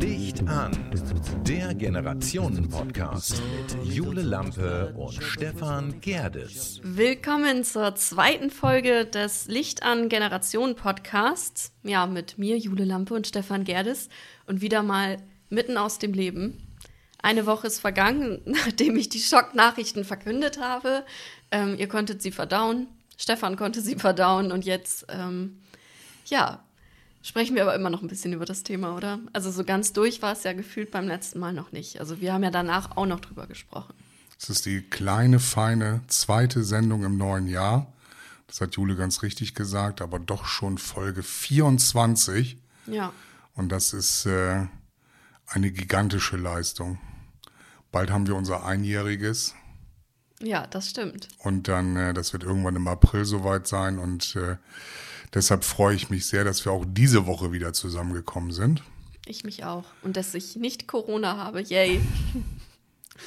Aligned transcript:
Licht 0.00 0.48
an, 0.48 0.72
der 1.46 1.74
Generationen-Podcast 1.74 3.42
mit 3.42 3.84
Jule 3.84 4.22
Lampe 4.22 4.94
und 4.96 5.22
Stefan 5.22 6.00
Gerdes. 6.00 6.80
Willkommen 6.82 7.62
zur 7.62 7.94
zweiten 7.96 8.48
Folge 8.48 9.04
des 9.04 9.48
Licht 9.48 9.82
an 9.82 10.08
Generationen 10.08 10.76
Podcasts. 10.76 11.72
Ja, 11.82 12.06
mit 12.06 12.38
mir, 12.38 12.56
Jule 12.56 12.86
Lampe 12.86 13.12
und 13.12 13.26
Stefan 13.26 13.64
Gerdes 13.64 14.08
und 14.46 14.62
wieder 14.62 14.82
mal 14.82 15.18
mitten 15.50 15.76
aus 15.76 15.98
dem 15.98 16.14
Leben. 16.14 16.66
Eine 17.22 17.46
Woche 17.46 17.68
ist 17.68 17.80
vergangen, 17.80 18.40
nachdem 18.46 18.96
ich 18.96 19.08
die 19.08 19.20
Schocknachrichten 19.20 20.04
verkündet 20.04 20.58
habe. 20.58 21.04
Ähm, 21.52 21.76
ihr 21.78 21.88
konntet 21.88 22.22
sie 22.22 22.32
verdauen. 22.32 22.88
Stefan 23.16 23.56
konnte 23.56 23.80
sie 23.80 23.94
verdauen 23.94 24.50
und 24.50 24.64
jetzt, 24.64 25.06
ähm, 25.08 25.58
ja, 26.26 26.64
sprechen 27.22 27.54
wir 27.54 27.62
aber 27.62 27.74
immer 27.76 27.90
noch 27.90 28.02
ein 28.02 28.08
bisschen 28.08 28.32
über 28.32 28.46
das 28.46 28.64
Thema, 28.64 28.96
oder? 28.96 29.20
Also 29.32 29.52
so 29.52 29.62
ganz 29.62 29.92
durch 29.92 30.22
war 30.22 30.32
es 30.32 30.42
ja 30.42 30.54
gefühlt 30.54 30.90
beim 30.90 31.06
letzten 31.06 31.38
Mal 31.38 31.52
noch 31.52 31.70
nicht. 31.70 32.00
Also 32.00 32.20
wir 32.20 32.32
haben 32.32 32.42
ja 32.42 32.50
danach 32.50 32.96
auch 32.96 33.06
noch 33.06 33.20
drüber 33.20 33.46
gesprochen. 33.46 33.94
Es 34.40 34.50
ist 34.50 34.66
die 34.66 34.80
kleine, 34.80 35.38
feine 35.38 36.00
zweite 36.08 36.64
Sendung 36.64 37.04
im 37.04 37.16
neuen 37.16 37.46
Jahr. 37.46 37.92
Das 38.48 38.60
hat 38.60 38.74
Jule 38.74 38.96
ganz 38.96 39.22
richtig 39.22 39.54
gesagt, 39.54 40.02
aber 40.02 40.18
doch 40.18 40.46
schon 40.46 40.78
Folge 40.78 41.22
24. 41.22 42.56
Ja. 42.86 43.12
Und 43.54 43.70
das 43.70 43.92
ist 43.92 44.26
äh, 44.26 44.66
eine 45.46 45.70
gigantische 45.70 46.36
Leistung. 46.36 46.98
Bald 47.92 48.10
haben 48.10 48.26
wir 48.26 48.34
unser 48.34 48.64
Einjähriges. 48.64 49.54
Ja, 50.42 50.66
das 50.66 50.90
stimmt. 50.90 51.28
Und 51.38 51.68
dann, 51.68 51.96
äh, 51.96 52.14
das 52.14 52.32
wird 52.32 52.42
irgendwann 52.42 52.76
im 52.76 52.88
April 52.88 53.24
soweit 53.24 53.66
sein. 53.66 53.98
Und 53.98 54.36
äh, 54.36 54.56
deshalb 55.32 55.64
freue 55.64 55.94
ich 55.94 56.10
mich 56.10 56.26
sehr, 56.26 56.44
dass 56.44 56.64
wir 56.64 56.72
auch 56.72 56.84
diese 56.86 57.26
Woche 57.26 57.52
wieder 57.52 57.72
zusammengekommen 57.72 58.50
sind. 58.50 58.82
Ich 59.24 59.44
mich 59.44 59.64
auch. 59.64 59.84
Und 60.02 60.16
dass 60.16 60.34
ich 60.34 60.56
nicht 60.56 60.88
Corona 60.88 61.36
habe. 61.36 61.62
Yay. 61.62 62.00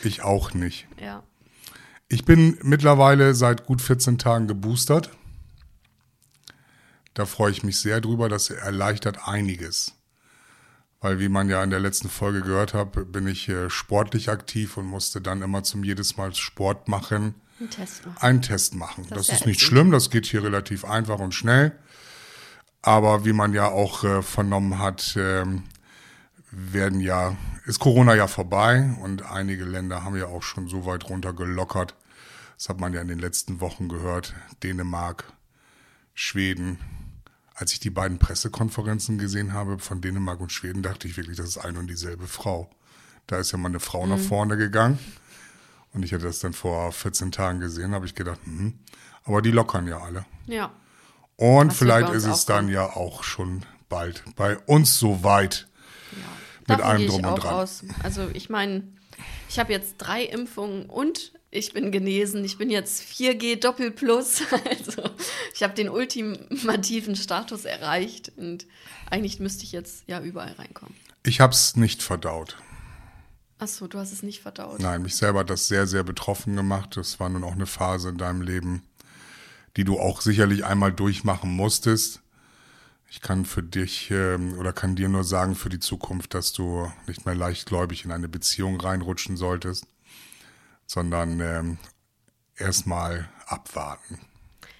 Ich 0.03 0.23
auch 0.23 0.53
nicht. 0.53 0.87
Ja. 0.99 1.23
Ich 2.09 2.25
bin 2.25 2.57
mittlerweile 2.63 3.33
seit 3.33 3.65
gut 3.65 3.81
14 3.81 4.17
Tagen 4.17 4.47
geboostert. 4.47 5.09
Da 7.13 7.25
freue 7.25 7.51
ich 7.51 7.63
mich 7.63 7.79
sehr 7.79 8.01
drüber. 8.01 8.27
Das 8.27 8.49
erleichtert 8.49 9.25
einiges. 9.25 9.93
Weil, 11.05 11.19
wie 11.19 11.29
man 11.29 11.49
ja 11.49 11.63
in 11.63 11.69
der 11.69 11.79
letzten 11.79 12.09
Folge 12.09 12.41
gehört 12.41 12.73
hat, 12.73 13.11
bin 13.11 13.27
ich 13.27 13.47
äh, 13.47 13.69
sportlich 13.69 14.27
aktiv 14.31 14.75
und 14.75 14.87
musste 14.87 15.21
dann 15.21 15.43
immer 15.43 15.61
zum 15.61 15.83
jedes 15.83 16.17
Mal 16.17 16.33
Sport 16.33 16.87
machen. 16.87 17.35
Einen 17.59 17.69
Test 17.69 18.07
machen. 18.07 18.17
Einen 18.21 18.41
Test 18.41 18.73
machen. 18.73 19.05
Das 19.09 19.27
Das, 19.27 19.35
ist 19.41 19.45
nicht 19.45 19.61
schlimm, 19.61 19.91
das 19.91 20.09
geht 20.09 20.25
hier 20.25 20.43
relativ 20.43 20.83
einfach 20.83 21.19
und 21.19 21.35
schnell. 21.35 21.73
Aber 22.81 23.23
wie 23.23 23.33
man 23.33 23.53
ja 23.53 23.67
auch 23.67 24.03
äh, 24.03 24.23
vernommen 24.23 24.79
hat, 24.79 25.15
ähm, 25.15 25.65
werden 26.49 27.01
ja, 27.01 27.37
ist 27.67 27.77
Corona 27.77 28.15
ja 28.15 28.25
vorbei 28.25 28.97
und 28.99 29.29
einige 29.31 29.63
Länder 29.63 30.03
haben 30.03 30.17
ja 30.17 30.25
auch 30.25 30.41
schon 30.41 30.67
so 30.67 30.87
weit 30.87 31.07
runtergelockert. 31.07 31.93
Das 32.57 32.67
hat 32.67 32.79
man 32.79 32.93
ja 32.93 33.01
in 33.01 33.09
den 33.09 33.19
letzten 33.19 33.61
Wochen 33.61 33.89
gehört. 33.89 34.33
Dänemark, 34.63 35.25
Schweden. 36.15 36.79
Als 37.55 37.71
ich 37.71 37.79
die 37.79 37.89
beiden 37.89 38.19
Pressekonferenzen 38.19 39.17
gesehen 39.17 39.53
habe 39.53 39.79
von 39.79 40.01
Dänemark 40.01 40.41
und 40.41 40.51
Schweden, 40.51 40.83
dachte 40.83 41.07
ich 41.07 41.15
wirklich, 41.15 41.37
das 41.37 41.47
ist 41.47 41.57
eine 41.57 41.79
und 41.79 41.87
dieselbe 41.87 42.27
Frau. 42.27 42.69
Da 43.27 43.37
ist 43.39 43.51
ja 43.53 43.57
mal 43.57 43.69
eine 43.69 43.79
Frau 43.79 44.05
nach 44.05 44.19
vorne 44.19 44.57
gegangen. 44.57 44.99
Und 45.93 46.03
ich 46.03 46.13
hatte 46.13 46.25
das 46.25 46.39
dann 46.39 46.51
vor 46.53 46.91
14 46.91 47.31
Tagen 47.31 47.61
gesehen, 47.61 47.93
habe 47.93 48.05
ich 48.05 48.13
gedacht, 48.13 48.39
hm, 48.43 48.77
aber 49.23 49.41
die 49.41 49.51
lockern 49.51 49.87
ja 49.87 49.99
alle. 49.99 50.25
Ja. 50.45 50.73
Und 51.37 51.69
Das 51.69 51.77
vielleicht 51.77 52.09
ist 52.09 52.25
es 52.25 52.45
dann 52.45 52.67
ja 52.67 52.85
auch 52.85 53.23
schon 53.23 53.63
bald 53.87 54.23
bei 54.35 54.57
uns 54.57 54.99
soweit. 54.99 55.67
Mit 56.67 56.69
Davon 56.79 56.83
allem 56.85 56.97
gehe 56.97 57.07
ich 57.07 57.13
drum 57.13 57.25
und 57.25 57.43
dran. 57.43 57.53
aus. 57.53 57.83
Also 58.03 58.29
ich 58.33 58.49
meine, 58.49 58.83
ich 59.47 59.59
habe 59.59 59.71
jetzt 59.71 59.95
drei 59.97 60.23
Impfungen 60.23 60.89
und 60.89 61.31
ich 61.51 61.73
bin 61.73 61.91
genesen. 61.91 62.43
Ich 62.43 62.57
bin 62.57 62.69
jetzt 62.69 63.01
4G 63.03 63.59
Doppel 63.59 63.91
Plus. 63.91 64.43
Also 64.69 65.09
ich 65.53 65.63
habe 65.63 65.73
den 65.73 65.89
ultimativen 65.89 67.15
Status 67.15 67.65
erreicht 67.65 68.31
und 68.35 68.65
eigentlich 69.09 69.39
müsste 69.39 69.63
ich 69.63 69.71
jetzt 69.71 70.03
ja 70.07 70.21
überall 70.21 70.53
reinkommen. 70.53 70.95
Ich 71.23 71.39
habe 71.39 71.53
es 71.53 71.75
nicht 71.75 72.03
verdaut. 72.03 72.57
Achso, 73.57 73.87
du 73.87 73.97
hast 73.97 74.11
es 74.11 74.21
nicht 74.21 74.41
verdaut. 74.41 74.79
Nein, 74.79 75.01
mich 75.01 75.15
selber 75.15 75.39
hat 75.39 75.49
das 75.49 75.67
sehr, 75.67 75.87
sehr 75.87 76.03
betroffen 76.03 76.55
gemacht. 76.55 76.97
Das 76.97 77.19
war 77.19 77.29
nun 77.29 77.43
auch 77.43 77.53
eine 77.53 77.65
Phase 77.65 78.09
in 78.09 78.17
deinem 78.17 78.41
Leben, 78.41 78.83
die 79.77 79.85
du 79.85 79.97
auch 79.97 80.21
sicherlich 80.21 80.65
einmal 80.65 80.91
durchmachen 80.91 81.49
musstest. 81.51 82.21
Ich 83.09 83.21
kann 83.21 83.45
für 83.45 83.63
dich 83.63 84.11
ähm, 84.11 84.57
oder 84.59 84.73
kann 84.73 84.95
dir 84.95 85.07
nur 85.07 85.23
sagen 85.23 85.55
für 85.55 85.69
die 85.69 85.79
Zukunft, 85.79 86.33
dass 86.33 86.51
du 86.51 86.91
nicht 87.07 87.25
mehr 87.25 87.35
leichtgläubig 87.35 88.03
in 88.03 88.11
eine 88.11 88.27
Beziehung 88.27 88.79
reinrutschen 88.79 89.37
solltest, 89.37 89.85
sondern 90.85 91.39
ähm, 91.39 91.77
erstmal 92.57 93.29
abwarten. 93.47 94.19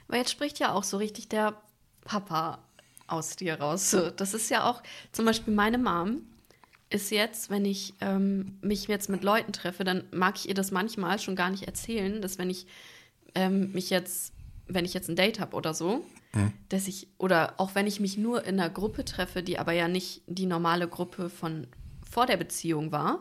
Aber 0.07 0.17
jetzt 0.17 0.31
spricht 0.31 0.59
ja 0.59 0.71
auch 0.71 0.83
so 0.83 0.97
richtig 0.97 1.29
der 1.29 1.59
Papa 2.03 2.59
aus 3.07 3.35
dir 3.35 3.59
raus. 3.59 3.91
So, 3.91 4.09
Das 4.09 4.33
ist 4.33 4.49
ja 4.49 4.69
auch, 4.69 4.81
zum 5.11 5.25
Beispiel 5.25 5.53
meine 5.53 5.77
Mom 5.77 6.21
ist 6.89 7.11
jetzt, 7.11 7.49
wenn 7.49 7.65
ich 7.65 7.93
ähm, 8.01 8.57
mich 8.61 8.87
jetzt 8.87 9.09
mit 9.09 9.23
Leuten 9.23 9.51
treffe, 9.53 9.83
dann 9.83 10.03
mag 10.11 10.35
ich 10.37 10.47
ihr 10.47 10.53
das 10.53 10.71
manchmal 10.71 11.19
schon 11.19 11.35
gar 11.35 11.49
nicht 11.49 11.63
erzählen, 11.63 12.21
dass 12.21 12.37
wenn 12.37 12.49
ich 12.49 12.67
ähm, 13.33 13.71
mich 13.73 13.89
jetzt, 13.89 14.33
wenn 14.67 14.85
ich 14.85 14.93
jetzt 14.93 15.09
ein 15.09 15.15
Date 15.15 15.39
habe 15.39 15.55
oder 15.55 15.73
so, 15.73 16.05
dass 16.69 16.87
ich, 16.87 17.07
oder 17.17 17.53
auch 17.57 17.75
wenn 17.75 17.87
ich 17.87 17.99
mich 17.99 18.17
nur 18.17 18.43
in 18.45 18.59
einer 18.59 18.69
Gruppe 18.69 19.03
treffe, 19.05 19.41
die 19.41 19.57
aber 19.57 19.71
ja 19.73 19.87
nicht 19.87 20.21
die 20.27 20.45
normale 20.45 20.87
Gruppe 20.87 21.29
von 21.29 21.67
vor 22.09 22.25
der 22.27 22.37
Beziehung 22.37 22.91
war, 22.91 23.19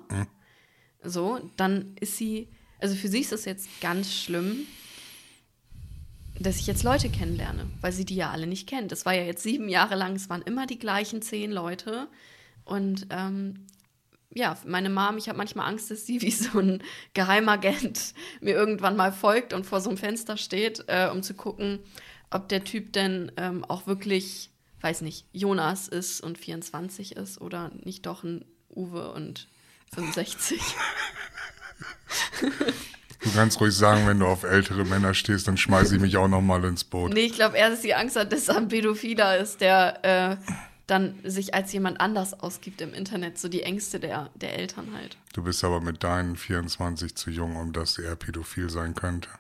so, 1.03 1.41
dann 1.57 1.97
ist 2.01 2.17
sie, 2.17 2.49
also 2.81 2.95
für 2.95 3.09
sie 3.09 3.21
ist 3.21 3.33
das 3.33 3.45
jetzt 3.45 3.69
ganz 3.81 4.13
schlimm, 4.13 4.67
dass 6.39 6.59
ich 6.59 6.67
jetzt 6.67 6.83
Leute 6.83 7.09
kennenlerne, 7.09 7.67
weil 7.81 7.93
sie 7.93 8.05
die 8.05 8.17
ja 8.17 8.31
alle 8.31 8.47
nicht 8.47 8.69
kennt. 8.69 8.93
Das 8.93 9.07
war 9.07 9.15
ja 9.15 9.23
jetzt 9.23 9.43
sieben 9.43 9.69
Jahre 9.69 9.95
lang, 9.95 10.17
es 10.17 10.29
waren 10.29 10.43
immer 10.43 10.67
die 10.67 10.79
gleichen 10.79 11.23
zehn 11.23 11.53
Leute. 11.53 12.09
Und 12.65 13.07
ähm, 13.11 13.67
ja, 14.31 14.59
meine 14.67 14.91
Mom, 14.91 15.17
ich 15.17 15.29
habe 15.29 15.39
manchmal 15.39 15.69
Angst, 15.69 15.91
dass 15.91 16.07
sie 16.07 16.21
wie 16.23 16.31
so 16.31 16.59
ein 16.59 16.83
Geheimagent 17.15 18.15
mir 18.41 18.55
irgendwann 18.55 18.97
mal 18.97 19.13
folgt 19.13 19.53
und 19.53 19.65
vor 19.65 19.81
so 19.81 19.91
einem 19.91 19.99
Fenster 19.99 20.37
steht, 20.37 20.85
äh, 20.89 21.09
um 21.11 21.23
zu 21.23 21.35
gucken, 21.35 21.81
ob 22.31 22.49
der 22.49 22.65
Typ 22.65 22.93
denn 22.93 23.31
ähm, 23.37 23.65
auch 23.65 23.87
wirklich, 23.87 24.51
weiß 24.81 25.03
nicht, 25.03 25.27
Jonas 25.33 25.89
ist 25.89 26.21
und 26.21 26.37
24 26.37 27.17
ist 27.17 27.41
oder 27.41 27.71
nicht 27.85 28.07
doch 28.07 28.25
ein 28.25 28.45
Uwe 28.75 29.13
und 29.13 29.49
65. 29.95 30.61
Du 33.25 33.33
kannst 33.33 33.59
ruhig 33.61 33.75
sagen, 33.75 34.07
wenn 34.07 34.19
du 34.19 34.27
auf 34.27 34.43
ältere 34.43 34.85
Männer 34.85 35.15
stehst, 35.15 35.49
dann 35.49 35.57
schmeiße 35.57 35.95
ich 35.95 36.01
mich 36.01 36.19
auch 36.19 36.29
noch 36.29 36.43
mal 36.43 36.63
ins 36.65 36.85
Boot. 36.85 37.15
Nee, 37.15 37.27
ich 37.27 37.33
glaube 37.33 37.57
eher, 37.57 37.71
dass 37.71 37.81
sie 37.81 37.95
Angst 37.95 38.17
hat, 38.17 38.33
dass 38.33 38.49
er 38.49 38.59
ein 38.59 38.69
Pädophiler 38.69 39.39
ist, 39.39 39.63
der 39.63 40.05
äh, 40.05 40.53
dann 40.87 41.19
sich 41.25 41.55
als 41.55 41.73
jemand 41.73 42.01
anders 42.01 42.35
ausgibt 42.35 42.83
im 42.83 42.93
Internet. 42.93 43.39
So 43.39 43.49
die 43.49 43.63
Ängste 43.63 43.99
der, 43.99 44.31
der 44.35 44.59
Eltern 44.59 44.95
halt. 44.95 45.17
Du 45.33 45.43
bist 45.43 45.65
aber 45.65 45.81
mit 45.81 46.05
deinen 46.05 46.37
24 46.37 47.15
zu 47.15 47.31
jung, 47.31 47.57
um 47.57 47.73
dass 47.73 47.99
er 47.99 48.15
pädophil 48.15 48.69
sein 48.69 48.95
könnte. 48.95 49.31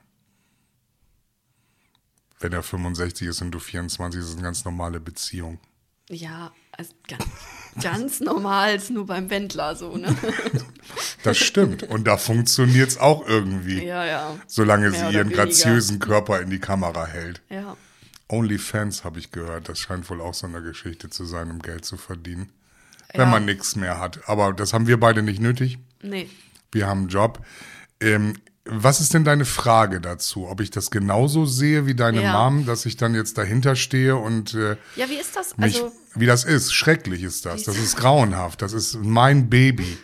Wenn 2.40 2.52
er 2.52 2.62
65 2.62 3.28
ist 3.28 3.42
und 3.42 3.50
du 3.50 3.58
24, 3.58 4.20
ist 4.20 4.28
es 4.28 4.34
eine 4.34 4.42
ganz 4.42 4.64
normale 4.64 4.98
Beziehung. 5.00 5.60
Ja, 6.08 6.52
also 6.76 6.92
ganz, 7.08 7.24
ganz 7.82 8.20
normal, 8.20 8.76
ist 8.76 8.90
nur 8.90 9.06
beim 9.06 9.30
Wendler 9.30 9.74
so, 9.76 9.96
ne? 9.96 10.14
Das 11.22 11.38
stimmt. 11.38 11.82
Und 11.84 12.06
da 12.06 12.16
funktioniert 12.18 12.90
es 12.90 12.98
auch 12.98 13.26
irgendwie. 13.26 13.82
ja, 13.84 14.04
ja. 14.04 14.36
Solange 14.46 14.90
Mehr 14.90 15.08
sie 15.10 15.16
ihren 15.16 15.30
graziösen 15.30 15.98
Körper 15.98 16.40
in 16.40 16.50
die 16.50 16.58
Kamera 16.60 17.06
hält. 17.06 17.40
Ja. 17.48 17.76
OnlyFans 18.28 19.04
habe 19.04 19.18
ich 19.18 19.30
gehört. 19.30 19.68
Das 19.68 19.78
scheint 19.78 20.08
wohl 20.10 20.20
auch 20.20 20.34
so 20.34 20.46
eine 20.46 20.60
Geschichte 20.62 21.08
zu 21.08 21.24
sein, 21.24 21.50
um 21.50 21.60
Geld 21.60 21.84
zu 21.84 21.96
verdienen. 21.96 22.50
Wenn 23.12 23.22
Ja. 23.22 23.26
man 23.26 23.44
nichts 23.46 23.74
mehr 23.76 23.98
hat. 24.00 24.20
Aber 24.28 24.52
das 24.52 24.72
haben 24.74 24.86
wir 24.86 25.00
beide 25.00 25.22
nicht 25.22 25.40
nötig. 25.40 25.78
Nee. 26.02 26.28
Wir 26.72 26.86
haben 26.86 27.00
einen 27.00 27.08
Job. 27.08 27.44
Ähm, 28.00 28.34
was 28.66 29.00
ist 29.00 29.12
denn 29.14 29.24
deine 29.24 29.44
Frage 29.44 30.00
dazu? 30.00 30.48
Ob 30.48 30.60
ich 30.60 30.70
das 30.70 30.90
genauso 30.90 31.44
sehe 31.46 31.86
wie 31.86 31.94
deine 31.94 32.22
Ja. 32.22 32.32
Mom, 32.32 32.64
dass 32.66 32.86
ich 32.86 32.96
dann 32.96 33.14
jetzt 33.14 33.36
dahinter 33.38 33.76
stehe 33.76 34.16
und 34.16 34.54
äh, 34.54 34.76
Ja, 34.96 35.08
wie 35.10 35.14
ist 35.20 35.36
das? 35.36 35.56
mich, 35.58 35.76
Also, 35.82 35.92
wie 36.14 36.26
das 36.26 36.44
ist? 36.44 36.72
Schrecklich 36.72 37.22
ist 37.22 37.44
das. 37.46 37.64
Das 37.64 37.76
ist 37.76 37.96
grauenhaft. 37.96 38.62
Das 38.62 38.72
ist 38.72 38.94
mein 39.02 39.50
Baby. 39.50 39.98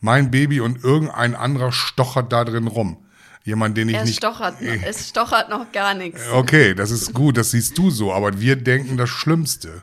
Mein 0.00 0.30
Baby 0.30 0.60
und 0.60 0.82
irgendein 0.84 1.34
anderer 1.34 1.72
stochert 1.72 2.32
da 2.32 2.44
drin 2.44 2.66
rum. 2.66 2.98
Jemand, 3.44 3.76
den 3.76 3.88
ich 3.88 3.96
er 3.96 4.04
nicht. 4.04 4.16
stochert, 4.18 4.60
noch- 4.60 4.82
es 4.84 5.08
stochert 5.08 5.48
noch 5.48 5.72
gar 5.72 5.94
nichts. 5.94 6.20
Okay, 6.32 6.74
das 6.74 6.90
ist 6.90 7.12
gut, 7.12 7.36
das 7.36 7.50
siehst 7.52 7.76
du 7.78 7.90
so, 7.90 8.12
aber 8.12 8.40
wir 8.40 8.56
denken 8.56 8.96
das 8.96 9.08
Schlimmste. 9.10 9.82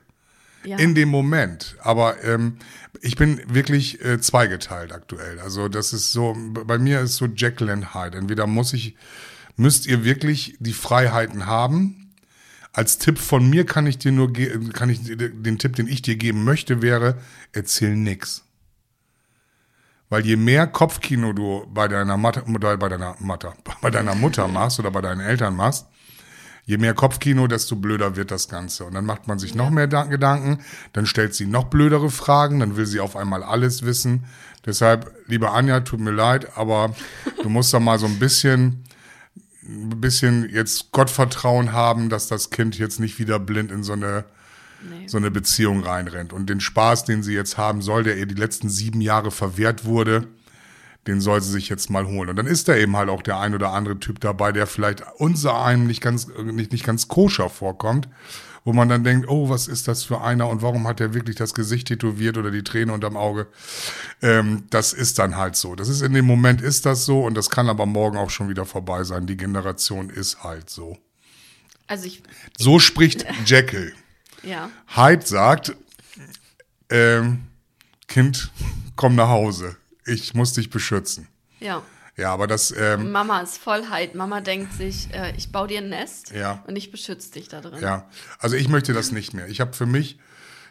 Ja. 0.64 0.78
in 0.78 0.96
dem 0.96 1.10
Moment. 1.10 1.76
Aber 1.82 2.24
ähm, 2.24 2.58
ich 3.02 3.16
bin 3.16 3.42
wirklich 3.48 4.04
äh, 4.04 4.20
zweigeteilt 4.20 4.92
aktuell. 4.92 5.40
Also 5.40 5.70
das 5.70 5.94
ist 5.94 6.12
so, 6.12 6.36
bei 6.66 6.78
mir 6.78 7.00
ist 7.00 7.16
so 7.16 7.26
Jekyll 7.26 7.70
and 7.70 7.94
Hyde. 7.94 8.18
Entweder 8.18 8.46
muss 8.48 8.74
ich 8.74 8.96
müsst 9.60 9.86
ihr 9.86 10.04
wirklich 10.04 10.56
die 10.60 10.74
Freiheiten 10.74 11.46
haben. 11.46 12.14
Als 12.72 12.98
Tipp 12.98 13.20
von 13.20 13.50
mir 13.50 13.66
kann 13.66 13.86
ich 13.88 13.98
dir 13.98 14.12
nur, 14.12 14.32
kann 14.74 14.90
ich 14.90 15.02
den 15.04 15.60
Tipp, 15.60 15.76
den 15.76 15.88
ich 15.88 16.02
dir 16.02 16.16
geben 16.16 16.44
möchte, 16.44 16.82
wäre, 16.82 17.18
erzähl 17.52 17.96
nix. 17.96 18.44
Weil 20.08 20.26
je 20.26 20.38
mehr 20.38 20.66
Kopfkino 20.66 21.34
du 21.34 21.68
bei 21.70 21.88
deiner 21.88 22.18
Mutter, 22.18 22.44
bei 22.78 22.90
deiner 22.90 23.16
Mutter, 23.20 23.54
bei 23.82 23.90
deiner 23.90 24.16
Mutter 24.16 24.48
machst 24.48 24.80
oder 24.80 24.92
bei 24.92 25.02
deinen 25.02 25.22
Eltern 25.22 25.56
machst, 25.56 25.88
je 26.70 26.78
mehr 26.78 26.94
Kopfkino, 26.94 27.48
desto 27.48 27.76
blöder 27.76 28.16
wird 28.16 28.30
das 28.30 28.48
Ganze. 28.48 28.86
Und 28.86 28.94
dann 28.94 29.04
macht 29.04 29.28
man 29.28 29.40
sich 29.40 29.56
noch 29.56 29.72
mehr 29.72 29.88
Da- 29.88 30.04
Gedanken, 30.04 30.60
dann 30.94 31.08
stellt 31.08 31.34
sie 31.34 31.48
noch 31.48 31.64
blödere 31.64 32.12
Fragen, 32.12 32.60
dann 32.60 32.78
will 32.78 32.86
sie 32.86 33.00
auf 33.00 33.16
einmal 33.16 33.42
alles 33.42 33.82
wissen. 33.82 34.26
Deshalb, 34.68 35.12
liebe 35.26 35.50
Anja, 35.50 35.80
tut 35.80 36.00
mir 36.00 36.12
leid, 36.12 36.56
aber 36.58 36.94
du 37.42 37.50
musst 37.50 37.74
da 37.74 37.80
mal 37.80 37.98
so 37.98 38.06
ein 38.06 38.20
bisschen, 38.20 38.84
ein 39.64 40.00
bisschen 40.00 40.48
jetzt 40.48 40.92
Gottvertrauen 40.92 41.72
haben, 41.74 42.08
dass 42.10 42.28
das 42.28 42.52
Kind 42.52 42.78
jetzt 42.78 43.00
nicht 43.00 43.18
wieder 43.18 43.40
blind 43.40 43.72
in 43.72 43.82
so 43.84 43.94
eine, 43.94 44.26
Nee. 44.88 45.08
so 45.08 45.18
eine 45.18 45.32
Beziehung 45.32 45.84
reinrennt. 45.84 46.34
Und 46.34 46.52
den 46.52 46.60
Spaß, 46.60 47.04
den 47.04 47.24
sie 47.24 47.34
jetzt 47.34 47.58
haben 47.58 47.82
soll, 47.82 48.04
der 48.04 48.16
ihr 48.18 48.28
die 48.28 48.36
letzten 48.36 48.70
sieben 48.70 49.02
Jahre 49.02 49.32
verwehrt 49.32 49.86
wurde, 49.86 50.28
den 51.08 51.22
soll 51.22 51.42
sie 51.42 51.52
sich 51.52 51.70
jetzt 51.70 51.90
mal 51.90 52.06
holen. 52.08 52.30
Und 52.30 52.36
dann 52.36 52.48
ist 52.48 52.68
da 52.68 52.76
eben 52.76 52.96
halt 52.96 53.10
auch 53.10 53.22
der 53.22 53.40
ein 53.40 53.56
oder 53.56 53.72
andere 53.72 54.00
Typ 54.00 54.20
dabei, 54.20 54.52
der 54.52 54.68
vielleicht 54.68 55.04
unser 55.18 55.64
einem 55.64 55.88
nicht 55.88 56.02
ganz, 56.02 56.28
nicht, 56.44 56.72
nicht 56.72 56.86
ganz 56.86 57.08
koscher 57.08 57.50
vorkommt, 57.50 58.08
wo 58.66 58.74
man 58.74 58.90
dann 58.90 59.04
denkt, 59.04 59.28
oh, 59.30 59.50
was 59.50 59.68
ist 59.68 59.88
das 59.88 60.04
für 60.04 60.22
einer 60.22 60.48
und 60.50 60.62
warum 60.62 60.86
hat 60.88 61.00
der 61.00 61.14
wirklich 61.14 61.38
das 61.38 61.54
Gesicht 61.54 61.88
tätowiert 61.88 62.38
oder 62.38 62.52
die 62.52 62.64
Träne 62.64 62.94
unterm 62.94 63.16
Auge? 63.18 63.48
Ähm, 64.22 64.66
das 64.70 64.94
ist 64.94 65.18
dann 65.18 65.38
halt 65.38 65.56
so. 65.56 65.76
Das 65.76 65.88
ist 65.88 66.02
in 66.02 66.14
dem 66.14 66.26
Moment 66.26 66.62
ist 66.62 66.86
das 66.86 67.06
so 67.06 67.24
und 67.24 67.36
das 67.36 67.50
kann 67.50 67.70
aber 67.70 67.86
morgen 67.86 68.18
auch 68.18 68.30
schon 68.30 68.50
wieder 68.50 68.66
vorbei 68.66 69.04
sein. 69.06 69.26
Die 69.26 69.38
Generation 69.38 70.10
ist 70.10 70.44
halt 70.44 70.70
so. 70.70 70.98
Also 71.88 72.06
ich, 72.06 72.22
So 72.58 72.78
spricht 72.80 73.26
Jekyll. 73.46 73.94
ja. 74.44 74.70
Hyde 74.96 75.26
sagt, 75.26 75.76
ähm, 76.92 77.48
Kind, 78.08 78.52
komm 78.96 79.16
nach 79.16 79.30
Hause. 79.30 79.78
Ich 80.10 80.34
muss 80.34 80.54
dich 80.54 80.70
beschützen. 80.70 81.28
Ja. 81.60 81.82
Ja, 82.18 82.34
aber 82.34 82.48
das, 82.48 82.74
ähm, 82.78 83.12
Mama 83.14 83.40
ist 83.40 83.58
Vollheit. 83.60 84.14
Mama 84.14 84.42
denkt 84.42 84.74
sich, 84.74 85.14
äh, 85.14 85.34
ich 85.38 85.52
baue 85.54 85.68
dir 85.70 85.78
ein 85.80 85.90
Nest 85.90 86.32
Ja. 86.32 86.64
und 86.68 86.76
ich 86.76 86.92
beschütze 86.92 87.32
dich 87.32 87.48
da 87.48 87.62
drin. 87.62 87.80
ja, 87.82 88.10
also 88.40 88.58
ich 88.58 88.68
möchte 88.68 88.92
das 88.92 89.12
nicht 89.14 89.34
mehr. 89.34 89.48
Ich 89.48 89.62
habe 89.62 89.72
für 89.74 89.86
mich 89.86 90.20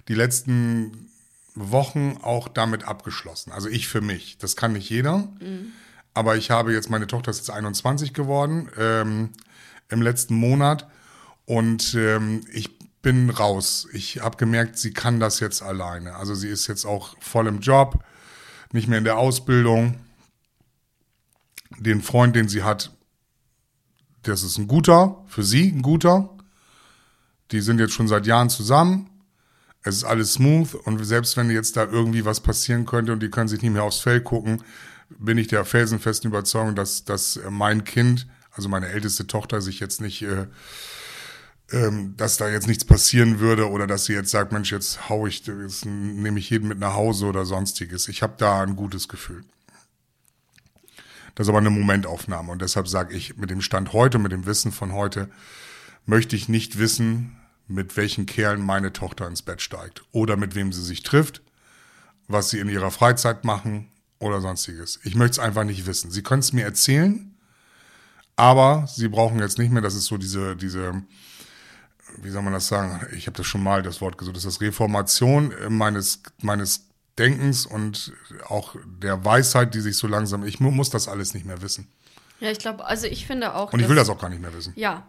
die 0.09 0.15
letzten 0.15 1.09
Wochen 1.55 2.19
auch 2.23 2.49
damit 2.49 2.85
abgeschlossen. 2.85 3.51
Also 3.53 3.69
ich 3.69 3.89
für 3.89 4.01
mich. 4.03 4.37
Das 4.39 4.57
kann 4.57 4.75
nicht 4.75 4.91
jeder. 4.91 5.29
Aber 6.15 6.37
ich 6.37 6.51
habe 6.51 6.73
jetzt, 6.73 6.91
meine 6.91 7.07
Tochter 7.07 7.31
ist 7.31 7.39
jetzt 7.39 7.51
21 7.51 8.13
geworden 8.13 8.69
ähm, 8.79 9.31
im 9.89 10.03
letzten 10.03 10.35
Monat 10.35 10.87
und 11.47 11.95
ähm, 11.95 12.43
ich 12.53 12.79
bin 13.01 13.31
raus. 13.31 13.89
Ich 13.93 14.21
habe 14.21 14.37
gemerkt, 14.37 14.79
sie 14.79 14.93
kann 14.93 15.19
das 15.19 15.41
jetzt 15.41 15.63
alleine. 15.63 16.17
Also 16.17 16.35
sie 16.35 16.49
ist 16.49 16.67
jetzt 16.67 16.85
auch 16.85 17.17
voll 17.21 17.47
im 17.47 17.61
Job, 17.61 18.05
nicht 18.73 18.89
mehr 18.89 18.99
in 18.99 19.05
der 19.05 19.19
Ausbildung. 19.19 19.99
Den 21.79 22.03
Freund, 22.03 22.35
den 22.35 22.49
sie 22.49 22.63
hat, 22.63 22.93
das 24.23 24.43
ist 24.43 24.59
ein 24.59 24.67
guter, 24.67 25.25
für 25.27 25.43
sie 25.43 25.69
ein 25.69 25.83
guter. 25.83 26.37
Die 27.51 27.61
sind 27.61 27.79
jetzt 27.79 27.93
schon 27.93 28.09
seit 28.09 28.27
Jahren 28.27 28.51
zusammen. 28.51 29.11
Es 29.83 29.97
ist 29.97 30.05
alles 30.05 30.35
smooth 30.35 30.75
und 30.75 31.03
selbst 31.05 31.37
wenn 31.37 31.51
jetzt 31.51 31.77
da 31.77 31.85
irgendwie 31.85 32.25
was 32.25 32.41
passieren 32.41 32.85
könnte 32.85 33.13
und 33.13 33.23
die 33.23 33.31
können 33.31 33.49
sich 33.49 33.63
nicht 33.63 33.73
mehr 33.73 33.85
aufs 33.85 34.01
Feld 34.01 34.25
gucken, 34.25 34.63
bin 35.09 35.39
ich 35.39 35.47
der 35.47 35.65
felsenfesten 35.65 36.31
Überzeugung, 36.31 36.75
dass, 36.75 37.05
dass 37.05 37.41
mein 37.49 37.85
Kind, 37.85 38.27
also 38.51 38.69
meine 38.69 38.89
älteste 38.89 39.27
Tochter, 39.27 39.63
sich 39.63 39.81
jetzt 39.81 40.01
nicht, 40.01 40.23
äh, 40.23 40.47
ähm, 41.71 42.15
dass 42.17 42.37
da 42.39 42.49
jetzt 42.49 42.67
nichts 42.67 42.85
passieren 42.85 43.41
würde 43.41 43.69
oder 43.71 43.87
dass 43.87 44.07
sie 44.07 44.15
jetzt 44.15 44.31
sagt, 44.31 44.53
Mensch, 44.53 44.73
jetzt 44.73 45.09
hau 45.09 45.27
ich, 45.27 45.47
jetzt 45.47 45.85
nehme 45.85 46.39
ich 46.39 46.51
jeden 46.51 46.69
mit 46.69 46.79
nach 46.79 46.95
Hause 46.95 47.27
oder 47.27 47.45
sonstiges. 47.45 48.09
Ich 48.09 48.23
habe 48.23 48.35
da 48.39 48.63
ein 48.63 48.77
gutes 48.77 49.09
Gefühl. 49.09 49.45
Das 51.35 51.47
ist 51.47 51.51
aber 51.51 51.59
eine 51.59 51.71
Momentaufnahme 51.71 52.51
und 52.51 52.63
deshalb 52.63 52.89
sage 52.89 53.15
ich, 53.15 53.37
mit 53.37 53.51
dem 53.51 53.61
Stand 53.61 53.93
heute, 53.93 54.19
mit 54.19 54.33
dem 54.33 54.47
Wissen 54.47 54.73
von 54.73 54.93
heute, 54.93 55.29
möchte 56.05 56.35
ich 56.35 56.49
nicht 56.49 56.79
wissen, 56.79 57.37
mit 57.69 57.97
welchen 57.97 58.27
Kerlen 58.27 58.63
meine 58.63 58.93
Tochter 58.93 59.29
ins 59.29 59.43
Bett 59.43 59.61
steigt 59.61 60.03
oder 60.11 60.37
mit 60.37 60.55
wem 60.55 60.73
sie 60.73 60.83
sich 60.83 61.03
trifft, 61.03 61.43
was 62.27 62.51
sie 62.51 62.59
in 62.59 62.69
ihrer 62.69 62.91
Freizeit 62.91 63.45
machen 63.45 63.89
oder 64.19 64.41
sonstiges. 64.41 64.99
Ich 65.05 65.15
möchte 65.15 65.33
es 65.33 65.39
einfach 65.39 65.65
nicht 65.65 65.87
wissen. 65.87 66.11
Sie 66.11 66.23
können 66.23 66.41
es 66.41 66.53
mir 66.53 66.65
erzählen, 66.65 67.37
aber 68.37 68.89
sie 68.89 69.09
brauchen 69.09 69.39
jetzt 69.39 69.59
nicht 69.59 69.71
mehr, 69.71 69.83
das 69.83 69.95
ist 69.95 70.07
so 70.07 70.17
diese, 70.17 70.57
diese, 70.57 71.03
wie 72.17 72.31
soll 72.31 72.43
man 72.43 72.53
das 72.53 72.69
sagen? 72.69 73.07
Ich 73.17 73.27
habe 73.27 73.37
das 73.37 73.47
schon 73.47 73.63
mal 73.63 73.83
das 73.83 74.01
Wort 74.01 74.19
gesagt, 74.19 74.37
das 74.37 74.45
ist 74.45 74.57
das 74.57 74.61
Reformation 74.61 75.53
äh, 75.53 75.69
meines, 75.71 76.23
meines 76.43 76.89
Denkens 77.19 77.67
und 77.67 78.13
auch 78.49 78.77
der 78.87 79.25
Weisheit, 79.25 79.75
die 79.75 79.81
sich 79.81 79.97
so 79.97 80.07
langsam, 80.07 80.45
ich 80.45 80.61
mu- 80.61 80.71
muss 80.71 80.91
das 80.91 81.09
alles 81.09 81.35
nicht 81.35 81.47
mehr 81.47 81.61
wissen. 81.63 81.89
Ja, 82.41 82.51
ich 82.51 82.59
glaube, 82.59 82.85
also 82.85 83.07
ich 83.07 83.27
finde 83.27 83.55
auch. 83.55 83.73
Und 83.73 83.81
ich 83.81 83.89
will 83.89 83.97
das 83.97 84.09
auch 84.09 84.21
gar 84.21 84.29
nicht 84.31 84.41
mehr 84.41 84.55
wissen. 84.55 84.73
Ja, 84.77 85.07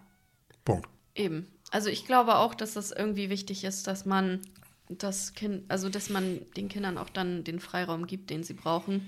Punkt. 0.66 0.88
eben. 1.16 1.48
Also 1.72 1.90
ich 1.90 2.08
glaube 2.08 2.36
auch, 2.38 2.56
dass 2.56 2.76
es 2.76 2.92
irgendwie 2.92 3.30
wichtig 3.30 3.64
ist, 3.64 3.86
dass 3.86 4.06
man 4.06 4.42
das 4.90 5.34
Kind, 5.36 5.70
also 5.70 5.88
dass 5.90 6.10
man 6.10 6.40
den 6.58 6.68
Kindern 6.68 6.98
auch 6.98 7.10
dann 7.12 7.44
den 7.44 7.60
Freiraum 7.60 8.08
gibt, 8.08 8.32
den 8.32 8.44
sie 8.44 8.54
brauchen. 8.56 9.06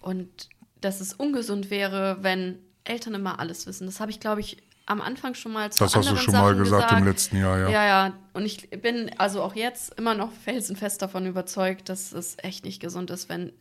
Und 0.00 0.50
dass 0.82 1.00
es 1.00 1.14
ungesund 1.14 1.70
wäre, 1.70 2.18
wenn 2.22 2.58
Eltern 2.84 3.14
immer 3.14 3.38
alles 3.38 3.66
wissen. 3.66 3.86
Das 3.86 4.00
habe 4.00 4.10
ich, 4.10 4.20
glaube 4.20 4.40
ich, 4.42 4.58
am 4.86 5.00
Anfang 5.00 5.34
schon 5.34 5.52
mal 5.52 5.70
zu 5.70 5.78
Das 5.84 5.94
hast 5.94 6.10
du 6.10 6.16
schon 6.16 6.34
mal 6.34 6.48
Sachen 6.48 6.58
gesagt 6.58 6.92
im 6.92 7.04
letzten 7.04 7.38
Jahr, 7.38 7.58
ja. 7.58 7.68
Ja, 7.70 7.86
ja. 7.86 8.12
Und 8.32 8.44
ich 8.44 8.68
bin 8.70 9.10
also 9.18 9.42
auch 9.42 9.54
jetzt 9.54 9.94
immer 9.98 10.14
noch 10.14 10.32
felsenfest 10.32 11.00
davon 11.02 11.26
überzeugt, 11.26 11.88
dass 11.88 12.12
es 12.12 12.36
echt 12.42 12.64
nicht 12.64 12.80
gesund 12.80 13.10
ist, 13.10 13.28
wenn, 13.28 13.52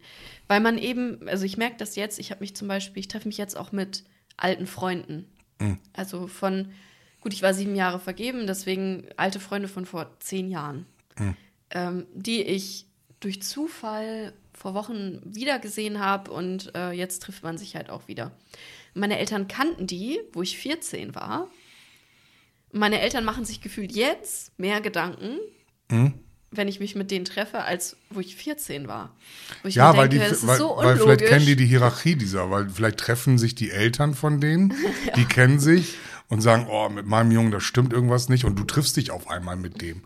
weil 0.48 0.60
man 0.60 0.78
eben, 0.78 1.28
also 1.28 1.46
ich 1.46 1.58
merke 1.58 1.78
das 1.78 1.96
jetzt, 1.96 2.20
ich 2.20 2.32
habe 2.32 2.42
mich 2.42 2.56
zum 2.56 2.68
Beispiel, 2.68 3.00
ich 3.02 3.08
treffe 3.08 3.28
mich 3.28 3.38
jetzt 3.38 3.56
auch 3.56 3.72
mit 3.72 4.04
alten 4.38 4.66
Freunden. 4.66 5.28
Mhm. 5.60 5.78
Also 5.94 6.28
von, 6.28 6.72
gut, 7.22 7.34
ich 7.34 7.44
war 7.44 7.54
sieben 7.54 7.76
Jahre 7.76 8.00
vergeben, 8.00 8.48
deswegen 8.48 9.06
alte 9.18 9.40
Freunde 9.40 9.68
von 9.68 9.86
vor 9.86 10.10
zehn 10.20 10.50
Jahren, 10.50 10.86
Mhm. 11.20 11.36
ähm, 11.72 12.06
die 12.14 12.42
ich 12.42 12.88
durch 13.20 13.44
Zufall 13.44 14.34
vor 14.54 14.74
Wochen 14.74 15.22
wieder 15.24 15.60
gesehen 15.60 16.00
habe 16.00 16.32
und 16.32 16.74
äh, 16.76 16.92
jetzt 16.92 17.22
trifft 17.22 17.44
man 17.44 17.58
sich 17.58 17.76
halt 17.76 17.90
auch 17.90 18.08
wieder. 18.08 18.32
Meine 18.94 19.18
Eltern 19.20 19.48
kannten 19.48 19.88
die, 19.88 20.20
wo 20.34 20.42
ich 20.42 20.58
14 20.58 21.16
war. 21.16 21.50
Meine 22.72 23.02
Eltern 23.02 23.24
machen 23.26 23.46
sich 23.46 23.62
gefühlt 23.62 23.92
jetzt 23.92 24.58
mehr 24.60 24.82
Gedanken, 24.82 25.38
Mhm. 25.92 26.14
wenn 26.52 26.68
ich 26.70 26.80
mich 26.80 26.96
mit 26.96 27.12
denen 27.12 27.26
treffe, 27.26 27.64
als 27.64 27.98
wo 28.10 28.20
ich 28.22 28.36
14 28.36 28.88
war. 28.88 29.14
Ich 29.64 29.76
Ja, 29.76 29.96
weil, 29.98 30.08
denke, 30.10 30.34
die, 30.34 30.48
weil, 30.48 30.58
so 30.58 30.78
weil 30.78 30.98
vielleicht 30.98 31.26
kennen 31.26 31.46
die 31.46 31.56
die 31.58 31.66
Hierarchie 31.66 32.16
dieser, 32.16 32.50
weil 32.50 32.70
vielleicht 32.70 32.98
treffen 33.00 33.38
sich 33.38 33.56
die 33.56 33.72
Eltern 33.72 34.14
von 34.14 34.40
denen, 34.40 34.74
die 35.16 35.26
kennen 35.26 35.60
sich 35.60 35.98
und 36.30 36.42
sagen, 36.42 36.68
oh, 36.70 36.88
mit 36.90 37.06
meinem 37.06 37.32
Jungen, 37.32 37.52
da 37.52 37.60
stimmt 37.60 37.92
irgendwas 37.92 38.30
nicht 38.30 38.46
und 38.46 38.58
du 38.58 38.64
triffst 38.64 38.96
dich 38.96 39.12
auf 39.12 39.30
einmal 39.30 39.58
mit 39.58 39.82
dem. 39.82 40.04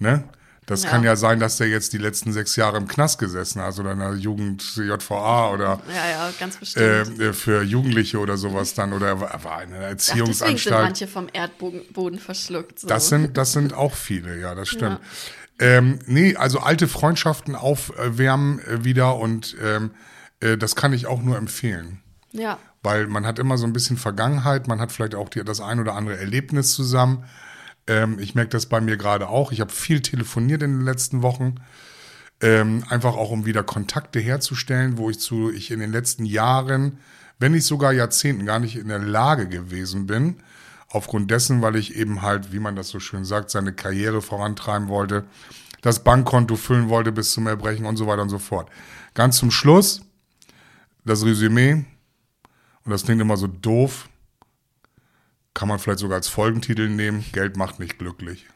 Ne? 0.00 0.24
Das 0.66 0.84
Ja. 0.84 0.90
kann 0.90 1.04
ja 1.04 1.14
sein, 1.14 1.40
dass 1.40 1.58
der 1.58 1.68
jetzt 1.68 1.92
die 1.92 1.98
letzten 1.98 2.32
sechs 2.32 2.56
Jahre 2.56 2.78
im 2.78 2.88
Knast 2.88 3.18
gesessen 3.18 3.60
hat 3.60 3.78
oder 3.78 3.92
in 3.92 3.98
der 3.98 4.14
Jugend 4.14 4.62
JVA 4.76 5.50
oder 5.50 5.80
Ja, 5.94 6.08
ja, 6.28 6.32
ganz 6.40 6.56
bestimmt. 6.56 7.20
äh, 7.20 7.32
für 7.34 7.62
Jugendliche 7.62 8.18
oder 8.18 8.36
sowas 8.38 8.72
dann 8.74 8.92
oder 8.94 9.08
er 9.08 9.44
war 9.44 9.62
in 9.62 9.74
einer 9.74 9.86
Ach, 9.88 9.90
deswegen 9.92 10.24
sind 10.26 10.40
Erziehungsanstalt. 10.42 10.82
manche 10.84 11.06
vom 11.06 11.26
Erdboden 11.32 11.82
Boden 11.92 12.18
verschluckt. 12.18 12.78
So. 12.80 12.88
Das 12.88 13.08
sind, 13.10 13.36
das 13.36 13.52
sind 13.52 13.74
auch 13.74 13.94
viele, 13.94 14.40
ja, 14.40 14.54
das 14.54 14.68
stimmt. 14.68 15.00
Ähm, 15.58 15.98
nee, 16.06 16.34
also 16.34 16.60
alte 16.60 16.88
Freundschaften 16.88 17.54
aufwärmen 17.54 18.58
äh, 18.60 18.84
wieder 18.84 19.16
und 19.16 19.56
ähm, 19.62 19.90
äh, 20.40 20.56
das 20.56 20.74
kann 20.76 20.92
ich 20.92 21.06
auch 21.06 21.22
nur 21.22 21.36
empfehlen. 21.36 22.00
ja, 22.32 22.58
Weil 22.82 23.06
man 23.06 23.24
hat 23.26 23.38
immer 23.38 23.56
so 23.58 23.66
ein 23.66 23.72
bisschen 23.72 23.96
Vergangenheit, 23.96 24.66
man 24.66 24.80
hat 24.80 24.90
vielleicht 24.92 25.14
auch 25.14 25.28
die, 25.28 25.44
das 25.44 25.60
ein 25.60 25.78
oder 25.78 25.94
andere 25.94 26.16
Erlebnis 26.18 26.72
zusammen. 26.72 27.24
Ähm, 27.86 28.18
ich 28.18 28.34
merke 28.34 28.50
das 28.50 28.66
bei 28.66 28.80
mir 28.80 28.96
gerade 28.96 29.28
auch. 29.28 29.52
Ich 29.52 29.60
habe 29.60 29.72
viel 29.72 30.00
telefoniert 30.00 30.62
in 30.62 30.78
den 30.78 30.84
letzten 30.84 31.22
Wochen. 31.22 31.56
Ähm, 32.40 32.84
einfach 32.88 33.16
auch, 33.16 33.30
um 33.30 33.46
wieder 33.46 33.62
Kontakte 33.62 34.20
herzustellen, 34.20 34.98
wo 34.98 35.10
ich 35.10 35.18
zu, 35.18 35.50
ich 35.50 35.70
in 35.70 35.80
den 35.80 35.92
letzten 35.92 36.24
Jahren, 36.24 36.98
wenn 37.38 37.52
nicht 37.52 37.66
sogar 37.66 37.92
Jahrzehnten, 37.92 38.46
gar 38.46 38.58
nicht 38.58 38.76
in 38.76 38.88
der 38.88 38.98
Lage 38.98 39.48
gewesen 39.48 40.06
bin. 40.06 40.36
Aufgrund 40.88 41.30
dessen, 41.30 41.62
weil 41.62 41.76
ich 41.76 41.96
eben 41.96 42.22
halt, 42.22 42.52
wie 42.52 42.60
man 42.60 42.76
das 42.76 42.88
so 42.88 43.00
schön 43.00 43.24
sagt, 43.24 43.50
seine 43.50 43.72
Karriere 43.72 44.22
vorantreiben 44.22 44.88
wollte, 44.88 45.24
das 45.82 46.04
Bankkonto 46.04 46.56
füllen 46.56 46.88
wollte 46.88 47.12
bis 47.12 47.32
zum 47.32 47.46
Erbrechen 47.46 47.84
und 47.84 47.96
so 47.96 48.06
weiter 48.06 48.22
und 48.22 48.28
so 48.28 48.38
fort. 48.38 48.70
Ganz 49.12 49.36
zum 49.38 49.50
Schluss, 49.50 50.02
das 51.04 51.24
Resümee, 51.24 51.84
und 52.84 52.90
das 52.90 53.04
klingt 53.04 53.20
immer 53.20 53.36
so 53.36 53.46
doof, 53.46 54.08
kann 55.54 55.68
man 55.68 55.78
vielleicht 55.78 56.00
sogar 56.00 56.16
als 56.16 56.28
Folgentitel 56.28 56.88
nehmen, 56.88 57.24
Geld 57.32 57.56
macht 57.56 57.78
nicht 57.78 57.98
glücklich. 57.98 58.46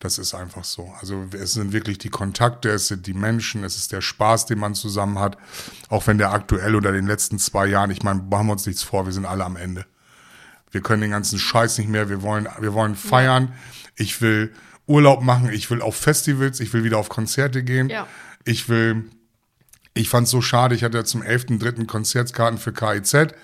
Das 0.00 0.18
ist 0.18 0.34
einfach 0.34 0.64
so. 0.64 0.92
Also 1.00 1.28
es 1.32 1.52
sind 1.52 1.72
wirklich 1.72 1.96
die 1.96 2.10
Kontakte, 2.10 2.68
es 2.68 2.88
sind 2.88 3.06
die 3.06 3.14
Menschen, 3.14 3.64
es 3.64 3.76
ist 3.76 3.92
der 3.92 4.02
Spaß, 4.02 4.44
den 4.44 4.58
man 4.58 4.74
zusammen 4.74 5.18
hat. 5.18 5.38
Auch 5.88 6.06
wenn 6.06 6.18
der 6.18 6.32
aktuell 6.32 6.74
oder 6.74 6.92
den 6.92 7.06
letzten 7.06 7.38
zwei 7.38 7.66
Jahren, 7.66 7.90
ich 7.90 8.02
meine, 8.02 8.20
machen 8.20 8.48
wir 8.48 8.52
uns 8.52 8.66
nichts 8.66 8.82
vor, 8.82 9.06
wir 9.06 9.12
sind 9.12 9.24
alle 9.24 9.44
am 9.44 9.56
Ende. 9.56 9.86
Wir 10.70 10.82
können 10.82 11.02
den 11.02 11.12
ganzen 11.12 11.38
Scheiß 11.38 11.78
nicht 11.78 11.88
mehr, 11.88 12.10
wir 12.10 12.20
wollen, 12.20 12.48
wir 12.58 12.74
wollen 12.74 12.96
feiern. 12.96 13.54
Ich 13.96 14.20
will 14.20 14.52
Urlaub 14.86 15.22
machen, 15.22 15.48
ich 15.50 15.70
will 15.70 15.80
auf 15.80 15.96
Festivals, 15.96 16.60
ich 16.60 16.72
will 16.72 16.84
wieder 16.84 16.98
auf 16.98 17.08
Konzerte 17.08 17.62
gehen. 17.62 17.88
Ja. 17.88 18.06
Ich 18.44 18.68
will, 18.68 19.04
ich 19.94 20.08
fand 20.08 20.26
es 20.26 20.32
so 20.32 20.42
schade, 20.42 20.74
ich 20.74 20.84
hatte 20.84 20.98
ja 20.98 21.04
zum 21.04 21.22
11.3. 21.22 21.86
Konzertkarten 21.86 22.58
für 22.58 22.72
KIZ. 22.72 23.34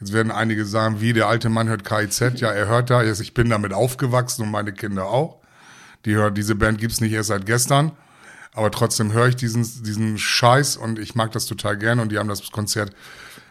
Jetzt 0.00 0.12
werden 0.14 0.32
einige 0.32 0.64
sagen, 0.64 1.00
wie 1.00 1.12
der 1.12 1.28
alte 1.28 1.50
Mann 1.50 1.68
hört 1.68 1.84
KIZ. 1.84 2.40
Ja, 2.40 2.50
er 2.50 2.66
hört 2.66 2.88
da, 2.88 3.02
ich 3.02 3.34
bin 3.34 3.50
damit 3.50 3.74
aufgewachsen 3.74 4.42
und 4.42 4.50
meine 4.50 4.72
Kinder 4.72 5.06
auch. 5.06 5.40
Die 6.06 6.14
hören, 6.14 6.34
diese 6.34 6.54
Band 6.54 6.78
gibt's 6.78 7.02
nicht 7.02 7.12
erst 7.12 7.28
seit 7.28 7.44
gestern. 7.44 7.92
Aber 8.52 8.70
trotzdem 8.70 9.12
höre 9.12 9.28
ich 9.28 9.36
diesen, 9.36 9.62
diesen 9.84 10.18
Scheiß 10.18 10.76
und 10.76 10.98
ich 10.98 11.14
mag 11.14 11.32
das 11.32 11.46
total 11.46 11.76
gerne. 11.76 12.00
Und 12.00 12.10
die 12.10 12.18
haben 12.18 12.28
das 12.28 12.50
Konzert 12.50 12.94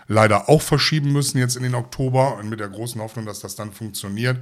leider 0.07 0.49
auch 0.49 0.61
verschieben 0.61 1.13
müssen 1.13 1.37
jetzt 1.37 1.55
in 1.55 1.63
den 1.63 1.75
Oktober 1.75 2.37
und 2.37 2.49
mit 2.49 2.59
der 2.59 2.67
großen 2.67 2.99
Hoffnung, 2.99 3.27
dass 3.27 3.39
das 3.39 3.55
dann 3.55 3.71
funktioniert. 3.71 4.39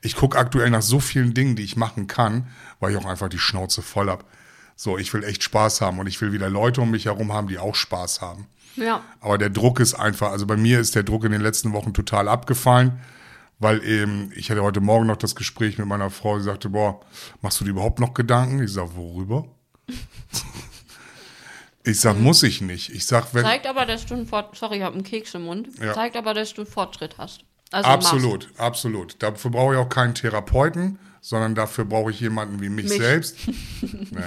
Ich 0.00 0.16
gucke 0.16 0.38
aktuell 0.38 0.70
nach 0.70 0.82
so 0.82 0.98
vielen 0.98 1.34
Dingen, 1.34 1.56
die 1.56 1.64
ich 1.64 1.76
machen 1.76 2.06
kann, 2.06 2.48
weil 2.80 2.92
ich 2.92 2.96
auch 2.96 3.04
einfach 3.04 3.28
die 3.28 3.38
Schnauze 3.38 3.82
voll 3.82 4.08
hab. 4.08 4.24
So, 4.76 4.96
ich 4.96 5.12
will 5.12 5.24
echt 5.24 5.42
Spaß 5.42 5.80
haben 5.80 5.98
und 5.98 6.06
ich 6.06 6.20
will 6.20 6.32
wieder 6.32 6.48
Leute 6.48 6.80
um 6.80 6.90
mich 6.90 7.04
herum 7.04 7.32
haben, 7.32 7.48
die 7.48 7.58
auch 7.58 7.74
Spaß 7.74 8.20
haben. 8.22 8.46
Ja. 8.78 9.02
Aber 9.20 9.38
der 9.38 9.50
Druck 9.50 9.80
ist 9.80 9.94
einfach, 9.94 10.30
also 10.30 10.46
bei 10.46 10.56
mir 10.56 10.80
ist 10.80 10.94
der 10.94 11.02
Druck 11.02 11.24
in 11.24 11.32
den 11.32 11.40
letzten 11.40 11.72
Wochen 11.72 11.94
total 11.94 12.28
abgefallen, 12.28 13.00
weil 13.58 13.82
eben, 13.84 14.30
ich 14.34 14.50
hatte 14.50 14.62
heute 14.62 14.80
Morgen 14.80 15.06
noch 15.06 15.16
das 15.16 15.34
Gespräch 15.34 15.78
mit 15.78 15.86
meiner 15.86 16.10
Frau, 16.10 16.38
die 16.38 16.44
sagte, 16.44 16.68
boah, 16.70 17.00
machst 17.42 17.60
du 17.60 17.64
dir 17.64 17.70
überhaupt 17.70 17.98
noch 17.98 18.14
Gedanken? 18.14 18.62
Ich 18.62 18.72
sag, 18.72 18.94
worüber? 18.94 19.46
ich 21.84 22.00
sag, 22.00 22.18
muss 22.18 22.42
ich 22.42 22.60
nicht. 22.60 22.90
Ich 22.90 23.06
sag, 23.06 23.34
wenn. 23.34 23.42
Zeigt 23.42 23.66
aber, 23.66 23.84
dass 23.84 24.06
du 24.06 24.14
einen 24.14 24.26
Fort 24.26 24.56
sorry, 24.56 24.78
ich 24.78 24.82
habe 24.82 24.94
einen 24.94 25.04
Keks 25.04 25.34
im 25.34 25.42
Mund. 25.42 25.68
Ja. 25.80 25.92
Zeigt 25.94 26.16
aber, 26.16 26.34
dass 26.34 26.54
du 26.54 26.62
einen 26.62 26.70
Fortschritt 26.70 27.18
hast. 27.18 27.44
Also 27.70 27.88
Absolut, 27.88 28.48
absolut. 28.56 29.22
Dafür 29.22 29.50
brauche 29.50 29.74
ich 29.74 29.80
auch 29.80 29.88
keinen 29.88 30.14
Therapeuten, 30.14 30.98
sondern 31.20 31.54
dafür 31.54 31.84
brauche 31.84 32.10
ich 32.10 32.20
jemanden 32.20 32.60
wie 32.60 32.70
mich, 32.70 32.88
Mich. 32.88 32.98
selbst. 32.98 33.36
nee. 33.82 34.20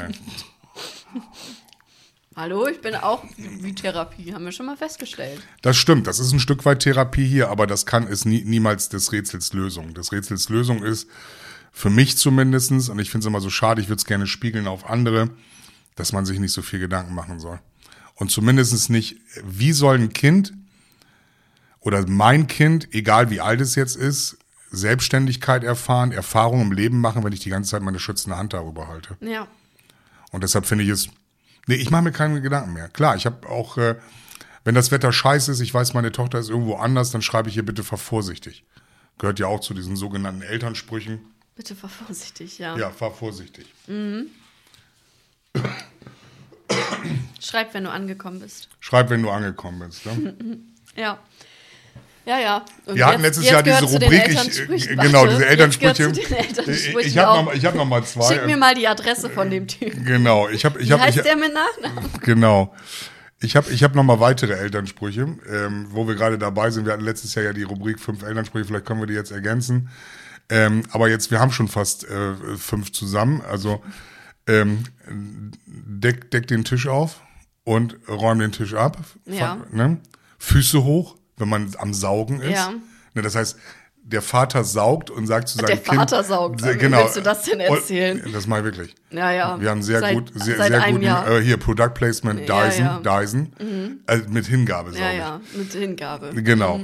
Hallo, 2.33 2.65
ich 2.65 2.79
bin 2.79 2.95
auch 2.95 3.25
wie 3.37 3.75
Therapie, 3.75 4.33
haben 4.33 4.45
wir 4.45 4.53
schon 4.53 4.65
mal 4.65 4.77
festgestellt. 4.77 5.41
Das 5.61 5.75
stimmt, 5.75 6.07
das 6.07 6.17
ist 6.19 6.31
ein 6.31 6.39
Stück 6.39 6.63
weit 6.63 6.79
Therapie 6.79 7.27
hier, 7.27 7.49
aber 7.49 7.67
das 7.67 7.85
kann 7.85 8.07
ist 8.07 8.23
nie, 8.23 8.43
niemals 8.45 8.87
des 8.87 9.11
Rätsels 9.11 9.51
Lösung. 9.51 9.93
Das 9.93 10.13
Rätsels 10.13 10.47
Lösung 10.47 10.81
ist, 10.81 11.09
für 11.73 11.89
mich 11.89 12.15
zumindestens 12.15 12.87
und 12.87 12.99
ich 12.99 13.09
finde 13.09 13.25
es 13.25 13.27
immer 13.27 13.41
so 13.41 13.49
schade, 13.49 13.81
ich 13.81 13.89
würde 13.89 13.99
es 13.99 14.05
gerne 14.05 14.27
spiegeln 14.27 14.67
auf 14.67 14.89
andere, 14.89 15.29
dass 15.95 16.13
man 16.13 16.25
sich 16.25 16.39
nicht 16.39 16.53
so 16.53 16.61
viel 16.61 16.79
Gedanken 16.79 17.13
machen 17.13 17.41
soll. 17.41 17.59
Und 18.15 18.31
zumindestens 18.31 18.87
nicht, 18.87 19.17
wie 19.43 19.73
soll 19.73 19.95
ein 19.95 20.13
Kind 20.13 20.53
oder 21.81 22.07
mein 22.07 22.47
Kind, 22.47 22.93
egal 22.93 23.29
wie 23.29 23.41
alt 23.41 23.59
es 23.59 23.75
jetzt 23.75 23.97
ist, 23.97 24.37
Selbstständigkeit 24.69 25.65
erfahren, 25.65 26.13
Erfahrung 26.13 26.61
im 26.61 26.71
Leben 26.71 27.01
machen, 27.01 27.25
wenn 27.25 27.33
ich 27.33 27.41
die 27.41 27.49
ganze 27.49 27.71
Zeit 27.71 27.81
meine 27.81 27.99
schützende 27.99 28.37
Hand 28.37 28.53
darüber 28.53 28.87
halte. 28.87 29.17
Ja. 29.19 29.47
Und 30.31 30.43
deshalb 30.43 30.65
finde 30.65 30.85
ich 30.85 30.89
es, 30.89 31.09
nee, 31.67 31.75
ich 31.75 31.89
mache 31.89 32.03
mir 32.03 32.11
keine 32.11 32.41
Gedanken 32.41 32.73
mehr. 32.73 32.89
Klar, 32.89 33.15
ich 33.15 33.25
habe 33.25 33.47
auch, 33.49 33.77
äh, 33.77 33.95
wenn 34.63 34.75
das 34.75 34.91
Wetter 34.91 35.11
scheiße 35.11 35.51
ist, 35.51 35.59
ich 35.59 35.73
weiß, 35.73 35.93
meine 35.93 36.11
Tochter 36.11 36.39
ist 36.39 36.49
irgendwo 36.49 36.75
anders, 36.75 37.11
dann 37.11 37.21
schreibe 37.21 37.49
ich 37.49 37.57
ihr 37.57 37.65
bitte, 37.65 37.83
fahr 37.83 37.97
vorsichtig. 37.97 38.63
Gehört 39.17 39.39
ja 39.39 39.47
auch 39.47 39.59
zu 39.59 39.73
diesen 39.73 39.95
sogenannten 39.95 40.41
Elternsprüchen. 40.41 41.19
Bitte 41.55 41.75
fahr 41.75 41.89
vorsichtig, 41.89 42.59
ja. 42.59 42.77
Ja, 42.77 42.89
fahr 42.89 43.11
vorsichtig. 43.11 43.65
Schreib, 47.39 47.73
wenn 47.73 47.83
du 47.83 47.91
angekommen 47.91 48.39
bist. 48.39 48.69
Schreib, 48.79 49.09
wenn 49.09 49.21
du 49.21 49.29
angekommen 49.29 49.79
bist. 49.79 50.05
Ne? 50.05 50.35
Ja. 50.97 51.19
Ja, 52.31 52.39
ja. 52.39 52.65
Und 52.85 52.95
Wir 52.95 53.05
hatten 53.07 53.21
letztes 53.21 53.49
Jahr 53.49 53.61
diese 53.61 53.83
Rubrik, 53.83 54.29
ich, 54.29 54.89
äh, 54.89 54.95
genau, 54.95 55.27
diese 55.27 55.45
Elternsprüche. 55.45 56.03
Elternsprüchen 56.03 56.99
Ich, 57.01 57.17
habe 57.17 57.43
noch, 57.43 57.53
ich 57.53 57.65
hab 57.65 57.75
noch 57.75 57.85
mal 57.85 58.05
zwei. 58.05 58.33
Schick 58.33 58.45
mir 58.45 58.55
mal 58.55 58.73
die 58.73 58.87
Adresse 58.87 59.29
von 59.29 59.49
dem 59.49 59.67
Typen. 59.67 60.05
Genau, 60.05 60.47
ich 60.47 60.63
habe, 60.63 60.81
ich 60.81 60.93
habe, 60.93 61.01
heißt 61.01 61.17
ich, 61.17 61.23
der 61.23 61.35
mit 61.35 61.51
Nachnamen? 61.53 62.09
Genau. 62.21 62.73
Ich 63.41 63.57
habe 63.57 63.69
ich 63.71 63.83
hab 63.83 63.95
noch 63.95 64.03
mal 64.03 64.21
weitere 64.21 64.53
Elternsprüche, 64.53 65.27
ähm, 65.51 65.87
wo 65.89 66.07
wir 66.07 66.15
gerade 66.15 66.37
dabei 66.37 66.69
sind. 66.69 66.85
Wir 66.85 66.93
hatten 66.93 67.03
letztes 67.03 67.35
Jahr 67.35 67.43
ja 67.43 67.53
die 67.53 67.63
Rubrik 67.63 67.99
fünf 67.99 68.23
Elternsprüche, 68.23 68.63
vielleicht 68.63 68.85
können 68.85 69.01
wir 69.01 69.07
die 69.07 69.13
jetzt 69.13 69.31
ergänzen. 69.31 69.89
Ähm, 70.47 70.83
aber 70.91 71.09
jetzt, 71.09 71.31
wir 71.31 71.39
haben 71.41 71.51
schon 71.51 71.67
fast 71.67 72.05
äh, 72.05 72.35
fünf 72.57 72.93
zusammen. 72.93 73.41
Also 73.41 73.83
ähm, 74.47 74.85
deck, 75.65 76.31
deck 76.31 76.47
den 76.47 76.63
Tisch 76.63 76.87
auf 76.87 77.19
und 77.65 77.97
räum 78.07 78.39
den 78.39 78.53
Tisch 78.53 78.73
ab. 78.73 78.99
Ja. 79.25 79.57
ne? 79.71 79.97
Füße 80.37 80.83
hoch, 80.85 81.17
wenn 81.41 81.49
man 81.49 81.73
am 81.77 81.93
Saugen 81.93 82.39
ist. 82.41 82.51
Ja. 82.53 82.73
Ne, 83.13 83.21
das 83.21 83.35
heißt, 83.35 83.57
der 84.03 84.21
Vater 84.21 84.63
saugt 84.63 85.09
und 85.11 85.27
sagt 85.27 85.47
zu 85.49 85.57
seinem 85.57 85.67
Der 85.67 85.77
Kind. 85.77 85.95
Vater 85.99 86.23
saugt. 86.23 86.61
Sehr- 86.61 86.73
Wie 86.73 86.77
Genau. 86.79 87.03
willst 87.03 87.17
du 87.17 87.21
das 87.21 87.43
denn 87.43 87.59
erzählen? 87.59 88.21
Und, 88.23 88.33
das 88.33 88.47
mache 88.47 88.59
ich 88.61 88.65
wirklich. 88.65 88.95
Ja, 89.11 89.31
ja. 89.31 89.61
Wir 89.61 89.69
haben 89.69 89.83
sehr 89.83 89.99
Seit- 89.99 90.15
gut, 90.15 90.31
sehr, 90.33 90.57
sehr 90.57 90.91
guten, 90.91 91.03
äh, 91.03 91.41
hier 91.41 91.57
Product 91.57 91.89
Placement 91.93 92.47
Ja, 92.47 92.65
Dyson, 92.67 92.85
ja. 92.85 92.99
Mhm. 92.99 93.03
Dyson, 93.03 93.99
also 94.07 94.29
mit 94.29 94.45
Hingabe 94.47 94.91
sauge 94.91 95.03
Ja, 95.03 95.11
ja, 95.11 95.41
mit 95.55 95.71
Hingabe. 95.73 96.31
Genau. 96.41 96.79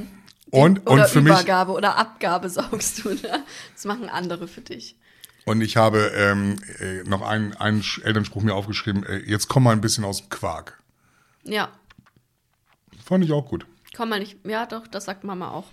Und, 0.51 0.81
oder 0.87 1.03
und 1.03 1.09
für 1.09 1.21
mich, 1.21 1.33
Übergabe 1.33 1.71
oder 1.71 1.97
Abgabe 1.97 2.49
saugst 2.51 3.03
du. 3.03 3.09
Ne? 3.09 3.43
Das 3.73 3.85
machen 3.85 4.09
andere 4.09 4.47
für 4.47 4.61
dich. 4.61 4.95
und 5.45 5.61
ich 5.61 5.75
habe 5.75 6.11
ähm, 6.15 6.57
äh, 6.79 7.03
noch 7.09 7.21
einen, 7.23 7.53
einen 7.55 7.83
Elternspruch 8.03 8.43
mir 8.43 8.53
aufgeschrieben, 8.53 9.03
äh, 9.05 9.17
jetzt 9.25 9.47
komm 9.47 9.63
mal 9.63 9.71
ein 9.71 9.81
bisschen 9.81 10.03
aus 10.05 10.19
dem 10.21 10.29
Quark. 10.29 10.77
Ja, 11.43 11.69
Fand 13.05 13.23
ich 13.23 13.31
auch 13.31 13.45
gut. 13.47 13.65
Komm 13.97 14.09
mal 14.09 14.19
nicht. 14.19 14.37
Ja, 14.45 14.65
doch, 14.65 14.87
das 14.87 15.05
sagt 15.05 15.23
Mama 15.23 15.49
auch. 15.51 15.65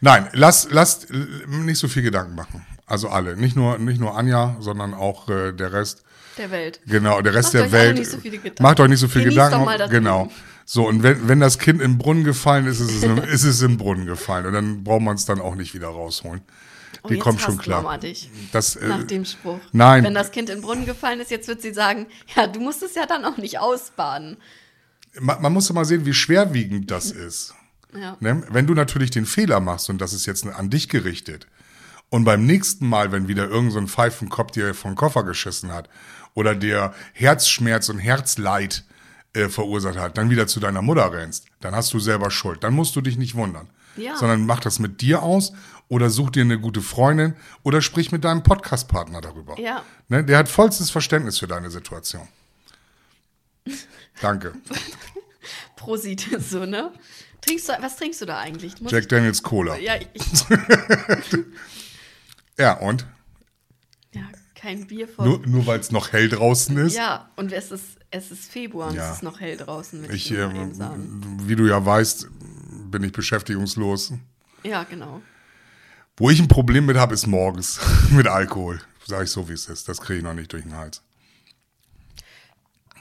Nein, 0.00 0.28
lass, 0.32 0.68
lass 0.70 1.06
nicht 1.46 1.78
so 1.78 1.88
viel 1.88 2.02
Gedanken 2.02 2.34
machen. 2.34 2.66
Also 2.86 3.08
alle. 3.08 3.36
Nicht 3.36 3.56
nur, 3.56 3.78
nicht 3.78 4.00
nur 4.00 4.16
Anja, 4.16 4.56
sondern 4.60 4.94
auch 4.94 5.28
äh, 5.28 5.52
der 5.52 5.72
Rest. 5.72 6.02
Der 6.38 6.50
Welt. 6.50 6.80
Genau, 6.86 7.20
der 7.22 7.34
Rest 7.34 7.54
Macht 7.54 7.64
euch 7.64 7.70
der 7.70 7.80
Welt. 7.80 7.98
nicht 7.98 8.10
so 8.10 8.18
viele 8.18 8.38
Gedanken. 8.38 8.62
Macht 8.62 8.80
euch 8.80 8.88
nicht 8.88 9.00
so 9.00 9.08
viel 9.08 9.22
Genießt 9.22 9.36
Gedanken. 9.36 9.58
doch 9.58 9.64
mal 9.64 9.78
das 9.78 9.90
genau. 9.90 10.22
Leben. 10.24 10.34
So, 10.66 10.86
und 10.88 11.02
wenn, 11.02 11.28
wenn 11.28 11.40
das 11.40 11.58
Kind 11.58 11.80
in 11.80 11.92
den 11.92 11.98
Brunnen 11.98 12.24
gefallen 12.24 12.66
ist, 12.66 12.80
ist 12.80 12.90
es, 12.90 13.02
im- 13.02 13.18
ist 13.24 13.44
es 13.44 13.60
den 13.60 13.76
Brunnen 13.76 14.06
gefallen. 14.06 14.46
Und 14.46 14.52
dann 14.52 14.84
braucht 14.84 15.02
man 15.02 15.14
es 15.16 15.24
dann 15.24 15.40
auch 15.40 15.54
nicht 15.54 15.74
wieder 15.74 15.88
rausholen. 15.88 16.42
Oh, 17.02 17.08
Die 17.08 17.18
kommt 17.18 17.40
schon 17.40 17.56
klar. 17.58 17.82
Mama 17.82 17.98
dich. 17.98 18.30
Das, 18.52 18.76
äh, 18.76 18.86
Nach 18.86 19.02
dem 19.04 19.24
Spruch. 19.24 19.58
nein. 19.72 20.04
Wenn 20.04 20.14
das 20.14 20.30
Kind 20.30 20.48
in 20.50 20.56
den 20.56 20.62
Brunnen 20.62 20.84
gefallen 20.86 21.20
ist, 21.20 21.30
jetzt 21.30 21.48
wird 21.48 21.62
sie 21.62 21.72
sagen, 21.72 22.06
ja, 22.36 22.46
du 22.46 22.60
musst 22.60 22.82
es 22.82 22.94
ja 22.94 23.06
dann 23.06 23.24
auch 23.24 23.36
nicht 23.36 23.58
ausbaden. 23.58 24.36
Man, 25.20 25.42
man 25.42 25.52
muss 25.52 25.68
doch 25.68 25.74
mal 25.74 25.84
sehen, 25.84 26.06
wie 26.06 26.14
schwerwiegend 26.14 26.90
das 26.90 27.10
ist. 27.10 27.54
Ja. 27.94 28.16
Ne? 28.20 28.42
Wenn 28.50 28.66
du 28.66 28.74
natürlich 28.74 29.10
den 29.10 29.26
Fehler 29.26 29.60
machst 29.60 29.88
und 29.90 29.98
das 30.00 30.12
ist 30.12 30.26
jetzt 30.26 30.46
an 30.46 30.70
dich 30.70 30.88
gerichtet 30.88 31.46
und 32.10 32.24
beim 32.24 32.44
nächsten 32.46 32.88
Mal, 32.88 33.12
wenn 33.12 33.28
wieder 33.28 33.44
irgendein 33.44 33.70
so 33.70 33.78
ein 33.78 33.88
Pfeifenkopf 33.88 34.52
dir 34.52 34.74
vom 34.74 34.94
Koffer 34.94 35.24
geschissen 35.24 35.72
hat 35.72 35.88
oder 36.34 36.54
der 36.54 36.94
Herzschmerz 37.12 37.88
und 37.88 37.98
Herzleid 37.98 38.84
äh, 39.32 39.48
verursacht 39.48 39.98
hat, 39.98 40.18
dann 40.18 40.30
wieder 40.30 40.46
zu 40.46 40.60
deiner 40.60 40.82
Mutter 40.82 41.12
rennst, 41.12 41.46
dann 41.60 41.74
hast 41.74 41.92
du 41.92 41.98
selber 41.98 42.30
Schuld. 42.30 42.62
Dann 42.64 42.74
musst 42.74 42.94
du 42.96 43.00
dich 43.00 43.16
nicht 43.16 43.34
wundern. 43.34 43.68
Ja. 43.96 44.16
Sondern 44.16 44.44
mach 44.44 44.60
das 44.60 44.78
mit 44.78 45.00
dir 45.00 45.22
aus 45.22 45.52
oder 45.88 46.10
such 46.10 46.30
dir 46.30 46.42
eine 46.42 46.60
gute 46.60 46.82
Freundin 46.82 47.34
oder 47.62 47.80
sprich 47.80 48.12
mit 48.12 48.24
deinem 48.24 48.42
Podcast-Partner 48.42 49.20
darüber. 49.22 49.58
Ja. 49.58 49.82
Ne? 50.08 50.22
Der 50.22 50.38
hat 50.38 50.48
vollstes 50.48 50.90
Verständnis 50.90 51.38
für 51.38 51.46
deine 51.46 51.70
Situation. 51.70 52.28
Danke. 54.20 54.54
Prosit, 55.76 56.26
so, 56.40 56.64
ne? 56.66 56.92
Trinkst 57.40 57.68
du, 57.68 57.72
was 57.80 57.96
trinkst 57.96 58.20
du 58.22 58.26
da 58.26 58.38
eigentlich? 58.38 58.74
Jack 58.80 59.08
Daniels 59.08 59.42
Cola. 59.42 59.76
ja, 59.78 59.94
ich, 59.96 60.22
Ja, 62.58 62.72
und? 62.78 63.06
ja, 64.12 64.22
kein 64.54 64.86
Bier 64.86 65.06
vor. 65.06 65.24
Nur, 65.26 65.46
nur 65.46 65.66
weil 65.66 65.78
es 65.78 65.92
noch 65.92 66.12
hell 66.12 66.28
draußen 66.28 66.76
ist. 66.78 66.96
Ja, 66.96 67.30
und 67.36 67.52
es 67.52 67.70
ist, 67.70 67.98
es 68.10 68.30
ist 68.30 68.50
Februar 68.50 68.88
und 68.88 68.96
Ja. 68.96 69.10
es 69.10 69.16
ist 69.18 69.22
noch 69.22 69.40
hell 69.40 69.56
draußen. 69.56 70.10
Ich, 70.10 70.32
äh, 70.32 70.48
wie 71.42 71.54
du 71.56 71.66
ja 71.66 71.84
weißt, 71.84 72.28
bin 72.90 73.02
ich 73.02 73.12
beschäftigungslos. 73.12 74.14
Ja, 74.62 74.84
genau. 74.84 75.20
Wo 76.16 76.30
ich 76.30 76.40
ein 76.40 76.48
Problem 76.48 76.86
mit 76.86 76.96
habe, 76.96 77.12
ist 77.14 77.26
morgens 77.26 77.78
mit 78.10 78.26
Alkohol. 78.26 78.80
Sag 79.06 79.24
ich 79.24 79.30
so, 79.30 79.48
wie 79.48 79.52
es 79.52 79.66
ist. 79.68 79.86
Das 79.88 80.00
kriege 80.00 80.18
ich 80.18 80.24
noch 80.24 80.32
nicht 80.34 80.50
durch 80.52 80.62
den 80.62 80.74
Hals. 80.74 81.02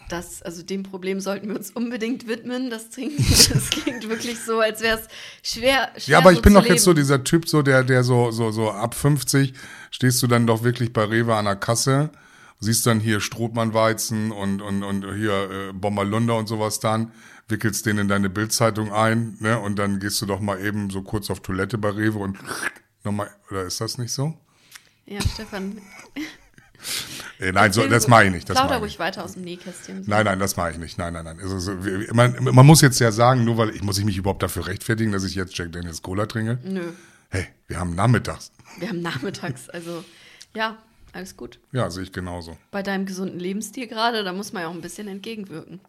Das, 0.09 0.41
also 0.43 0.61
dem 0.61 0.83
Problem 0.83 1.19
sollten 1.19 1.47
wir 1.49 1.55
uns 1.55 1.71
unbedingt 1.71 2.27
widmen. 2.27 2.69
Das 2.69 2.89
Trinken, 2.89 3.23
das 3.53 3.69
klingt 3.69 4.07
wirklich 4.07 4.39
so, 4.39 4.59
als 4.59 4.81
wäre 4.81 4.99
es 4.99 5.07
schwer, 5.41 5.89
schwer. 5.97 6.13
Ja, 6.13 6.17
aber 6.19 6.31
ich 6.31 6.37
so 6.37 6.41
bin 6.43 6.53
zu 6.53 6.59
doch 6.59 6.67
jetzt 6.67 6.83
so 6.83 6.93
dieser 6.93 7.23
Typ, 7.23 7.47
so 7.47 7.61
der, 7.61 7.83
der 7.83 8.03
so, 8.03 8.31
so, 8.31 8.51
so 8.51 8.71
ab 8.71 8.93
50 8.93 9.53
stehst 9.91 10.21
du 10.21 10.27
dann 10.27 10.45
doch 10.45 10.63
wirklich 10.63 10.93
bei 10.93 11.05
Rewe 11.05 11.35
an 11.35 11.45
der 11.45 11.55
Kasse, 11.55 12.11
siehst 12.59 12.85
dann 12.85 12.99
hier 12.99 13.19
Strothmannweizen 13.19 14.31
und, 14.31 14.61
und, 14.61 14.83
und 14.83 15.05
hier 15.15 15.49
äh, 15.49 15.73
Bommerlunder 15.73 16.37
und 16.37 16.47
sowas 16.47 16.79
dann, 16.79 17.11
wickelst 17.47 17.85
den 17.85 17.97
in 17.97 18.07
deine 18.07 18.29
Bildzeitung 18.29 18.91
ein, 18.91 19.37
ne, 19.39 19.59
und 19.59 19.77
dann 19.77 19.99
gehst 19.99 20.21
du 20.21 20.25
doch 20.25 20.39
mal 20.39 20.63
eben 20.63 20.89
so 20.89 21.01
kurz 21.01 21.29
auf 21.29 21.41
Toilette 21.41 21.77
bei 21.77 21.89
Rewe 21.89 22.19
und 22.19 22.37
nochmal, 23.03 23.29
oder 23.49 23.63
ist 23.63 23.81
das 23.81 23.97
nicht 23.97 24.11
so? 24.11 24.37
Ja, 25.05 25.21
Stefan. 25.21 25.81
Äh, 27.39 27.51
nein, 27.51 27.73
so, 27.73 27.87
das 27.87 28.07
mache 28.07 28.25
ich 28.25 28.31
nicht. 28.31 28.49
Das 28.49 28.57
Plauder 28.57 28.77
ruhig 28.77 28.97
weiter 28.99 29.23
aus 29.23 29.33
dem 29.33 29.43
Nähkästchen. 29.43 30.03
Nein, 30.07 30.25
nein, 30.25 30.39
das 30.39 30.55
mache 30.55 30.71
ich 30.71 30.77
nicht. 30.77 30.97
Nein, 30.97 31.13
nein, 31.13 31.25
nein. 31.25 31.39
Also, 31.41 31.73
man, 32.13 32.35
man 32.41 32.65
muss 32.65 32.81
jetzt 32.81 32.99
ja 32.99 33.11
sagen, 33.11 33.43
nur 33.43 33.57
weil 33.57 33.69
ich 33.71 33.83
muss 33.83 33.97
ich 33.97 34.05
mich 34.05 34.17
überhaupt 34.17 34.41
dafür 34.43 34.67
rechtfertigen, 34.67 35.11
dass 35.11 35.23
ich 35.23 35.35
jetzt 35.35 35.57
Jack 35.57 35.71
Daniels 35.71 36.01
Cola 36.01 36.25
trinke. 36.25 36.59
Nö, 36.63 36.91
Hey, 37.29 37.47
wir 37.67 37.79
haben 37.79 37.95
nachmittags. 37.95 38.51
wir 38.79 38.87
haben 38.89 39.01
nachmittags, 39.01 39.69
also 39.69 40.05
ja, 40.55 40.77
alles 41.11 41.35
gut. 41.35 41.59
Ja, 41.71 41.89
sehe 41.89 42.03
ich 42.03 42.11
genauso. 42.13 42.57
Bei 42.71 42.83
deinem 42.83 43.05
gesunden 43.05 43.39
Lebensstil 43.39 43.87
gerade, 43.87 44.23
da 44.23 44.31
muss 44.31 44.53
man 44.53 44.61
ja 44.63 44.69
auch 44.69 44.73
ein 44.73 44.81
bisschen 44.81 45.07
entgegenwirken. 45.07 45.81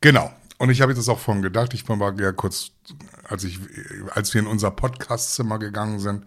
Genau. 0.00 0.32
Und 0.58 0.70
ich 0.70 0.80
habe 0.80 0.92
jetzt 0.92 0.98
das 0.98 1.08
auch 1.08 1.18
vorhin 1.18 1.42
gedacht. 1.42 1.74
Ich 1.74 1.88
war 1.88 1.96
mal 1.96 2.18
ja 2.20 2.32
kurz, 2.32 2.70
als 3.24 3.44
ich, 3.44 3.58
als 4.10 4.32
wir 4.34 4.40
in 4.40 4.46
unser 4.46 4.70
Podcastzimmer 4.70 5.58
gegangen 5.58 5.98
sind, 5.98 6.24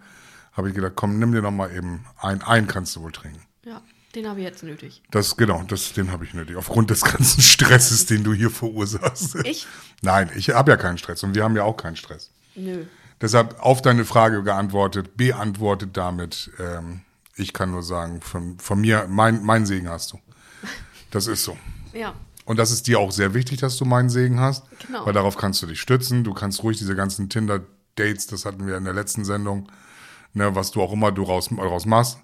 habe 0.52 0.68
ich 0.68 0.74
gedacht, 0.74 0.92
komm, 0.96 1.18
nimm 1.18 1.32
dir 1.32 1.42
noch 1.42 1.50
mal 1.50 1.74
eben 1.74 2.04
ein. 2.20 2.42
Ein 2.42 2.66
kannst 2.66 2.94
du 2.96 3.02
wohl 3.02 3.12
trinken. 3.12 3.40
Ja, 3.70 3.82
den 4.16 4.26
habe 4.28 4.40
ich 4.40 4.44
jetzt 4.46 4.64
nötig. 4.64 5.00
Das, 5.12 5.36
genau, 5.36 5.62
das, 5.68 5.92
den 5.92 6.10
habe 6.10 6.24
ich 6.24 6.34
nötig. 6.34 6.56
Aufgrund 6.56 6.90
des 6.90 7.02
ganzen 7.02 7.40
Stresses, 7.40 8.06
den 8.06 8.24
du 8.24 8.34
hier 8.34 8.50
verursachst. 8.50 9.36
Ich? 9.44 9.66
Nein, 10.02 10.28
ich 10.34 10.50
habe 10.50 10.72
ja 10.72 10.76
keinen 10.76 10.98
Stress 10.98 11.22
und 11.22 11.36
wir 11.36 11.44
haben 11.44 11.54
ja 11.54 11.62
auch 11.62 11.76
keinen 11.76 11.94
Stress. 11.96 12.30
Nö. 12.56 12.84
Deshalb 13.20 13.60
auf 13.60 13.80
deine 13.80 14.04
Frage 14.04 14.42
geantwortet, 14.42 15.16
beantwortet 15.16 15.90
damit, 15.96 16.50
ähm, 16.58 17.02
ich 17.36 17.52
kann 17.52 17.70
nur 17.70 17.84
sagen, 17.84 18.20
von, 18.22 18.58
von 18.58 18.80
mir, 18.80 19.06
mein, 19.08 19.44
mein 19.44 19.66
Segen 19.66 19.88
hast 19.88 20.12
du. 20.14 20.18
Das 21.12 21.28
ist 21.28 21.44
so. 21.44 21.56
Ja, 21.92 22.14
Und 22.46 22.56
das 22.58 22.70
ist 22.72 22.86
dir 22.88 22.98
auch 22.98 23.12
sehr 23.12 23.34
wichtig, 23.34 23.60
dass 23.60 23.76
du 23.76 23.84
meinen 23.84 24.10
Segen 24.10 24.40
hast, 24.40 24.64
Genau. 24.86 25.06
weil 25.06 25.12
darauf 25.12 25.36
kannst 25.36 25.62
du 25.62 25.66
dich 25.66 25.80
stützen. 25.80 26.24
Du 26.24 26.34
kannst 26.34 26.62
ruhig 26.64 26.78
diese 26.78 26.96
ganzen 26.96 27.28
Tinder-Dates, 27.28 28.26
das 28.26 28.44
hatten 28.44 28.66
wir 28.66 28.76
in 28.76 28.84
der 28.84 28.94
letzten 28.94 29.24
Sendung, 29.24 29.70
ne, 30.32 30.54
was 30.56 30.70
du 30.72 30.82
auch 30.82 30.92
immer 30.92 31.12
du 31.12 31.22
raus, 31.22 31.50
raus 31.56 31.86
machst. 31.86 32.18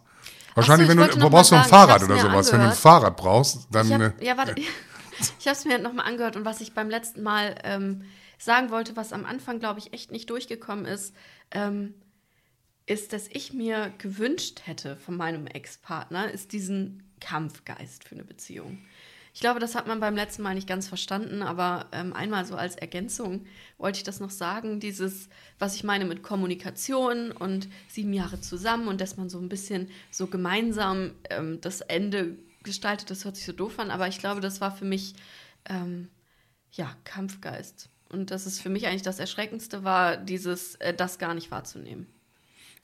Wahrscheinlich, 0.57 0.89
ich 0.89 0.97
wenn 0.97 1.21
du, 1.21 1.31
brauchst 1.31 1.53
du 1.53 1.57
ein 1.57 1.65
Fahrrad 1.65 2.03
oder 2.03 2.19
sowas. 2.19 2.51
Wenn 2.51 2.59
du 2.59 2.65
ein 2.65 2.71
angehört. 2.71 2.77
Fahrrad 2.77 3.17
brauchst, 3.17 3.69
dann. 3.71 3.87
ich 3.87 3.93
äh, 3.93 4.05
hab, 4.05 4.23
ja, 4.23 4.37
warte. 4.37 4.55
Ich 5.39 5.47
habe 5.47 5.57
es 5.57 5.65
mir 5.65 5.79
nochmal 5.79 6.07
angehört 6.07 6.37
und 6.37 6.45
was 6.45 6.61
ich 6.61 6.75
beim 6.75 6.91
letzten 6.91 7.23
Mal 7.23 7.55
ähm, 7.65 8.05
sagen 8.39 8.71
wollte, 8.71 8.97
was 8.97 9.13
am 9.13 9.25
Anfang, 9.25 9.61
glaube 9.61 9.79
ich, 9.81 9.93
echt 9.93 10.11
nicht 10.11 10.29
durchgekommen 10.31 10.85
ist, 10.85 11.15
ähm, 11.51 11.95
ist, 12.87 13.13
dass 13.13 13.27
ich 13.29 13.53
mir 13.53 13.93
gewünscht 13.99 14.63
hätte 14.65 14.97
von 14.97 15.17
meinem 15.17 15.47
Ex-Partner, 15.47 16.31
ist 16.31 16.53
diesen 16.53 17.15
Kampfgeist 17.21 18.07
für 18.07 18.15
eine 18.15 18.25
Beziehung. 18.25 18.79
Ich 19.37 19.41
glaube, 19.41 19.61
das 19.61 19.75
hat 19.75 19.87
man 19.87 20.01
beim 20.01 20.17
letzten 20.17 20.41
Mal 20.41 20.55
nicht 20.55 20.67
ganz 20.67 20.89
verstanden, 20.89 21.43
aber 21.43 21.89
ähm, 21.93 22.15
einmal 22.15 22.47
so 22.47 22.57
als 22.57 22.75
Ergänzung 22.75 23.45
wollte 23.77 23.99
ich 23.99 24.03
das 24.03 24.19
noch 24.19 24.31
sagen, 24.31 24.81
dieses, 24.81 25.29
was 25.59 25.75
ich 25.75 25.85
meine 25.85 26.07
mit 26.07 26.23
Kommunikation 26.23 27.33
und 27.33 27.69
sieben 27.87 28.15
Jahre 28.15 28.41
zusammen 28.41 28.89
und 28.89 28.99
dass 28.99 29.19
man 29.19 29.29
so 29.29 29.39
ein 29.39 29.51
bisschen 29.51 29.91
so 30.11 30.27
gemeinsam 30.27 31.11
ähm, 31.29 31.61
das 31.61 31.83
Ende 31.83 32.39
gestaltet, 32.63 33.11
das 33.11 33.27
hört 33.27 33.37
sich 33.37 33.45
so 33.45 33.53
doof 33.53 33.79
an, 33.79 33.91
aber 33.91 34.09
ich 34.09 34.21
glaube, 34.21 34.41
das 34.41 34.63
war 34.63 34.75
für 34.75 34.87
mich, 34.87 35.13
ähm, 35.69 36.09
ja, 36.73 36.97
Kampfgeist. 37.05 37.91
Und 38.09 38.31
das 38.31 38.47
ist 38.47 38.63
für 38.63 38.71
mich 38.71 38.87
eigentlich 38.87 39.03
das 39.03 39.19
Erschreckendste 39.19 39.85
war, 39.85 40.17
dieses, 40.17 40.77
äh, 40.77 40.95
das 40.95 41.19
gar 41.19 41.35
nicht 41.35 41.51
wahrzunehmen. 41.51 42.07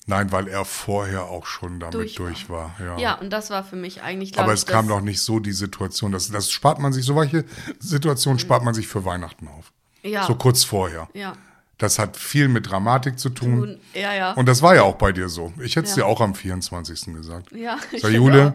Nein, 0.07 0.33
weil 0.33 0.49
er 0.49 0.65
vorher 0.65 1.25
auch 1.27 1.47
schon 1.47 1.79
damit 1.79 1.95
durch, 1.95 2.15
Durch 2.17 2.51
war. 2.51 2.75
Ja. 2.81 2.99
Ja, 2.99 3.15
und 3.15 3.31
das 3.31 3.51
war 3.51 3.63
für 3.63 3.77
mich 3.77 4.03
eigentlich, 4.03 4.37
Aber 4.39 4.53
ich, 4.53 4.61
es 4.61 4.67
kam 4.67 4.89
das- 4.89 4.97
noch 4.97 5.01
nicht 5.01 5.21
so 5.23 5.39
die 5.39 5.53
Situation. 5.53 6.11
Das, 6.11 6.29
das 6.29 6.51
spart 6.51 6.81
man 6.81 6.93
sich, 6.93 7.05
so 7.05 7.15
welche 7.15 7.45
Situationen 7.79 8.39
spart 8.41 8.65
man 8.65 8.75
sich 8.75 8.89
für 8.89 9.05
Weihnachten 9.05 9.47
auf. 9.49 9.73
Ja. 10.03 10.27
So 10.27 10.35
kurz 10.35 10.65
vorher. 10.65 11.09
Ja. 11.15 11.35
Das 11.79 11.99
hat 11.99 12.17
viel 12.17 12.49
mit 12.49 12.69
Dramatik 12.71 13.19
zu 13.19 13.29
tun. 13.31 13.61
Und, 13.63 13.79
ja, 13.95 14.13
ja. 14.15 14.33
Und 14.33 14.47
das 14.47 14.61
war 14.63 14.75
ja 14.75 14.83
auch 14.83 14.97
bei 14.97 15.13
dir 15.13 15.29
so. 15.29 15.53
Ich 15.61 15.77
hätte 15.77 15.87
es 15.89 15.97
Ja. 15.97 16.03
dir 16.03 16.07
auch 16.07 16.21
am 16.21 16.35
24. 16.35 17.15
gesagt. 17.15 17.53
ja, 17.53 17.77
ich 17.93 18.03
Sag, 18.03 18.11
Jule, 18.13 18.55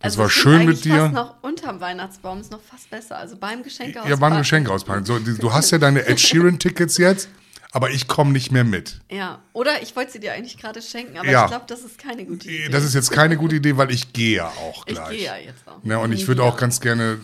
das 0.00 0.04
Also 0.12 0.18
war 0.18 0.26
ich 0.28 0.32
schön 0.32 0.66
mit 0.66 0.84
dir. 0.84 0.96
Fast 0.98 1.14
noch 1.14 1.42
unterm 1.42 1.80
Weihnachtsbaum 1.80 2.40
ist 2.40 2.52
noch 2.52 2.60
fast 2.62 2.88
besser. 2.90 3.18
Also 3.18 3.36
beim 3.36 3.62
Geschenk 3.64 3.96
Ja, 4.08 4.14
beim 4.16 4.36
Geschenk 4.36 4.68
auspacken. 4.70 5.04
So, 5.04 5.18
du 5.18 5.52
hast 5.52 5.70
ja 5.72 5.78
deine 5.78 6.06
Ed 6.06 6.20
Sheeran-Tickets 6.20 6.98
jetzt, 6.98 7.28
aber 7.76 7.90
ich 7.90 8.08
komme 8.08 8.32
nicht 8.32 8.50
mehr 8.50 8.64
mit. 8.64 9.02
Ja, 9.10 9.42
oder 9.52 9.82
ich 9.82 9.94
wollte 9.96 10.12
sie 10.12 10.18
dir 10.20 10.32
eigentlich 10.32 10.56
gerade 10.56 10.80
schenken, 10.80 11.18
aber 11.18 11.28
Ja. 11.28 11.44
ich 11.44 11.50
glaube, 11.50 11.66
das 11.68 11.80
ist 11.82 11.98
keine 11.98 12.24
gute 12.24 12.48
Idee. 12.48 12.70
Das 12.70 12.84
ist 12.84 12.94
jetzt 12.94 13.10
keine 13.10 13.36
gute 13.36 13.56
Idee, 13.56 13.76
weil 13.76 13.90
ich 13.90 14.14
gehe 14.14 14.36
ja 14.38 14.46
auch 14.46 14.86
ich 14.86 14.94
gleich. 14.94 15.10
gehe 15.10 15.24
ja 15.26 15.36
jetzt 15.36 15.68
auch. 15.68 15.84
Ne, 15.84 15.98
und 15.98 16.10
ich 16.12 16.26
würde 16.26 16.42
auch 16.42 16.56
ganz 16.56 16.80
gerne, 16.80 17.18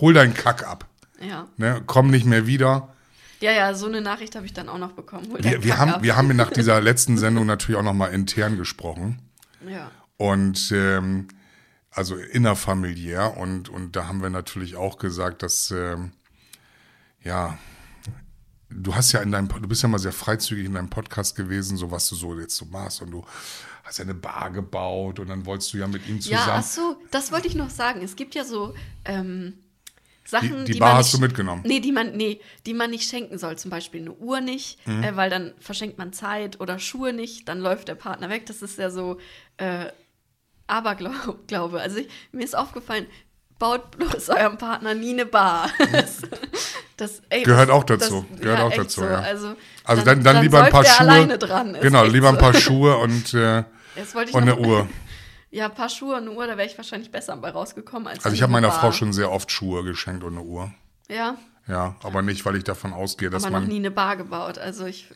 hol 0.00 0.14
deinen 0.14 0.32
Kack 0.32 0.66
ab. 0.66 0.86
Ja. 1.20 1.48
Ne, 1.58 1.82
komm 1.84 2.10
nicht 2.10 2.24
mehr 2.24 2.46
wieder. 2.46 2.94
ja, 3.40 3.52
ja, 3.52 3.74
so 3.74 3.84
eine 3.86 4.00
Nachricht 4.00 4.36
habe 4.36 4.46
ich 4.46 4.54
dann 4.54 4.70
auch 4.70 4.78
noch 4.78 4.92
bekommen. 4.92 5.28
Hol 5.30 5.44
Wir, 5.44 5.62
wir, 5.62 5.76
haben, 5.76 5.90
ab. 5.92 6.02
wir 6.02 6.16
haben 6.16 6.34
nach 6.34 6.50
dieser 6.58 6.80
letzten 6.80 7.18
Sendung 7.18 7.44
natürlich 7.44 7.78
auch 7.78 7.82
nochmal 7.84 8.14
intern 8.14 8.56
gesprochen. 8.56 9.18
Ja. 9.68 9.90
Und 10.16 10.72
ähm, 10.72 11.28
also 11.90 12.16
innerfamiliär. 12.16 13.36
Und, 13.36 13.68
und 13.68 13.96
da 13.96 14.08
haben 14.08 14.22
wir 14.22 14.30
natürlich 14.30 14.76
auch 14.76 14.96
gesagt, 14.96 15.42
dass 15.42 15.70
ähm, 15.70 16.12
ja, 17.22 17.58
du 18.76 18.94
hast 18.94 19.12
ja 19.12 19.20
in 19.20 19.30
deinem, 19.32 19.48
du 19.48 19.68
bist 19.68 19.82
ja 19.82 19.88
mal 19.88 19.98
sehr 19.98 20.12
freizügig 20.12 20.66
in 20.66 20.74
deinem 20.74 20.90
Podcast 20.90 21.36
gewesen, 21.36 21.76
so 21.76 21.90
was 21.90 22.08
du 22.08 22.14
so 22.14 22.38
jetzt 22.38 22.56
so 22.56 22.64
machst. 22.66 23.00
Und 23.02 23.10
du 23.10 23.24
hast 23.84 23.98
ja 23.98 24.04
eine 24.04 24.14
Bar 24.14 24.50
gebaut 24.50 25.18
und 25.20 25.28
dann 25.28 25.46
wolltest 25.46 25.72
du 25.72 25.78
ja 25.78 25.86
mit 25.86 26.06
ihm 26.08 26.20
zusammen. 26.20 26.42
Ja, 26.46 26.54
ach 26.58 26.62
so, 26.64 26.96
das 27.10 27.32
wollte 27.32 27.48
ich 27.48 27.54
noch 27.54 27.70
sagen. 27.70 28.02
Es 28.02 28.16
gibt 28.16 28.34
ja 28.34 28.44
so 28.44 28.74
ähm, 29.04 29.54
Sachen, 30.26 30.60
Die- 30.60 30.64
die 30.64 30.72
die, 30.72 30.78
Bar 30.78 30.90
man 30.90 30.98
hast 30.98 31.06
nicht, 31.12 31.14
du 31.14 31.20
mitgenommen? 31.26 31.62
Nee, 31.66 31.80
die 31.80 31.92
man, 31.92 32.16
nee, 32.16 32.40
die 32.64 32.72
man 32.74 32.90
nicht 32.90 33.08
schenken 33.08 33.36
soll. 33.38 33.56
Zum 33.58 33.70
Beispiel 33.70 34.00
eine 34.00 34.12
Uhr 34.12 34.40
nicht, 34.40 34.86
Mhm. 34.86 35.02
äh, 35.04 35.16
weil 35.16 35.28
dann 35.30 35.52
verschenkt 35.60 35.98
man 35.98 36.12
Zeit 36.14 36.60
oder 36.60 36.78
Schuhe 36.78 37.12
nicht, 37.12 37.48
dann 37.48 37.60
läuft 37.60 37.88
der 37.88 37.94
Partner 37.94 38.30
weg. 38.30 38.46
Das 38.46 38.62
ist 38.62 38.78
ja 38.78 38.90
so 38.90 39.18
äh, 39.58 39.86
Aberglaube. 40.66 41.80
Also 41.80 41.98
ich, 41.98 42.08
mir 42.32 42.42
ist 42.44 42.56
aufgefallen, 42.56 43.06
baut 43.64 43.90
bloß 43.96 44.28
eurem 44.28 44.58
Partner 44.58 44.94
nie 44.94 45.12
eine 45.12 45.24
Bar. 45.26 45.70
das, 45.92 46.18
das, 46.98 47.22
ey, 47.30 47.42
Gehört 47.44 47.70
auch 47.70 47.84
dazu, 47.84 48.26
Das, 48.30 48.40
gehört 48.40 48.58
ja, 48.58 48.64
auch 48.66 48.72
dazu, 48.74 49.00
So. 49.00 49.06
ja. 49.06 49.18
Also, 49.20 49.56
Also 49.84 50.02
dann, 50.02 50.22
dann, 50.22 50.42
lieber 50.42 50.62
ein 50.62 50.70
paar 50.70 50.84
Schuhe. 50.84 51.00
alleine 51.00 51.38
dran. 51.38 51.74
Ist 51.74 51.80
genau, 51.82 52.04
lieber 52.04 52.28
ein 52.28 52.36
paar 52.38 52.52
Schuhe 52.54 52.96
und, 52.98 53.32
äh, 53.32 53.60
ich 53.96 54.14
und 54.34 54.42
eine 54.42 54.50
noch- 54.52 54.58
Uhr. 54.58 54.88
Ja, 55.50 55.66
ein 55.66 55.74
paar 55.74 55.88
Schuhe 55.88 56.16
und 56.16 56.22
eine 56.22 56.32
Uhr, 56.32 56.48
da 56.48 56.56
wäre 56.56 56.66
ich 56.68 56.76
wahrscheinlich 56.76 57.12
besser 57.12 57.36
bei 57.36 57.48
rausgekommen 57.50 58.08
als 58.08 58.24
Also 58.24 58.34
ich 58.34 58.40
eine 58.42 58.52
habe 58.54 58.60
meiner. 58.60 58.72
Frau 58.72 58.90
schon 58.90 59.12
sehr 59.12 59.30
oft 59.30 59.52
Schuhe 59.52 59.84
geschenkt 59.84 60.24
und 60.24 60.32
eine 60.36 60.42
Uhr. 60.42 60.72
Ja, 61.08 61.36
Ja, 61.68 61.94
aber 62.02 62.22
nicht, 62.22 62.44
weil 62.44 62.56
ich 62.56 62.64
davon 62.64 62.92
ausgehe, 62.92 63.30
dass 63.30 63.44
aber 63.44 63.52
noch 63.52 63.60
man. 63.60 63.68
nie 63.68 63.76
eine 63.76 63.92
Bar 63.92 64.16
gebaut. 64.16 64.58
Also 64.58 64.84
ich, 64.84 65.06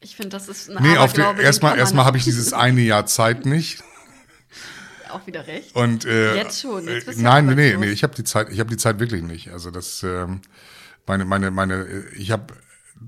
ich 0.00 0.16
finde, 0.16 0.30
das 0.30 0.48
ist 0.48 0.70
ein 0.70 0.82
Nee, 0.82 0.96
auf 0.96 1.12
den 1.12 1.24
erstmal, 1.38 1.76
erstmal 1.78 2.06
habe 2.06 2.16
ich 2.16 2.24
dieses 2.24 2.52
eine 2.54 2.80
Jahr 2.80 3.04
Zeit 3.06 3.44
nicht. 3.46 3.82
auch 5.10 5.26
wieder 5.26 5.46
recht. 5.46 5.74
Und, 5.74 6.04
äh, 6.04 6.36
Jetzt 6.36 6.60
schon, 6.60 6.86
jetzt 6.86 7.06
bist 7.06 7.18
äh, 7.18 7.22
nein, 7.22 7.46
nee, 7.46 7.76
nee, 7.76 7.90
ich 7.90 8.02
habe 8.02 8.14
die 8.14 8.24
Zeit, 8.24 8.48
ich 8.50 8.60
habe 8.60 8.70
die 8.70 8.76
Zeit 8.76 8.98
wirklich 9.00 9.22
nicht. 9.22 9.50
Also 9.50 9.70
das, 9.70 10.02
ähm, 10.02 10.40
meine, 11.06 11.24
meine, 11.24 11.50
meine, 11.50 11.74
äh, 11.84 12.08
ich 12.16 12.30
habe 12.30 12.54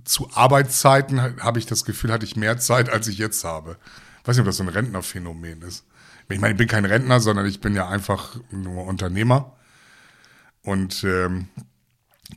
zu 0.05 0.31
Arbeitszeiten 0.35 1.21
ha- 1.21 1.35
habe 1.41 1.59
ich 1.59 1.67
das 1.67 1.85
Gefühl, 1.85 2.13
hatte 2.13 2.25
ich 2.25 2.37
mehr 2.37 2.59
Zeit, 2.59 2.89
als 2.91 3.09
ich 3.09 3.19
jetzt 3.19 3.43
habe. 3.45 3.77
Weiß 4.25 4.37
nicht, 4.37 4.41
ob 4.41 4.47
das 4.47 4.57
so 4.59 4.63
ein 4.65 4.69
Rentnerphänomen 4.69 5.63
ist. 5.63 5.85
Ich 6.29 6.39
meine, 6.41 6.53
ich 6.53 6.59
bin 6.59 6.69
kein 6.69 6.85
Rentner, 6.85 7.19
sondern 7.21 7.47
ich 7.47 7.61
bin 7.61 7.75
ja 7.75 7.89
einfach 7.89 8.37
nur 8.53 8.85
Unternehmer 8.85 9.57
und 10.63 11.03
ähm, 11.05 11.49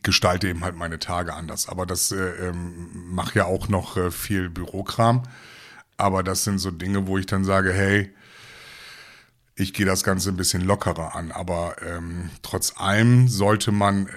gestalte 0.01 0.47
eben 0.47 0.63
halt 0.63 0.75
meine 0.75 0.97
Tage 0.99 1.33
anders. 1.33 1.69
Aber 1.69 1.85
das 1.85 2.11
äh, 2.11 2.15
ähm, 2.47 2.89
mache 2.93 3.37
ja 3.39 3.45
auch 3.45 3.67
noch 3.69 3.97
äh, 3.97 4.09
viel 4.09 4.49
Bürokram. 4.49 5.23
Aber 5.97 6.23
das 6.23 6.43
sind 6.43 6.57
so 6.57 6.71
Dinge, 6.71 7.05
wo 7.05 7.19
ich 7.19 7.27
dann 7.27 7.43
sage, 7.45 7.71
hey, 7.71 8.11
ich 9.55 9.73
gehe 9.73 9.85
das 9.85 10.03
Ganze 10.03 10.29
ein 10.29 10.37
bisschen 10.37 10.61
lockerer 10.61 11.15
an. 11.15 11.31
Aber 11.31 11.75
ähm, 11.85 12.29
trotz 12.41 12.73
allem 12.77 13.27
sollte 13.27 13.71
man, 13.71 14.07
äh, 14.07 14.11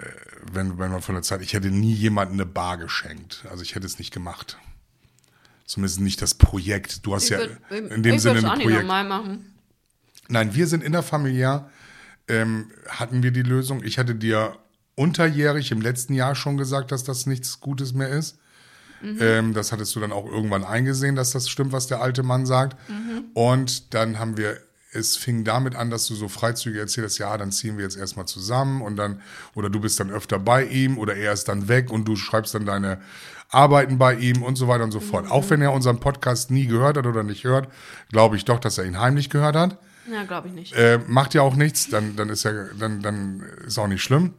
wenn, 0.52 0.78
wenn 0.78 0.90
man 0.90 1.02
von 1.02 1.14
der 1.14 1.22
Zeit, 1.22 1.42
ich 1.42 1.52
hätte 1.54 1.70
nie 1.70 1.92
jemandem 1.92 2.34
eine 2.36 2.46
Bar 2.46 2.78
geschenkt. 2.78 3.44
Also 3.50 3.62
ich 3.62 3.74
hätte 3.74 3.86
es 3.86 3.98
nicht 3.98 4.12
gemacht. 4.12 4.58
Zumindest 5.66 6.00
nicht 6.00 6.22
das 6.22 6.34
Projekt. 6.34 7.04
Du 7.04 7.14
hast 7.14 7.24
Ich 7.24 7.30
ja 7.30 7.38
würd- 7.38 7.88
in 7.88 8.02
dem 8.02 8.18
Sinne 8.18 8.38
ein 8.38 8.44
auch 8.46 8.54
Projekt. 8.54 8.82
normal 8.82 9.04
machen. 9.04 9.52
Nein, 10.28 10.54
wir 10.54 10.66
sind 10.66 10.82
innerfamiliär, 10.82 11.70
ähm, 12.28 12.70
hatten 12.88 13.22
wir 13.22 13.30
die 13.30 13.42
Lösung. 13.42 13.82
Ich 13.84 13.98
hatte 13.98 14.14
dir 14.14 14.56
unterjährig 14.94 15.70
im 15.72 15.80
letzten 15.80 16.14
Jahr 16.14 16.34
schon 16.34 16.56
gesagt, 16.56 16.90
dass 16.92 17.04
das 17.04 17.26
nichts 17.26 17.60
Gutes 17.60 17.92
mehr 17.92 18.08
ist. 18.08 18.38
Ähm, 19.02 19.52
das 19.52 19.72
hattest 19.72 19.94
du 19.94 20.00
dann 20.00 20.10
auch 20.10 20.24
irgendwann 20.24 20.64
eingesehen, 20.64 21.16
dass 21.16 21.30
das 21.30 21.48
stimmt, 21.50 21.70
was 21.72 21.86
der 21.86 22.00
alte 22.00 22.22
Mann 22.22 22.46
sagt. 22.46 22.76
Und 23.34 23.92
dann 23.94 24.18
haben 24.18 24.36
wir, 24.36 24.58
es 24.96 25.16
fing 25.16 25.44
damit 25.44 25.74
an, 25.74 25.90
dass 25.90 26.06
du 26.06 26.14
so 26.14 26.28
freizügig 26.28 26.80
erzählst, 26.80 27.18
ja, 27.18 27.36
dann 27.36 27.52
ziehen 27.52 27.76
wir 27.76 27.84
jetzt 27.84 27.96
erstmal 27.96 28.26
zusammen 28.26 28.82
und 28.82 28.96
dann, 28.96 29.20
oder 29.54 29.70
du 29.70 29.80
bist 29.80 30.00
dann 30.00 30.10
öfter 30.10 30.38
bei 30.38 30.64
ihm 30.64 30.98
oder 30.98 31.16
er 31.16 31.32
ist 31.32 31.48
dann 31.48 31.68
weg 31.68 31.90
und 31.90 32.06
du 32.06 32.16
schreibst 32.16 32.54
dann 32.54 32.66
deine 32.66 33.00
Arbeiten 33.50 33.98
bei 33.98 34.14
ihm 34.14 34.42
und 34.42 34.56
so 34.56 34.68
weiter 34.68 34.84
und 34.84 34.92
so 34.92 35.00
fort. 35.00 35.30
Auch 35.30 35.48
wenn 35.50 35.62
er 35.62 35.72
unseren 35.72 36.00
Podcast 36.00 36.50
nie 36.50 36.66
gehört 36.66 36.96
hat 36.96 37.06
oder 37.06 37.22
nicht 37.22 37.44
hört, 37.44 37.68
glaube 38.10 38.36
ich 38.36 38.44
doch, 38.44 38.58
dass 38.58 38.78
er 38.78 38.84
ihn 38.84 38.98
heimlich 38.98 39.30
gehört 39.30 39.56
hat. 39.56 39.78
Ja, 40.10 40.24
glaube 40.24 40.48
ich 40.48 40.54
nicht. 40.54 40.72
Äh, 40.74 41.00
macht 41.06 41.34
ja 41.34 41.42
auch 41.42 41.56
nichts, 41.56 41.88
dann, 41.88 42.16
dann 42.16 42.28
ist 42.28 42.44
ja, 42.44 42.52
dann, 42.78 43.02
dann 43.02 43.40
ist 43.66 43.78
auch 43.78 43.88
nicht 43.88 44.02
schlimm. 44.02 44.34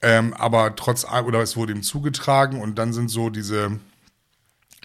Ähm, 0.00 0.34
aber 0.34 0.74
trotz 0.74 1.04
oder 1.04 1.40
es 1.40 1.56
wurde 1.56 1.72
ihm 1.72 1.82
zugetragen 1.82 2.60
und 2.60 2.76
dann 2.76 2.92
sind 2.92 3.08
so 3.08 3.30
diese, 3.30 3.78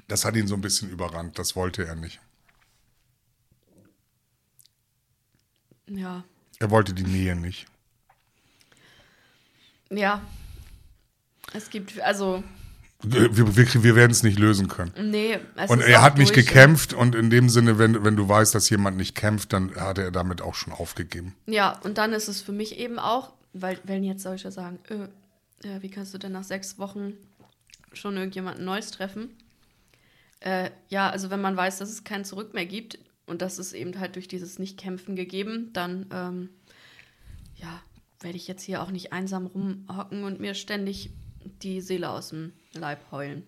das 0.07 0.25
hat 0.25 0.35
ihn 0.35 0.47
so 0.47 0.55
ein 0.55 0.61
bisschen 0.61 0.89
überrannt, 0.89 1.39
das 1.39 1.55
wollte 1.55 1.85
er 1.85 1.95
nicht. 1.95 2.19
Ja. 5.89 6.23
Er 6.59 6.71
wollte 6.71 6.93
die 6.93 7.03
Nähe 7.03 7.35
nicht. 7.35 7.67
Ja. 9.89 10.21
Es 11.53 11.69
gibt, 11.69 11.99
also, 12.01 12.43
Wir, 13.01 13.35
wir, 13.37 13.55
wir 13.55 13.95
werden 13.95 14.11
es 14.11 14.23
nicht 14.23 14.37
lösen 14.37 14.67
können. 14.67 14.91
nee. 15.11 15.39
Es 15.55 15.69
Und 15.69 15.79
ist 15.79 15.87
er 15.87 16.01
hat 16.01 16.17
nicht 16.17 16.33
gekämpft 16.33 16.93
und 16.93 17.15
in 17.15 17.29
dem 17.29 17.47
Sinne, 17.49 17.77
wenn, 17.77 18.03
wenn 18.03 18.15
du 18.15 18.27
weißt, 18.27 18.53
dass 18.53 18.69
jemand 18.69 18.97
nicht 18.97 19.15
kämpft, 19.15 19.53
dann 19.53 19.73
hat 19.75 19.97
er 19.97 20.11
damit 20.11 20.41
auch 20.41 20.55
schon 20.55 20.73
aufgegeben. 20.73 21.35
Ja, 21.45 21.79
und 21.83 21.97
dann 21.97 22.11
ist 22.11 22.27
es 22.27 22.41
für 22.41 22.51
mich 22.51 22.77
eben 22.77 22.99
auch, 22.99 23.33
weil, 23.53 23.79
wenn 23.83 24.03
jetzt 24.03 24.23
solche 24.23 24.51
sagen, 24.51 24.79
äh, 24.89 25.67
äh, 25.67 25.81
wie 25.81 25.89
kannst 25.89 26.13
du 26.13 26.17
denn 26.17 26.33
nach 26.33 26.43
sechs 26.43 26.77
Wochen 26.79 27.13
schon 27.93 28.17
irgendjemanden 28.17 28.65
Neues 28.65 28.91
treffen? 28.91 29.29
Äh, 30.41 30.69
ja, 30.89 31.09
also 31.09 31.29
wenn 31.29 31.41
man 31.41 31.55
weiß, 31.55 31.77
dass 31.79 31.89
es 31.89 32.03
kein 32.03 32.25
Zurück 32.25 32.53
mehr 32.53 32.65
gibt 32.65 32.99
und 33.27 33.41
das 33.41 33.59
ist 33.59 33.73
eben 33.73 33.99
halt 33.99 34.15
durch 34.15 34.27
dieses 34.27 34.57
Nicht-Kämpfen 34.57 35.15
gegeben, 35.15 35.69
dann, 35.73 36.07
ähm, 36.11 36.49
ja, 37.55 37.81
werde 38.21 38.37
ich 38.37 38.47
jetzt 38.47 38.63
hier 38.63 38.81
auch 38.81 38.89
nicht 38.89 39.13
einsam 39.13 39.45
rumhocken 39.45 40.23
und 40.23 40.39
mir 40.39 40.55
ständig 40.55 41.11
die 41.61 41.81
Seele 41.81 42.09
aus 42.09 42.29
dem 42.29 42.53
Leib 42.73 42.99
heulen. 43.11 43.43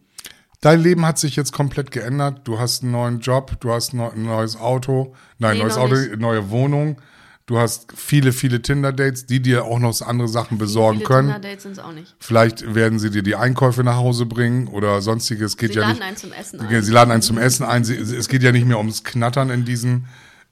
Dein 0.62 0.82
Leben 0.82 1.06
hat 1.06 1.18
sich 1.18 1.36
jetzt 1.38 1.54
komplett 1.54 1.92
geändert. 1.92 2.42
Du 2.44 2.60
hast 2.60 2.84
einen 2.84 2.92
neuen 2.92 3.20
Job, 3.20 3.60
du 3.62 3.72
hast 3.72 3.94
ein 3.94 4.24
neues 4.24 4.58
Auto, 4.58 5.16
nein, 5.38 5.58
Nee, 5.58 5.64
neues 5.64 5.78
Auto, 5.78 5.96
nicht. 5.96 6.20
neue 6.20 6.50
Wohnung. 6.50 7.02
Du 7.50 7.58
hast 7.58 7.92
viele, 7.96 8.32
viele 8.32 8.62
Tinder-Dates, 8.62 9.26
die 9.26 9.42
dir 9.42 9.66
auch 9.66 9.80
noch 9.80 10.00
andere 10.04 10.28
Sachen 10.28 10.60
besorgen 10.60 11.00
Viele 11.00 11.08
können. 11.08 11.28
Tinder-Dates 11.30 11.64
sind 11.64 11.72
es 11.72 11.80
auch 11.80 11.92
nicht. 11.92 12.16
Vielleicht 12.20 12.76
werden 12.76 13.00
sie 13.00 13.10
dir 13.10 13.24
die 13.24 13.36
Einkäufe 13.36 13.84
nach 13.84 13.96
Hause 13.96 14.28
bringen 14.28 14.68
oder 14.68 15.02
sonstiges. 15.02 15.58
Geht 15.58 15.72
Sie 15.74 15.78
ja 15.80 15.82
laden 15.82 15.94
nicht. 15.94 16.04
einen 16.04 16.16
zum 16.18 16.32
Essen 16.32 16.60
Ja, 16.60 16.68
ein. 16.68 16.84
Sie 16.84 16.92
laden 16.92 17.10
einen 17.12 17.22
zum 17.24 17.40
Essen 17.40 17.64
ein. 17.66 17.84
Sie, 17.84 17.96
es 17.96 18.28
geht 18.28 18.44
ja 18.44 18.52
nicht 18.52 18.68
mehr 18.68 18.78
ums 18.78 19.04
Knattern 19.04 19.50
in 19.50 19.66
diesen, 19.66 20.06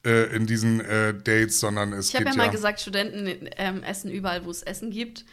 äh, 0.08 0.36
in 0.36 0.48
diesen 0.48 0.80
äh, 0.82 1.14
Dates, 1.14 1.60
sondern 1.60 1.94
es 1.94 2.10
Ich 2.10 2.16
habe 2.16 2.26
geht 2.26 2.34
ja 2.34 2.40
ja. 2.42 2.48
mal 2.48 2.52
gesagt, 2.52 2.82
Studenten 2.82 3.48
ähm, 3.58 3.84
essen 3.84 4.10
überall, 4.10 4.44
wo 4.44 4.50
es 4.50 4.64
Essen 4.64 4.90
gibt. 4.90 5.24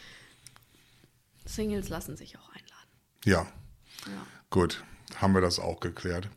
Singles 1.47 1.89
lassen 1.89 2.19
sich 2.19 2.37
auch 2.37 2.49
einladen. 2.51 2.91
ja, 3.25 3.47
Ja. 4.07 4.27
gut, 4.51 4.85
haben 5.17 5.33
wir 5.33 5.41
das 5.41 5.59
auch 5.59 5.81
geklärt. 5.81 6.29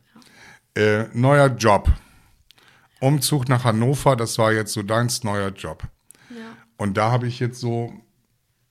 Äh, 0.74 1.04
neuer 1.12 1.48
Job. 1.48 1.90
Umzug 3.00 3.48
nach 3.48 3.64
Hannover, 3.64 4.16
das 4.16 4.38
war 4.38 4.52
jetzt 4.52 4.72
so 4.72 4.82
deins 4.82 5.24
neuer 5.24 5.50
Job. 5.50 5.84
Ja. 6.30 6.56
Und 6.76 6.96
da 6.96 7.10
habe 7.10 7.26
ich 7.26 7.40
jetzt 7.40 7.60
so, 7.60 7.92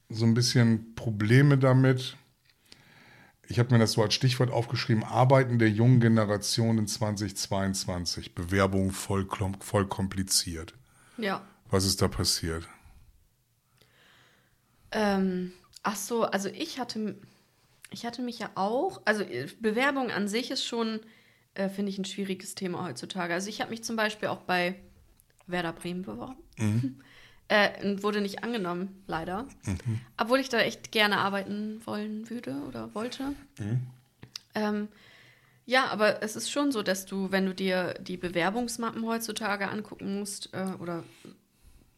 so 0.09 0.25
ein 0.25 0.33
bisschen 0.33 0.95
Probleme 0.95 1.57
damit. 1.57 2.17
Ich 3.49 3.59
habe 3.59 3.73
mir 3.73 3.79
das 3.79 3.93
so 3.93 4.03
als 4.03 4.13
Stichwort 4.13 4.51
aufgeschrieben, 4.51 5.03
Arbeiten 5.03 5.57
der 5.59 5.69
jungen 5.69 6.01
Generation 6.01 6.77
in 6.77 6.87
2022. 6.87 8.35
Bewerbung 8.35 8.91
voll, 8.91 9.27
voll 9.59 9.87
kompliziert. 9.87 10.73
Ja. 11.17 11.41
Was 11.69 11.85
ist 11.85 12.01
da 12.01 12.07
passiert? 12.07 12.67
Ähm, 14.91 15.53
ach 15.83 15.95
so, 15.95 16.23
also 16.23 16.49
ich 16.49 16.79
hatte, 16.79 17.15
ich 17.91 18.05
hatte 18.05 18.21
mich 18.21 18.39
ja 18.39 18.49
auch, 18.55 19.01
also 19.05 19.23
äh, 19.23 19.47
Bewerbung 19.59 20.11
an 20.11 20.27
sich 20.27 20.51
ist 20.51 20.65
schon, 20.65 20.99
äh, 21.57 21.69
finde 21.69 21.91
ich, 21.91 21.97
ein 21.97 22.05
schwieriges 22.05 22.55
Thema 22.55 22.85
heutzutage. 22.85 23.33
Also 23.33 23.49
ich 23.49 23.61
habe 23.61 23.71
mich 23.71 23.83
zum 23.83 23.95
Beispiel 23.95 24.29
auch 24.29 24.41
bei 24.41 24.75
Werder 25.47 25.73
Bremen 25.73 26.03
beworben. 26.03 26.37
äh, 27.47 27.85
und 27.85 28.03
wurde 28.03 28.21
nicht 28.21 28.43
angenommen, 28.43 29.03
leider. 29.07 29.47
Obwohl 30.17 30.39
ich 30.39 30.49
da 30.49 30.59
echt 30.59 30.91
gerne 30.91 31.17
arbeiten 31.17 31.81
wollen 31.85 32.29
würde 32.29 32.61
oder 32.67 32.93
wollte. 32.93 33.33
Ähm, 34.55 34.87
ja, 35.65 35.87
aber 35.87 36.23
es 36.23 36.35
ist 36.35 36.49
schon 36.49 36.71
so, 36.71 36.83
dass 36.83 37.05
du, 37.05 37.31
wenn 37.31 37.45
du 37.45 37.53
dir 37.53 37.95
die 37.99 38.17
Bewerbungsmappen 38.17 39.05
heutzutage 39.05 39.69
angucken 39.69 40.19
musst 40.19 40.53
äh, 40.53 40.67
oder 40.79 41.03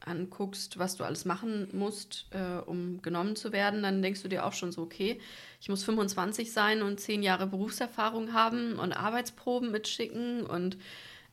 anguckst, 0.10 0.78
was 0.80 0.96
du 0.98 1.04
alles 1.04 1.24
machen 1.26 1.68
musst, 1.72 2.26
äh, 2.32 2.60
um 2.66 3.02
genommen 3.02 3.36
zu 3.36 3.52
werden, 3.52 3.84
dann 3.84 4.02
denkst 4.02 4.22
du 4.24 4.28
dir 4.28 4.46
auch 4.46 4.54
schon 4.54 4.72
so, 4.72 4.82
okay, 4.82 5.20
ich 5.62 5.70
muss 5.70 5.84
25 5.84 6.52
sein 6.52 6.82
und 6.82 7.00
10 7.00 7.24
Jahre 7.24 7.48
Berufserfahrung 7.48 8.34
haben 8.34 8.74
und 8.80 8.94
Arbeitsproben 8.94 9.72
mitschicken 9.72 10.46
und 10.46 10.78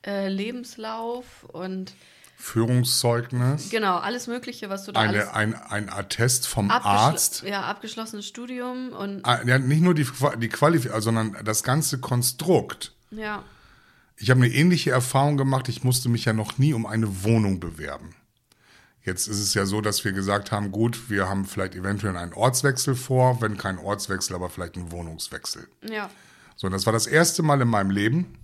äh, 0.06 0.28
Lebenslauf 0.28 1.44
und 1.52 1.94
Führungszeugnis, 2.38 3.70
genau, 3.70 3.96
alles 3.96 4.26
Mögliche, 4.26 4.68
was 4.68 4.84
du 4.84 4.92
da 4.92 5.00
eine, 5.00 5.32
ein, 5.34 5.54
ein 5.54 5.88
Attest 5.88 6.46
vom 6.46 6.70
Arzt. 6.70 7.42
Ja, 7.42 7.62
abgeschlossenes 7.62 8.26
Studium 8.26 8.90
und 8.90 9.24
Ah, 9.24 9.42
Ja, 9.46 9.58
nicht 9.58 9.80
nur 9.80 9.94
die, 9.94 10.06
die 10.38 10.48
Qualifizierung, 10.48 11.00
sondern 11.00 11.36
das 11.44 11.62
ganze 11.62 11.98
Konstrukt. 12.00 12.92
ja, 13.10 13.42
Ich 14.18 14.28
habe 14.30 14.42
eine 14.44 14.52
ähnliche 14.52 14.90
Erfahrung 14.90 15.36
gemacht. 15.36 15.68
Ich 15.68 15.82
musste 15.84 16.08
mich 16.08 16.24
ja 16.26 16.32
noch 16.34 16.58
nie 16.58 16.74
um 16.74 16.84
eine 16.86 17.24
Wohnung 17.24 17.58
bewerben. 17.60 18.14
Jetzt 19.07 19.29
ist 19.29 19.38
es 19.38 19.55
ja 19.55 19.66
so, 19.66 19.81
dass 19.81 20.05
wir 20.05 20.12
gesagt 20.12 20.51
haben, 20.51 20.73
gut, 20.73 21.09
wir 21.09 21.29
haben 21.29 21.45
vielleicht 21.47 21.77
eventuell 21.77 22.16
einen 22.16 22.33
Ortswechsel 22.33 22.97
vor, 22.97 23.40
wenn 23.40 23.57
kein 23.57 23.79
Ortswechsel, 23.79 24.35
aber 24.35 24.51
vielleicht 24.51 24.77
einen 24.77 24.90
Wohnungswechsel. 24.90 25.69
ja, 25.88 26.11
So, 26.57 26.66
und 26.66 26.73
das 26.73 26.87
war 26.87 26.92
das 26.92 27.07
erste 27.07 27.45
Mal 27.45 27.61
in 27.62 27.69
meinem 27.69 27.90
Leben, 27.90 28.35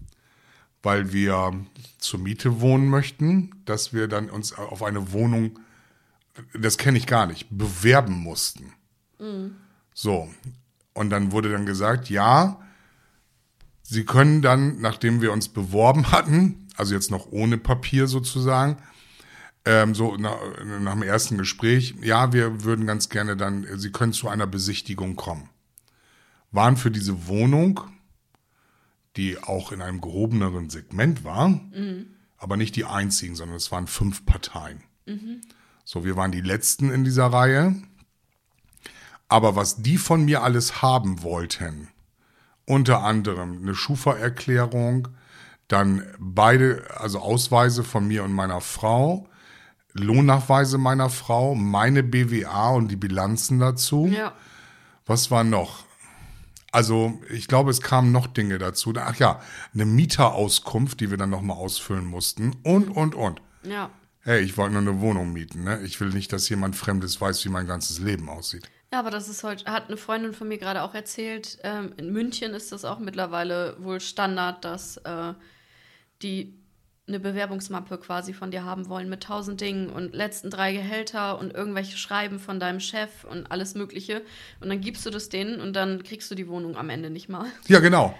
weil 0.80 1.12
wir 1.12 1.52
zur 1.98 2.20
Miete 2.20 2.60
wohnen 2.60 2.88
möchten, 2.88 3.50
dass 3.64 3.92
wir 3.92 4.06
dann 4.06 4.30
uns 4.30 4.52
auf 4.52 4.84
eine 4.84 5.10
Wohnung, 5.12 5.58
das 6.54 6.78
kenne 6.78 6.96
ich 6.96 7.06
gar 7.08 7.26
nicht, 7.26 7.48
bewerben 7.50 8.14
mussten. 8.14 8.72
So, 9.94 10.30
und 10.94 11.10
dann 11.10 11.32
wurde 11.32 11.50
dann 11.50 11.66
gesagt, 11.66 12.08
ja, 12.08 12.60
Sie 13.82 14.04
können 14.04 14.42
dann, 14.42 14.80
nachdem 14.80 15.20
wir 15.20 15.32
uns 15.32 15.48
beworben 15.48 16.12
hatten, 16.12 16.68
also 16.76 16.94
jetzt 16.94 17.10
noch 17.10 17.30
ohne 17.30 17.58
Papier 17.58 18.06
sozusagen, 18.06 18.78
ähm, 19.64 19.94
so 19.94 20.16
nach, 20.16 20.38
nach 20.80 20.94
dem 20.94 21.02
ersten 21.02 21.38
Gespräch, 21.38 21.94
ja, 22.02 22.32
wir 22.32 22.64
würden 22.64 22.86
ganz 22.86 23.08
gerne 23.08 23.36
dann, 23.36 23.66
Sie 23.78 23.92
können 23.92 24.12
zu 24.12 24.28
einer 24.28 24.46
Besichtigung 24.46 25.16
kommen. 25.16 25.48
Waren 26.50 26.76
für 26.76 26.90
diese 26.90 27.28
Wohnung, 27.28 27.80
die 29.16 29.38
auch 29.38 29.72
in 29.72 29.82
einem 29.82 30.00
gehobeneren 30.00 30.70
Segment 30.70 31.24
war, 31.24 31.60
aber 32.38 32.56
nicht 32.56 32.76
die 32.76 32.84
einzigen, 32.84 33.36
sondern 33.36 33.56
es 33.56 33.70
waren 33.70 33.86
fünf 33.86 34.26
Parteien. 34.26 34.82
So, 35.84 36.04
wir 36.04 36.16
waren 36.16 36.32
die 36.32 36.40
letzten 36.40 36.90
in 36.90 37.04
dieser 37.04 37.26
Reihe. 37.26 37.74
Aber 39.28 39.56
was 39.56 39.82
die 39.82 39.96
von 39.96 40.24
mir 40.24 40.42
alles 40.42 40.82
haben 40.82 41.22
wollten, 41.22 41.88
unter 42.66 43.02
anderem 43.02 43.62
eine 43.62 43.74
Schufa-Erklärung, 43.74 45.08
dann 45.68 46.04
beide, 46.18 46.84
also 46.98 47.18
Ausweise 47.18 47.82
von 47.82 48.06
mir 48.06 48.24
und 48.24 48.32
meiner 48.32 48.60
Frau, 48.60 49.26
Lohnnachweise 49.94 50.78
meiner 50.78 51.10
Frau, 51.10 51.54
meine 51.54 52.02
BWA 52.02 52.70
und 52.70 52.88
die 52.88 52.96
Bilanzen 52.96 53.58
dazu. 53.58 54.06
ja, 54.06 54.32
Was 55.06 55.30
war 55.30 55.44
noch? 55.44 55.84
Also, 56.70 57.20
ich 57.28 57.48
glaube, 57.48 57.70
es 57.70 57.82
kamen 57.82 58.12
noch 58.12 58.26
Dinge 58.26 58.56
dazu. 58.56 58.94
Ach 58.96 59.16
ja, 59.16 59.40
eine 59.74 59.84
Mieterauskunft, 59.84 61.00
die 61.00 61.10
wir 61.10 61.18
dann 61.18 61.28
nochmal 61.28 61.58
ausfüllen 61.58 62.06
mussten. 62.06 62.56
Und, 62.62 62.88
und, 62.88 63.14
und. 63.14 63.42
ja. 63.62 63.90
Hey, 64.24 64.40
ich 64.42 64.56
wollte 64.56 64.74
nur 64.74 64.82
eine 64.82 65.00
Wohnung 65.00 65.32
mieten. 65.32 65.64
Ne? 65.64 65.80
Ich 65.82 66.00
will 66.00 66.10
nicht, 66.10 66.32
dass 66.32 66.48
jemand 66.48 66.76
Fremdes 66.76 67.20
weiß, 67.20 67.44
wie 67.44 67.48
mein 67.48 67.66
ganzes 67.66 67.98
Leben 67.98 68.28
aussieht. 68.28 68.70
Ja, 68.92 69.00
aber 69.00 69.10
das 69.10 69.28
ist 69.28 69.42
heute, 69.42 69.64
hat 69.64 69.88
eine 69.88 69.96
Freundin 69.96 70.32
von 70.32 70.46
mir 70.46 70.58
gerade 70.58 70.82
auch 70.82 70.94
erzählt. 70.94 71.58
Ähm, 71.64 71.92
in 71.96 72.12
München 72.12 72.54
ist 72.54 72.70
das 72.70 72.84
auch 72.84 73.00
mittlerweile 73.00 73.76
wohl 73.80 73.98
Standard, 73.98 74.64
dass 74.64 74.98
äh, 74.98 75.34
die 76.22 76.61
eine 77.08 77.18
Bewerbungsmappe 77.18 77.98
quasi 77.98 78.32
von 78.32 78.50
dir 78.52 78.64
haben 78.64 78.88
wollen 78.88 79.08
mit 79.08 79.24
tausend 79.24 79.60
Dingen 79.60 79.90
und 79.90 80.14
letzten 80.14 80.50
drei 80.50 80.72
Gehälter 80.72 81.38
und 81.38 81.52
irgendwelche 81.52 81.96
Schreiben 81.96 82.38
von 82.38 82.60
deinem 82.60 82.78
Chef 82.80 83.24
und 83.24 83.50
alles 83.50 83.74
Mögliche. 83.74 84.22
Und 84.60 84.68
dann 84.68 84.80
gibst 84.80 85.04
du 85.04 85.10
das 85.10 85.28
denen 85.28 85.60
und 85.60 85.74
dann 85.74 86.02
kriegst 86.04 86.30
du 86.30 86.34
die 86.36 86.46
Wohnung 86.48 86.76
am 86.76 86.90
Ende 86.90 87.10
nicht 87.10 87.28
mal. 87.28 87.46
Ja, 87.66 87.80
genau. 87.80 88.14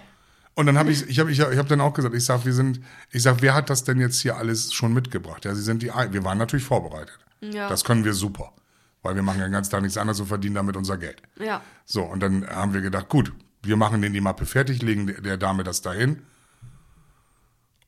Und 0.55 0.65
dann 0.67 0.77
habe 0.77 0.91
ich, 0.91 1.07
ich 1.09 1.19
habe 1.19 1.31
ich, 1.31 1.39
ich 1.39 1.57
hab 1.57 1.67
dann 1.67 1.81
auch 1.81 1.93
gesagt, 1.93 2.13
ich 2.13 2.25
sag, 2.25 2.45
wir 2.45 2.53
sind, 2.53 2.81
ich 3.11 3.23
sag, 3.23 3.41
wer 3.41 3.53
hat 3.55 3.69
das 3.69 3.85
denn 3.85 3.99
jetzt 3.99 4.19
hier 4.19 4.37
alles 4.37 4.73
schon 4.73 4.93
mitgebracht? 4.93 5.45
Ja, 5.45 5.55
sie 5.55 5.63
sind 5.63 5.81
die, 5.81 5.87
wir 5.87 6.23
waren 6.23 6.37
natürlich 6.37 6.65
vorbereitet. 6.65 7.17
Ja. 7.41 7.69
Das 7.69 7.83
können 7.85 8.03
wir 8.05 8.13
super. 8.13 8.53
Weil 9.01 9.15
wir 9.15 9.23
machen 9.23 9.39
ja 9.39 9.45
den 9.47 9.51
ganzen 9.53 9.71
Tag 9.71 9.81
nichts 9.81 9.97
anderes 9.97 10.19
und 10.19 10.27
verdienen 10.27 10.55
damit 10.55 10.77
unser 10.77 10.97
Geld. 10.97 11.21
Ja, 11.39 11.61
So, 11.85 12.03
und 12.03 12.19
dann 12.21 12.45
haben 12.47 12.73
wir 12.73 12.81
gedacht, 12.81 13.09
gut, 13.09 13.33
wir 13.63 13.75
machen 13.77 14.01
den 14.01 14.13
die 14.13 14.21
Mappe 14.21 14.45
fertig, 14.45 14.81
legen 14.81 15.07
der- 15.07 15.21
der 15.21 15.37
Dame 15.37 15.63
das 15.63 15.81
dahin. 15.81 16.21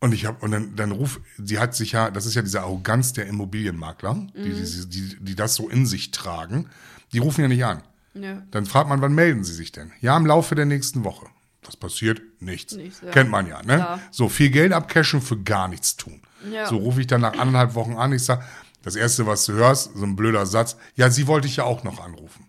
Und 0.05 0.13
ich 0.13 0.25
habe, 0.25 0.37
und 0.45 0.51
dann, 0.51 0.75
dann 0.75 0.91
ruf, 0.91 1.19
sie 1.43 1.57
hat 1.57 1.73
sich 1.75 1.93
ja, 1.93 2.11
das 2.11 2.27
ist 2.27 2.35
ja 2.35 2.43
diese 2.43 2.61
Arroganz 2.61 3.13
der 3.13 3.25
Immobilienmakler, 3.25 4.27
die, 4.35 4.53
die, 4.53 4.85
die, 4.87 5.15
die 5.19 5.35
das 5.35 5.55
so 5.55 5.67
in 5.67 5.87
sich 5.87 6.11
tragen, 6.11 6.69
die 7.11 7.17
rufen 7.17 7.41
ja 7.41 7.47
nicht 7.47 7.65
an. 7.65 7.81
nö. 8.13 8.35
Dann 8.51 8.67
fragt 8.67 8.87
man, 8.87 9.01
wann 9.01 9.15
melden 9.15 9.43
sie 9.43 9.53
sich 9.53 9.71
denn? 9.71 9.91
Ja, 10.01 10.15
im 10.15 10.27
Laufe 10.27 10.53
der 10.53 10.65
nächsten 10.67 11.03
Woche. 11.03 11.25
Was 11.63 11.75
passiert? 11.75 12.21
Nichts. 12.39 12.75
Nichts, 12.75 13.01
ja. 13.01 13.09
Kennt 13.09 13.31
man 13.31 13.47
ja, 13.47 13.57
ne? 13.63 13.77
Klar. 13.77 13.99
So, 14.11 14.29
viel 14.29 14.51
Geld 14.51 14.73
abcashen 14.73 15.21
für 15.21 15.37
gar 15.41 15.67
nichts 15.67 15.95
tun. 15.95 16.21
Ja. 16.51 16.67
So 16.67 16.77
rufe 16.77 17.01
ich 17.01 17.07
dann 17.07 17.21
nach 17.21 17.33
anderthalb 17.39 17.73
Wochen 17.73 17.93
an, 17.93 18.13
ich 18.13 18.21
sag, 18.23 18.43
das 18.83 18.95
erste, 18.95 19.25
was 19.25 19.45
du 19.45 19.53
hörst, 19.53 19.91
so 19.97 20.03
ein 20.05 20.15
blöder 20.15 20.45
Satz, 20.45 20.77
ja, 20.95 21.09
sie 21.09 21.25
wollte 21.25 21.47
ich 21.47 21.55
ja 21.55 21.63
auch 21.63 21.83
noch 21.83 21.99
anrufen. 22.05 22.45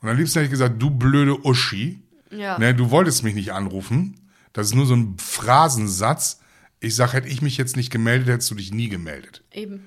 Und 0.00 0.08
am 0.10 0.16
liebsten 0.16 0.34
hätte 0.38 0.44
ich 0.44 0.52
gesagt, 0.52 0.80
du 0.80 0.90
blöde 0.90 1.44
Uschi, 1.44 2.00
Ja. 2.30 2.56
ne, 2.60 2.72
du 2.72 2.90
wolltest 2.92 3.24
mich 3.24 3.34
nicht 3.34 3.52
anrufen. 3.52 4.20
Das 4.52 4.68
ist 4.68 4.74
nur 4.76 4.86
so 4.86 4.94
ein 4.94 5.16
Phrasensatz. 5.18 6.38
Ich 6.80 6.94
sag, 6.94 7.12
hätte 7.12 7.28
ich 7.28 7.42
mich 7.42 7.56
jetzt 7.56 7.76
nicht 7.76 7.90
gemeldet, 7.90 8.28
hättest 8.28 8.50
du 8.50 8.54
dich 8.54 8.72
nie 8.72 8.88
gemeldet. 8.88 9.42
Eben. 9.52 9.84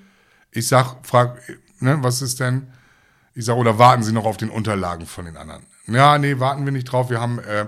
Ich 0.50 0.68
sag, 0.68 0.96
frag, 1.06 1.40
ne, 1.80 1.98
was 2.02 2.20
ist 2.20 2.40
denn? 2.40 2.66
Ich 3.34 3.46
sag, 3.46 3.56
oder 3.56 3.78
warten 3.78 4.02
Sie 4.02 4.12
noch 4.12 4.26
auf 4.26 4.36
den 4.36 4.50
Unterlagen 4.50 5.06
von 5.06 5.24
den 5.24 5.36
anderen? 5.36 5.64
Ja, 5.86 6.18
nee, 6.18 6.38
warten 6.38 6.64
wir 6.64 6.72
nicht 6.72 6.84
drauf. 6.84 7.10
Wir 7.10 7.20
haben 7.20 7.38
äh, 7.38 7.66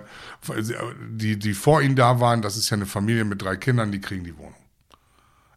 die, 1.10 1.38
die 1.38 1.54
vor 1.54 1.82
Ihnen 1.82 1.96
da 1.96 2.20
waren, 2.20 2.42
das 2.42 2.56
ist 2.56 2.70
ja 2.70 2.76
eine 2.76 2.86
Familie 2.86 3.24
mit 3.24 3.42
drei 3.42 3.56
Kindern, 3.56 3.90
die 3.90 4.00
kriegen 4.00 4.24
die 4.24 4.36
Wohnung. 4.36 4.54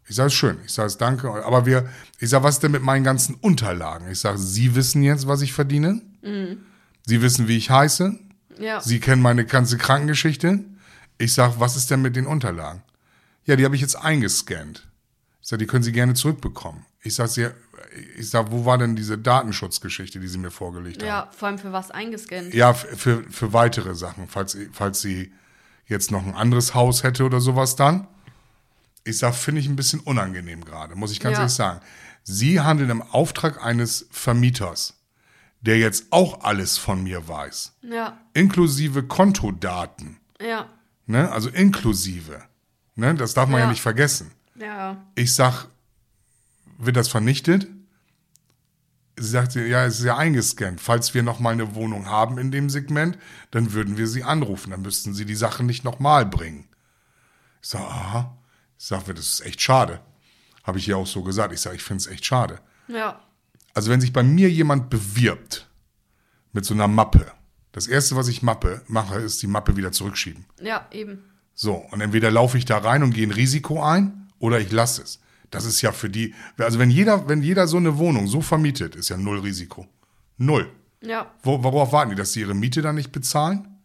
Ich 0.09 0.15
sage 0.15 0.29
schön, 0.29 0.57
ich 0.65 0.71
sage 0.71 0.87
es 0.87 0.97
danke, 0.97 1.29
aber 1.45 1.65
wir, 1.65 1.89
ich 2.19 2.29
sage, 2.29 2.45
was 2.45 2.55
ist 2.55 2.63
denn 2.63 2.71
mit 2.71 2.81
meinen 2.81 3.03
ganzen 3.03 3.35
Unterlagen? 3.35 4.09
Ich 4.09 4.19
sage, 4.19 4.37
Sie 4.37 4.73
wissen 4.73 5.03
jetzt, 5.03 5.27
was 5.27 5.41
ich 5.41 5.51
verdiene. 5.51 6.01
Mhm. 6.21 6.59
Sie 7.05 7.21
wissen, 7.21 7.49
wie 7.49 7.57
ich 7.57 7.69
heiße. 7.69 8.17
Ja. 8.59 8.79
Sie 8.79 8.99
kennen 9.01 9.21
meine 9.21 9.45
ganze 9.45 9.77
Krankengeschichte. 9.77 10.63
Ich 11.17 11.33
sage, 11.33 11.55
was 11.57 11.75
ist 11.75 11.91
denn 11.91 12.01
mit 12.01 12.15
den 12.15 12.25
Unterlagen? 12.25 12.81
Ja, 13.47 13.55
die 13.55 13.65
habe 13.65 13.75
ich 13.75 13.81
jetzt 13.81 13.95
eingescannt. 13.95 14.87
Ich 15.41 15.47
sage, 15.47 15.59
die 15.59 15.67
können 15.67 15.83
Sie 15.83 15.93
gerne 15.93 16.13
zurückbekommen. 16.13 16.85
Ich 17.01 17.15
sage, 17.15 17.55
ich 18.17 18.29
sag, 18.29 18.51
wo 18.51 18.65
war 18.65 18.77
denn 18.77 18.95
diese 18.95 19.17
Datenschutzgeschichte, 19.17 20.19
die 20.19 20.27
Sie 20.27 20.37
mir 20.37 20.51
vorgelegt 20.51 21.01
haben? 21.01 21.07
Ja, 21.07 21.29
vor 21.35 21.47
allem 21.47 21.57
für 21.57 21.71
was 21.71 21.89
eingescannt? 21.89 22.53
Ja, 22.53 22.73
für, 22.73 23.23
für 23.29 23.53
weitere 23.53 23.95
Sachen, 23.95 24.27
falls, 24.27 24.57
falls 24.73 25.01
sie 25.01 25.31
jetzt 25.85 26.11
noch 26.11 26.25
ein 26.25 26.35
anderes 26.35 26.75
Haus 26.75 27.03
hätte 27.03 27.23
oder 27.23 27.39
sowas 27.39 27.77
dann. 27.77 28.07
Ich 29.05 29.17
sage, 29.19 29.35
finde 29.35 29.61
ich 29.61 29.67
ein 29.69 29.77
bisschen 29.77 30.01
unangenehm 30.01 30.65
gerade, 30.65 30.95
muss 30.95 31.11
ich 31.13 31.21
ganz 31.21 31.35
Ja. 31.35 31.39
ehrlich 31.43 31.53
sagen. 31.55 31.79
Sie 32.23 32.59
handeln 32.59 32.89
im 32.89 33.01
Auftrag 33.01 33.63
eines 33.63 34.05
Vermieters, 34.11 34.95
der 35.61 35.77
jetzt 35.77 36.07
auch 36.11 36.43
alles 36.43 36.77
von 36.77 37.03
mir 37.03 37.25
weiß, 37.25 37.77
Ja, 37.83 38.17
inklusive 38.33 39.03
Kontodaten, 39.03 40.17
ja, 40.41 40.67
ne? 41.05 41.31
also 41.31 41.47
inklusive. 41.47 42.43
Ne? 42.97 43.15
Das 43.15 43.33
darf 43.33 43.47
man 43.47 43.59
ja. 43.59 43.65
Ja. 43.65 43.69
nicht 43.71 43.81
vergessen. 43.81 44.31
ja, 44.55 44.97
Ich 45.15 45.33
sag, 45.33 45.67
wird 46.77 46.97
das 46.97 47.07
vernichtet? 47.07 47.67
Sie 49.19 49.29
sagt, 49.29 49.55
ja, 49.55 49.85
es 49.85 49.99
ist 49.99 50.05
ja 50.05 50.17
eingescannt. 50.17 50.79
Falls 50.79 51.13
wir 51.15 51.23
noch 51.23 51.39
mal 51.39 51.51
eine 51.53 51.73
Wohnung 51.73 52.07
haben 52.07 52.37
in 52.37 52.51
dem 52.51 52.69
Segment, 52.69 53.17
dann 53.49 53.73
würden 53.73 53.97
wir 53.97 54.07
Sie 54.07 54.23
anrufen. 54.23 54.69
Dann 54.71 54.81
müssten 54.83 55.13
Sie 55.15 55.25
die 55.25 55.35
Sachen 55.35 55.65
nicht 55.65 55.83
noch 55.83 55.99
mal 55.99 56.25
bringen. 56.25 56.67
Ich 57.61 57.69
sag, 57.69 57.81
aha. 57.81 58.37
Ich 58.77 58.85
sag, 58.85 59.05
das 59.05 59.19
ist 59.19 59.41
echt 59.45 59.59
schade. 59.61 60.01
Habe 60.63 60.77
ich 60.77 60.87
ihr 60.87 60.97
auch 60.97 61.07
so 61.07 61.23
gesagt. 61.23 61.51
Ich 61.53 61.61
sag, 61.61 61.73
ich 61.73 61.81
finde 61.83 62.01
es 62.01 62.07
echt 62.07 62.25
schade. 62.25 62.59
ja, 62.87 63.19
Also 63.73 63.89
wenn 63.89 64.01
sich 64.01 64.13
bei 64.13 64.21
mir 64.21 64.51
jemand 64.51 64.89
bewirbt 64.91 65.67
mit 66.53 66.65
so 66.65 66.75
einer 66.75 66.87
Mappe, 66.87 67.31
das 67.71 67.87
erste, 67.87 68.15
was 68.15 68.27
ich 68.27 68.43
Mappe 68.43 68.83
mache, 68.87 69.15
ist 69.19 69.41
die 69.41 69.47
Mappe 69.47 69.75
wieder 69.77 69.91
zurückschieben. 69.91 70.45
ja, 70.61 70.87
eben. 70.91 71.23
So, 71.59 71.73
und 71.73 72.01
entweder 72.01 72.29
laufe 72.29 72.55
ich 72.59 72.65
da 72.65 72.77
rein 72.77 73.01
und 73.01 73.15
gehe 73.15 73.25
ein 73.25 73.31
Risiko 73.31 73.81
ein 73.81 74.29
oder 74.37 74.59
ich 74.59 74.71
lasse 74.71 75.01
es. 75.01 75.19
Das 75.49 75.65
ist 75.65 75.81
ja 75.81 75.91
für 75.91 76.07
die, 76.07 76.35
also 76.59 76.77
wenn 76.77 76.91
jeder, 76.91 77.27
wenn 77.27 77.41
jeder 77.41 77.67
so 77.67 77.77
eine 77.77 77.97
Wohnung 77.97 78.27
so 78.27 78.41
vermietet, 78.41 78.95
ist 78.95 79.09
ja 79.09 79.17
null 79.17 79.39
Risiko. 79.39 79.87
Null. 80.37 80.71
Ja, 81.01 81.33
Wo, 81.41 81.63
worauf 81.63 81.91
warten 81.93 82.11
die, 82.11 82.15
dass 82.15 82.33
sie 82.33 82.41
ihre 82.41 82.53
Miete 82.53 82.83
dann 82.83 82.93
nicht 82.93 83.11
bezahlen? 83.11 83.79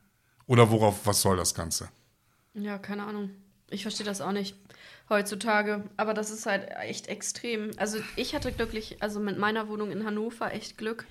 Oder 0.46 0.70
worauf, 0.70 1.06
was 1.06 1.22
soll 1.22 1.38
das 1.38 1.54
Ganze? 1.54 1.88
ja, 2.52 2.76
keine 2.76 3.04
Ahnung. 3.04 3.30
Ich 3.70 3.80
verstehe 3.82 4.04
das 4.04 4.20
auch 4.20 4.32
nicht 4.32 4.54
heutzutage. 5.08 5.84
Aber 5.96 6.12
das 6.12 6.30
ist 6.30 6.44
halt 6.44 6.68
echt 6.82 7.06
extrem. 7.06 7.70
Also 7.78 7.96
ich 8.16 8.34
hatte 8.34 8.52
glücklich, 8.52 8.98
also 9.00 9.18
mit 9.18 9.38
meiner 9.38 9.68
Wohnung 9.68 9.90
in 9.90 10.04
Hannover 10.04 10.52
echt 10.52 10.76
Glück, 10.76 11.06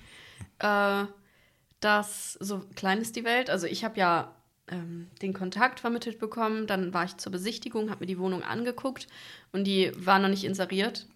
äh, 0.60 1.04
dass 1.80 2.34
so 2.34 2.60
klein 2.76 2.98
ist 3.00 3.16
die 3.16 3.24
Welt. 3.24 3.50
Also 3.50 3.66
ich 3.66 3.82
habe 3.84 3.98
ja 3.98 4.32
ähm, 4.68 5.08
den 5.22 5.32
Kontakt 5.32 5.80
vermittelt 5.80 6.18
bekommen, 6.18 6.66
dann 6.66 6.94
war 6.94 7.04
ich 7.04 7.16
zur 7.16 7.32
Besichtigung, 7.32 7.90
habe 7.90 8.00
mir 8.00 8.06
die 8.06 8.18
Wohnung 8.18 8.42
angeguckt 8.42 9.08
und 9.52 9.64
die 9.64 9.92
war 9.96 10.18
noch 10.18 10.28
nicht 10.28 10.44
inseriert. 10.44 11.06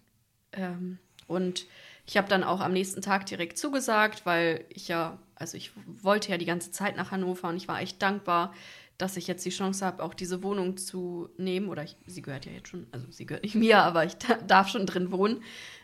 Ähm, 0.53 0.99
und 1.27 1.65
ich 2.05 2.17
habe 2.17 2.29
dann 2.29 2.43
auch 2.43 2.61
am 2.61 2.73
nächsten 2.73 3.01
Tag 3.01 3.25
direkt 3.25 3.57
zugesagt, 3.57 4.25
weil 4.25 4.65
ich 4.69 4.87
ja, 4.87 5.19
also 5.35 5.57
ich 5.57 5.71
wollte 6.01 6.31
ja 6.31 6.37
die 6.37 6.45
ganze 6.45 6.71
Zeit 6.71 6.95
nach 6.97 7.11
Hannover 7.11 7.49
und 7.49 7.57
ich 7.57 7.67
war 7.67 7.81
echt 7.81 8.01
dankbar, 8.01 8.53
dass 8.97 9.17
ich 9.17 9.27
jetzt 9.27 9.45
die 9.45 9.51
Chance 9.51 9.85
habe, 9.85 10.03
auch 10.03 10.13
diese 10.13 10.41
Wohnung 10.41 10.77
zu 10.77 11.29
nehmen. 11.37 11.69
Oder 11.69 11.83
ich, 11.83 11.97
sie 12.07 12.21
gehört 12.21 12.45
ja 12.45 12.51
jetzt 12.53 12.69
schon, 12.69 12.87
also 12.91 13.07
sie 13.11 13.25
gehört 13.25 13.43
nicht 13.43 13.55
mir, 13.57 13.79
aber 13.83 14.05
ich 14.05 14.15
da- 14.15 14.35
darf 14.41 14.69
schon 14.69 14.85
drin 14.85 15.11
wohnen. 15.11 15.43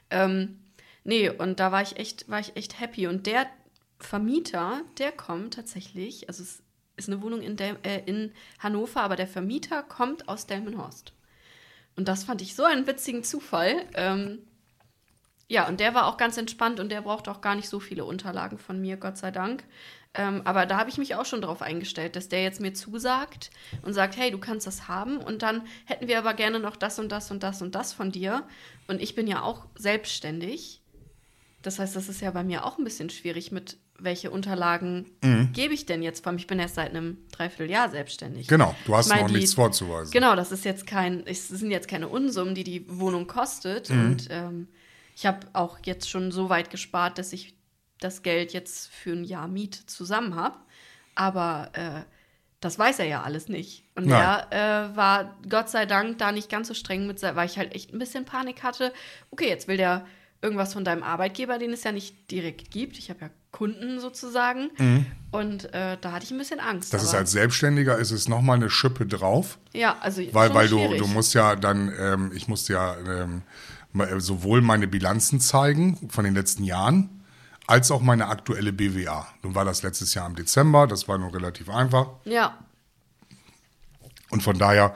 Ähm, 0.10 0.60
nee, 1.04 1.30
und 1.30 1.60
da 1.60 1.72
war 1.72 1.82
ich 1.82 1.98
echt, 1.98 2.30
war 2.30 2.40
ich 2.40 2.56
echt 2.56 2.80
happy. 2.80 3.08
Und 3.08 3.28
der 3.28 3.48
Vermieter, 4.00 4.82
der 4.98 5.12
kommt 5.12 5.54
tatsächlich, 5.56 6.28
also 6.30 6.44
es 6.44 6.64
ist 7.04 7.10
eine 7.10 7.22
Wohnung 7.22 7.42
in, 7.42 7.56
Del 7.56 7.78
äh, 7.84 8.02
in 8.06 8.34
Hannover, 8.60 9.02
aber 9.02 9.16
der 9.16 9.28
Vermieter 9.28 9.84
kommt 9.84 10.28
aus 10.28 10.48
Delmenhorst. 10.48 11.14
Und 11.96 12.08
das 12.08 12.24
fand 12.24 12.42
ich 12.42 12.56
so 12.56 12.64
einen 12.64 12.88
witzigen 12.88 13.24
Zufall. 13.24 13.86
Ähm, 13.94 14.40
ja, 15.48 15.68
und 15.68 15.80
der 15.80 15.94
war 15.94 16.08
auch 16.08 16.18
ganz 16.18 16.38
entspannt 16.38 16.80
und 16.80 16.90
der 16.90 17.02
braucht 17.02 17.28
auch 17.28 17.42
gar 17.42 17.56
nicht 17.56 17.70
so 17.70 17.80
viele 17.80 18.06
Unterlagen 18.06 18.58
von 18.58 18.82
mir, 18.82 18.98
Gott 18.98 19.18
sei 19.18 19.30
Dank. 19.30 19.64
Ähm, 20.16 20.42
aber 20.46 20.66
da 20.66 20.78
habe 20.78 20.90
ich 20.90 20.98
mich 20.98 21.16
auch 21.16 21.26
schon 21.26 21.42
darauf 21.42 21.62
eingestellt, 21.62 22.16
dass 22.16 22.30
der 22.30 22.44
jetzt 22.44 22.62
mir 22.62 22.74
zusagt 22.74 23.50
und 23.82 23.94
sagt, 23.94 24.16
hey, 24.16 24.32
du 24.32 24.38
kannst 24.38 24.68
das 24.68 24.88
haben 24.88 25.18
und 25.18 25.42
dann 25.42 25.66
hätten 25.86 26.08
wir 26.08 26.20
aber 26.20 26.34
gerne 26.34 26.60
noch 26.60 26.76
das 26.76 27.00
und 27.00 27.12
das 27.12 27.32
und 27.32 27.44
das 27.44 27.62
und 27.62 27.76
das 27.76 27.94
von 27.94 28.12
dir. 28.12 28.48
Und 28.88 29.02
ich 29.02 29.16
bin 29.16 29.28
ja 29.28 29.42
auch 29.42 29.66
selbstständig. 29.76 30.82
Das 31.64 31.80
heißt, 31.80 31.96
das 31.96 32.10
ist 32.10 32.22
ja 32.22 32.32
bei 32.32 32.44
mir 32.44 32.66
auch 32.66 32.78
ein 32.78 32.84
bisschen 32.84 33.10
schwierig 33.10 33.52
mit, 33.52 33.78
welche 34.04 34.30
Unterlagen 34.32 35.10
gebe 35.54 35.74
ich 35.74 35.86
denn 35.86 36.04
jetzt? 36.04 36.24
Vor 36.24 36.30
allem, 36.32 36.38
ich 36.38 36.48
bin 36.48 36.60
erst 36.60 36.76
seit 36.76 36.90
einem 36.90 37.18
Dreivierteljahr 37.32 37.90
selbstständig. 37.90 38.48
Genau, 38.48 38.76
du 38.86 38.96
hast 38.96 39.06
Ich 39.08 39.12
meine, 39.12 39.24
noch 39.24 39.30
die- 39.30 39.36
nichts 39.38 39.54
vorzuweisen. 39.54 40.12
Genau, 40.12 40.36
das 40.36 40.52
ist 40.52 40.66
jetzt 40.66 40.86
kein, 40.88 41.26
es 41.26 41.48
sind 41.48 41.72
jetzt 41.72 41.88
keine 41.88 42.08
Unsummen, 42.08 42.56
die 42.56 42.64
die 42.64 42.86
Wohnung 43.00 43.28
kostet. 43.28 43.90
Und 43.90 44.28
ähm, 44.30 44.68
ich 45.16 45.26
habe 45.26 45.40
auch 45.54 45.80
jetzt 45.86 46.10
schon 46.10 46.32
so 46.32 46.50
weit 46.50 46.70
gespart, 46.70 47.18
dass 47.18 47.34
ich 47.34 47.56
das 48.00 48.22
Geld 48.24 48.52
jetzt 48.54 48.88
für 48.90 49.14
ein 49.14 49.24
Jahr 49.24 49.48
Miet 49.48 49.76
zusammen 49.76 50.36
habe. 50.36 50.56
Aber 51.16 51.70
äh, 51.74 52.02
das 52.60 52.80
weiß 52.80 53.00
er 53.00 53.06
ja 53.06 53.22
alles 53.24 53.48
nicht. 53.50 53.84
Und 53.96 54.08
Nein. 54.08 54.22
er 54.52 54.90
äh, 54.92 54.96
war 54.96 55.38
Gott 55.50 55.70
sei 55.70 55.86
Dank 55.86 56.18
da 56.18 56.32
nicht 56.32 56.50
ganz 56.50 56.68
so 56.68 56.74
streng 56.74 57.08
mit, 57.08 57.22
weil 57.22 57.46
ich 57.46 57.58
halt 57.58 57.76
echt 57.76 57.94
ein 57.94 58.00
bisschen 58.00 58.26
Panik 58.26 58.64
hatte. 58.64 58.92
Okay, 59.32 59.48
jetzt 59.48 59.68
will 59.68 59.78
der 59.78 60.06
irgendwas 60.42 60.74
von 60.74 60.84
deinem 60.84 61.04
Arbeitgeber, 61.04 61.58
den 61.60 61.72
es 61.72 61.84
ja 61.84 61.92
nicht 61.92 62.30
direkt 62.32 62.72
gibt. 62.72 62.98
Ich 62.98 63.10
habe 63.10 63.20
ja 63.22 63.30
Kunden 63.54 64.02
sozusagen. 64.02 64.70
Und 65.32 65.74
äh, 65.74 65.98
da 66.02 66.12
hatte 66.12 66.26
ich 66.26 66.32
ein 66.32 66.38
bisschen 66.38 66.60
Angst. 66.60 66.92
Mhm. 66.92 66.98
Das 66.98 67.04
ist 67.04 67.10
aber- 67.12 67.20
als 67.20 67.32
Selbstständiger 67.32 67.98
ist 67.98 68.12
es 68.12 68.28
nochmal 68.28 68.58
eine 68.58 68.70
Schippe 68.70 69.06
drauf. 69.06 69.58
ja, 69.72 69.96
also 70.02 70.22
Weil, 70.34 70.54
weil 70.54 70.68
du, 70.68 70.78
schwierig. 70.80 71.00
du 71.02 71.08
musst 71.08 71.34
ja 71.34 71.56
dann, 71.56 71.94
ähm, 71.98 72.32
ich 72.36 72.50
musste 72.50 72.74
ja 72.74 72.98
ähm, 72.98 73.44
mal- 73.94 74.20
sowohl 74.20 74.62
meine 74.62 74.88
Bilanzen 74.88 75.40
zeigen 75.40 76.10
von 76.10 76.26
den 76.26 76.34
letzten 76.34 76.66
Jahren, 76.66 77.24
als 77.66 77.90
auch 77.92 78.02
meine 78.02 78.28
aktuelle 78.28 78.74
BWA. 78.74 79.26
Nun 79.42 79.56
war 79.56 79.64
das 79.64 79.84
letztes 79.84 80.14
Jahr 80.16 80.28
im 80.28 80.36
Dezember, 80.36 80.86
das 80.86 81.08
war 81.08 81.18
nun 81.18 81.30
relativ 81.32 81.70
einfach. 81.70 82.08
Ja, 82.26 82.58
Und 84.32 84.42
von 84.44 84.58
daher 84.58 84.96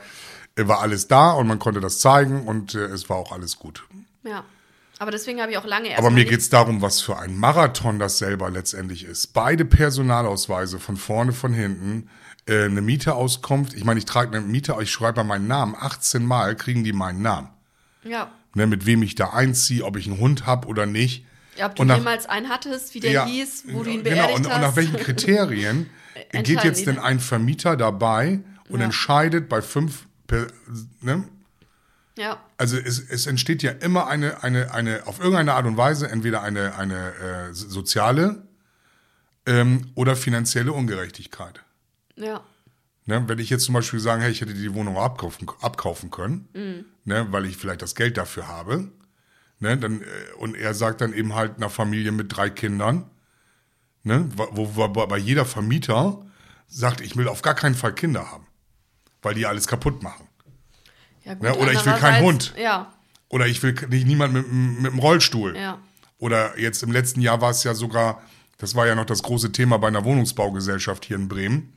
äh, 0.55 0.67
war 0.67 0.81
alles 0.81 1.07
da 1.07 1.31
und 1.31 1.47
man 1.47 1.59
konnte 1.59 1.79
das 1.79 1.99
zeigen 1.99 2.47
und 2.47 2.73
äh, 2.75 2.85
es 2.85 3.07
war 3.09 3.17
auch 3.17 3.31
alles 3.31 3.57
gut. 3.59 3.85
Ja. 4.23 4.43
Aber 4.99 5.11
deswegen 5.11 5.41
habe 5.41 5.51
ich 5.51 5.57
auch 5.57 5.65
lange 5.65 5.89
erst 5.89 5.99
Aber 5.99 6.09
mir 6.09 6.21
nicht- 6.21 6.29
geht's 6.29 6.49
darum, 6.49 6.81
was 6.81 7.01
für 7.01 7.17
ein 7.19 7.37
Marathon 7.37 7.99
das 7.99 8.17
selber 8.17 8.49
letztendlich 8.49 9.03
ist. 9.03 9.27
Beide 9.33 9.63
Personalausweise 9.65 10.79
von 10.79 10.97
vorne, 10.97 11.33
von 11.33 11.53
hinten, 11.53 12.09
äh, 12.47 12.63
eine 12.65 12.81
Mieteauskunft. 12.81 13.73
Ich 13.73 13.83
meine, 13.83 13.99
ich 13.99 14.05
trage 14.05 14.35
eine 14.35 14.45
Miete, 14.45 14.75
ich 14.81 14.89
schreibe 14.91 15.23
meinen 15.23 15.47
Namen. 15.47 15.75
18 15.79 16.25
Mal 16.25 16.55
kriegen 16.55 16.83
die 16.83 16.93
meinen 16.93 17.21
Namen. 17.21 17.49
Ja. 18.03 18.31
Ne, 18.55 18.65
mit 18.65 18.85
wem 18.85 19.03
ich 19.03 19.13
da 19.15 19.29
einziehe, 19.31 19.83
ob 19.83 19.97
ich 19.97 20.07
einen 20.07 20.19
Hund 20.19 20.45
habe 20.45 20.67
oder 20.67 20.85
nicht. 20.85 21.25
Ja, 21.57 21.67
ob 21.67 21.75
du 21.75 21.83
nach- 21.83 21.97
jemals 21.97 22.25
einen 22.27 22.49
hattest, 22.49 22.93
wie 22.95 22.99
der 22.99 23.11
Ja, 23.11 23.25
hieß, 23.25 23.65
wo 23.69 23.83
du 23.83 23.89
ihn 23.91 24.03
genau, 24.03 24.15
beerdigt 24.15 24.39
und, 24.39 24.47
hast. 24.49 24.55
und 24.55 24.61
nach 24.61 24.75
welchen 24.75 24.95
Kriterien 24.97 25.89
geht 26.31 26.63
jetzt 26.63 26.87
denn 26.87 26.97
ein 26.97 27.19
Vermieter 27.19 27.75
dabei 27.77 28.39
und 28.69 28.79
Ja. 28.79 28.85
entscheidet 28.85 29.49
bei 29.49 29.61
fünf, 29.61 30.07
ne? 31.01 31.23
Ja, 32.17 32.43
Also 32.57 32.77
es, 32.77 32.99
es 32.99 33.25
entsteht 33.27 33.63
ja 33.63 33.71
immer 33.71 34.07
eine, 34.07 34.43
eine, 34.43 34.73
eine, 34.73 35.05
auf 35.07 35.19
irgendeine 35.19 35.53
Art 35.53 35.65
und 35.65 35.77
Weise 35.77 36.09
entweder 36.09 36.41
eine, 36.43 36.75
eine 36.75 37.13
äh, 37.49 37.53
soziale 37.53 38.43
ähm, 39.45 39.91
oder 39.95 40.15
finanzielle 40.15 40.73
Ungerechtigkeit. 40.73 41.61
ja, 42.15 42.41
Ne? 43.05 43.23
Wenn 43.29 43.39
ich 43.39 43.49
jetzt 43.49 43.63
zum 43.63 43.73
Beispiel 43.73 44.01
sagen, 44.01 44.21
hey, 44.21 44.31
ich 44.31 44.41
hätte 44.41 44.53
die 44.53 44.73
Wohnung 44.73 44.97
abkaufen, 44.97 45.47
abkaufen 45.61 46.11
können, 46.11 46.49
Mhm. 46.53 46.85
ne, 47.05 47.27
weil 47.31 47.45
ich 47.45 47.55
vielleicht 47.55 47.81
das 47.81 47.95
Geld 47.95 48.17
dafür 48.17 48.49
habe, 48.49 48.91
ne, 49.59 49.77
dann, 49.77 50.01
äh, 50.01 50.05
und 50.39 50.55
er 50.57 50.73
sagt 50.73 50.99
dann 50.99 51.13
eben 51.13 51.33
halt 51.33 51.55
einer 51.55 51.69
Familie 51.69 52.11
mit 52.11 52.35
drei 52.35 52.49
Kindern, 52.49 53.09
ne, 54.03 54.29
wo, 54.35 54.75
wo, 54.75 54.75
wo 54.75 55.07
bei 55.07 55.17
jeder 55.17 55.45
Vermieter 55.45 56.25
sagt, 56.67 56.99
ich 56.99 57.15
will 57.15 57.29
auf 57.29 57.41
gar 57.43 57.55
keinen 57.55 57.75
Fall 57.75 57.93
Kinder 57.95 58.29
haben, 58.29 58.45
weil 59.21 59.35
die 59.35 59.45
alles 59.45 59.67
kaputt 59.67 60.03
machen. 60.03 60.26
Ja 61.27 61.33
gut, 61.33 61.43
Ja, 61.43 61.53
oder 61.55 61.71
ich 61.73 61.85
will 61.85 61.93
keinen 61.93 62.23
Hund. 62.23 62.53
Ja, 62.57 62.93
Oder 63.29 63.47
ich 63.47 63.61
will 63.61 63.75
nicht 63.89 64.07
niemand 64.07 64.33
mit, 64.33 64.51
mit 64.51 64.91
dem 64.91 64.99
Rollstuhl. 64.99 65.55
ja, 65.55 65.79
Oder 66.17 66.57
jetzt 66.57 66.81
im 66.83 66.91
letzten 66.91 67.21
Jahr 67.21 67.41
war 67.41 67.51
es 67.51 67.63
ja 67.63 67.73
sogar, 67.73 68.21
das 68.57 68.73
war 68.75 68.87
ja 68.87 68.95
noch 68.95 69.05
das 69.05 69.21
große 69.23 69.51
Thema 69.51 69.77
bei 69.77 69.87
einer 69.87 70.05
Wohnungsbaugesellschaft 70.05 71.05
hier 71.05 71.17
in 71.17 71.27
Bremen, 71.27 71.73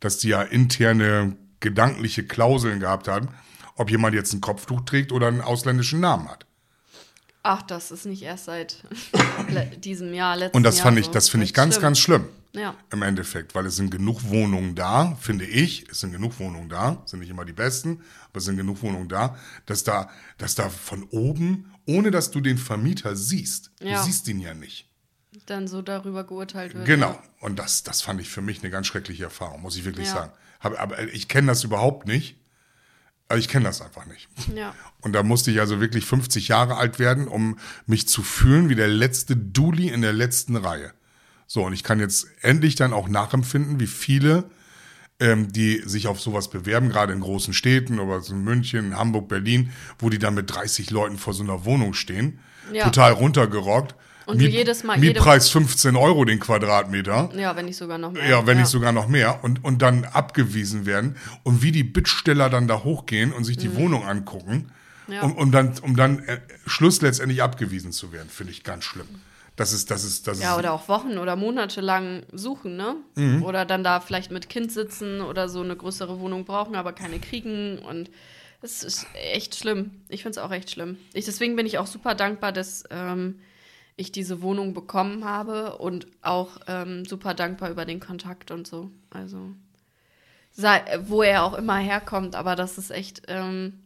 dass 0.00 0.18
die 0.18 0.28
ja 0.28 0.42
interne 0.42 1.36
gedankliche 1.60 2.24
Klauseln 2.24 2.80
gehabt 2.80 3.08
haben, 3.08 3.28
ob 3.76 3.90
jemand 3.90 4.14
jetzt 4.14 4.32
ein 4.34 4.40
Kopftuch 4.40 4.82
trägt 4.82 5.12
oder 5.12 5.28
einen 5.28 5.40
ausländischen 5.40 6.00
Namen 6.00 6.28
hat. 6.28 6.46
Ach, 7.42 7.62
das 7.62 7.90
ist 7.90 8.06
nicht 8.06 8.22
erst 8.22 8.46
seit 8.46 8.82
diesem 9.84 10.14
Jahr, 10.14 10.36
letzten 10.36 10.56
Und 10.56 10.62
das 10.62 10.76
Jahr 10.78 10.84
fand 10.84 10.98
ich, 10.98 11.06
so. 11.06 11.12
das 11.12 11.28
finde 11.28 11.44
ich 11.44 11.54
ganz, 11.54 11.74
schlimm. 11.74 11.82
ganz 11.82 11.98
schlimm. 11.98 12.28
Ja. 12.54 12.76
Im 12.92 13.02
Endeffekt, 13.02 13.54
weil 13.54 13.66
es 13.66 13.76
sind 13.76 13.90
genug 13.90 14.22
Wohnungen 14.30 14.74
da, 14.76 15.16
finde 15.20 15.44
ich, 15.44 15.88
es 15.90 16.00
sind 16.00 16.12
genug 16.12 16.38
Wohnungen 16.38 16.68
da, 16.68 17.02
sind 17.04 17.18
nicht 17.18 17.30
immer 17.30 17.44
die 17.44 17.52
besten, 17.52 18.00
aber 18.28 18.38
es 18.38 18.44
sind 18.44 18.56
genug 18.56 18.80
Wohnungen 18.82 19.08
da, 19.08 19.36
dass 19.66 19.82
da, 19.82 20.08
dass 20.38 20.54
da 20.54 20.68
von 20.70 21.02
oben, 21.10 21.72
ohne 21.84 22.10
dass 22.12 22.30
du 22.30 22.40
den 22.40 22.56
Vermieter 22.58 23.16
siehst, 23.16 23.72
Ja. 23.80 23.98
du 23.98 24.04
siehst 24.04 24.28
ihn 24.28 24.38
ja 24.40 24.54
nicht. 24.54 24.88
Dann 25.46 25.66
so 25.66 25.82
darüber 25.82 26.22
geurteilt 26.24 26.74
wird. 26.74 26.86
Genau. 26.86 27.20
Und 27.40 27.58
das, 27.58 27.82
das 27.82 28.02
fand 28.02 28.20
ich 28.20 28.28
für 28.30 28.40
mich 28.40 28.60
eine 28.60 28.70
ganz 28.70 28.86
schreckliche 28.86 29.24
Erfahrung, 29.24 29.60
muss 29.62 29.76
ich 29.76 29.84
wirklich 29.84 30.08
sagen. 30.08 30.32
Hab, 30.60 30.80
aber 30.80 31.12
ich 31.12 31.26
kenne 31.28 31.48
das 31.48 31.64
überhaupt 31.64 32.06
nicht. 32.06 32.38
Also 33.26 33.40
ich 33.40 33.48
kenne 33.48 33.64
das 33.64 33.80
einfach 33.82 34.06
nicht. 34.06 34.28
Ja. 34.54 34.74
Und 35.00 35.12
da 35.12 35.22
musste 35.24 35.50
ich 35.50 35.58
also 35.58 35.80
wirklich 35.80 36.04
50 36.04 36.48
Jahre 36.48 36.76
alt 36.76 36.98
werden, 37.00 37.26
um 37.26 37.58
mich 37.86 38.06
zu 38.06 38.22
fühlen 38.22 38.68
wie 38.68 38.74
der 38.76 38.86
letzte 38.86 39.36
Duli 39.36 39.88
in 39.88 40.02
der 40.02 40.12
letzten 40.12 40.54
Reihe. 40.56 40.92
So, 41.54 41.62
und 41.66 41.72
ich 41.72 41.84
kann 41.84 42.00
jetzt 42.00 42.26
endlich 42.40 42.74
dann 42.74 42.92
auch 42.92 43.06
nachempfinden, 43.08 43.78
wie 43.78 43.86
viele, 43.86 44.42
ähm, 45.20 45.52
die 45.52 45.82
sich 45.86 46.08
auf 46.08 46.20
sowas 46.20 46.50
bewerben, 46.50 46.88
gerade 46.88 47.12
in 47.12 47.20
großen 47.20 47.54
Städten 47.54 48.00
oder 48.00 48.20
so 48.22 48.34
in 48.34 48.42
München, 48.42 48.98
Hamburg, 48.98 49.28
Berlin, 49.28 49.70
wo 50.00 50.10
die 50.10 50.18
dann 50.18 50.34
mit 50.34 50.52
30 50.52 50.90
Leuten 50.90 51.16
vor 51.16 51.32
so 51.32 51.44
einer 51.44 51.64
Wohnung 51.64 51.94
stehen, 51.94 52.40
Ja. 52.72 52.82
total 52.86 53.12
runtergerockt. 53.12 53.94
Und 54.26 54.40
du 54.40 54.48
jedes 54.48 54.82
Mal- 54.82 54.98
Mietpreis 54.98 55.48
15 55.48 55.94
Euro 55.94 56.24
den 56.24 56.40
Quadratmeter. 56.40 57.30
Ja, 57.36 57.54
wenn 57.54 57.66
nicht 57.66 57.76
sogar 57.76 57.98
noch 57.98 58.10
mehr. 58.10 58.28
Ja, 58.28 58.44
wenn 58.48 58.56
nicht 58.58 58.66
sogar 58.66 58.90
noch 58.90 59.06
mehr 59.06 59.44
und, 59.44 59.62
und 59.62 59.80
dann 59.80 60.06
abgewiesen 60.06 60.86
werden 60.86 61.14
und 61.44 61.62
wie 61.62 61.70
die 61.70 61.84
Bittsteller 61.84 62.50
dann 62.50 62.66
da 62.66 62.82
hochgehen 62.82 63.32
und 63.32 63.44
sich 63.44 63.58
die 63.58 63.76
Wohnung 63.76 64.04
angucken, 64.04 64.72
Mhm. 65.06 65.12
Ja. 65.14 65.22
um, 65.22 65.36
um 65.36 65.52
dann, 65.52 65.78
um 65.82 65.94
dann 65.94 66.18
äh, 66.24 66.38
Schluss 66.66 67.00
letztendlich 67.00 67.44
abgewiesen 67.44 67.92
zu 67.92 68.10
werden, 68.10 68.28
finde 68.28 68.50
ich 68.50 68.64
ganz 68.64 68.82
schlimm. 68.82 69.06
Das 69.56 69.72
ist, 69.72 69.90
das 69.90 70.02
ist, 70.04 70.26
das 70.26 70.40
Ja, 70.40 70.52
ist, 70.52 70.58
oder 70.58 70.72
auch 70.72 70.88
Wochen 70.88 71.18
oder 71.18 71.36
Monate 71.36 71.80
lang 71.80 72.24
suchen, 72.32 72.76
ne? 72.76 72.96
Mhm. 73.14 73.44
Oder 73.44 73.64
dann 73.64 73.84
da 73.84 74.00
vielleicht 74.00 74.30
mit 74.32 74.48
Kind 74.48 74.72
sitzen 74.72 75.20
oder 75.20 75.48
so 75.48 75.60
eine 75.60 75.76
größere 75.76 76.18
Wohnung 76.18 76.44
brauchen, 76.44 76.74
aber 76.74 76.92
keine 76.92 77.20
kriegen. 77.20 77.78
Und 77.78 78.10
es 78.62 78.82
ist 78.82 79.06
echt 79.14 79.54
schlimm. 79.54 79.92
Ich 80.08 80.22
finde 80.22 80.38
es 80.40 80.44
auch 80.44 80.50
echt 80.50 80.70
schlimm. 80.70 80.98
Ich, 81.12 81.24
deswegen 81.24 81.54
bin 81.54 81.66
ich 81.66 81.78
auch 81.78 81.86
super 81.86 82.16
dankbar, 82.16 82.50
dass 82.50 82.82
ähm, 82.90 83.38
ich 83.96 84.10
diese 84.10 84.42
Wohnung 84.42 84.74
bekommen 84.74 85.24
habe 85.24 85.76
und 85.78 86.08
auch 86.20 86.58
ähm, 86.66 87.04
super 87.04 87.34
dankbar 87.34 87.70
über 87.70 87.84
den 87.84 88.00
Kontakt 88.00 88.50
und 88.50 88.66
so. 88.66 88.90
Also, 89.10 89.50
sei, 90.50 90.82
wo 91.04 91.22
er 91.22 91.44
auch 91.44 91.54
immer 91.54 91.76
herkommt, 91.76 92.34
aber 92.34 92.56
das 92.56 92.76
ist 92.76 92.90
echt 92.90 93.22
ähm, 93.28 93.83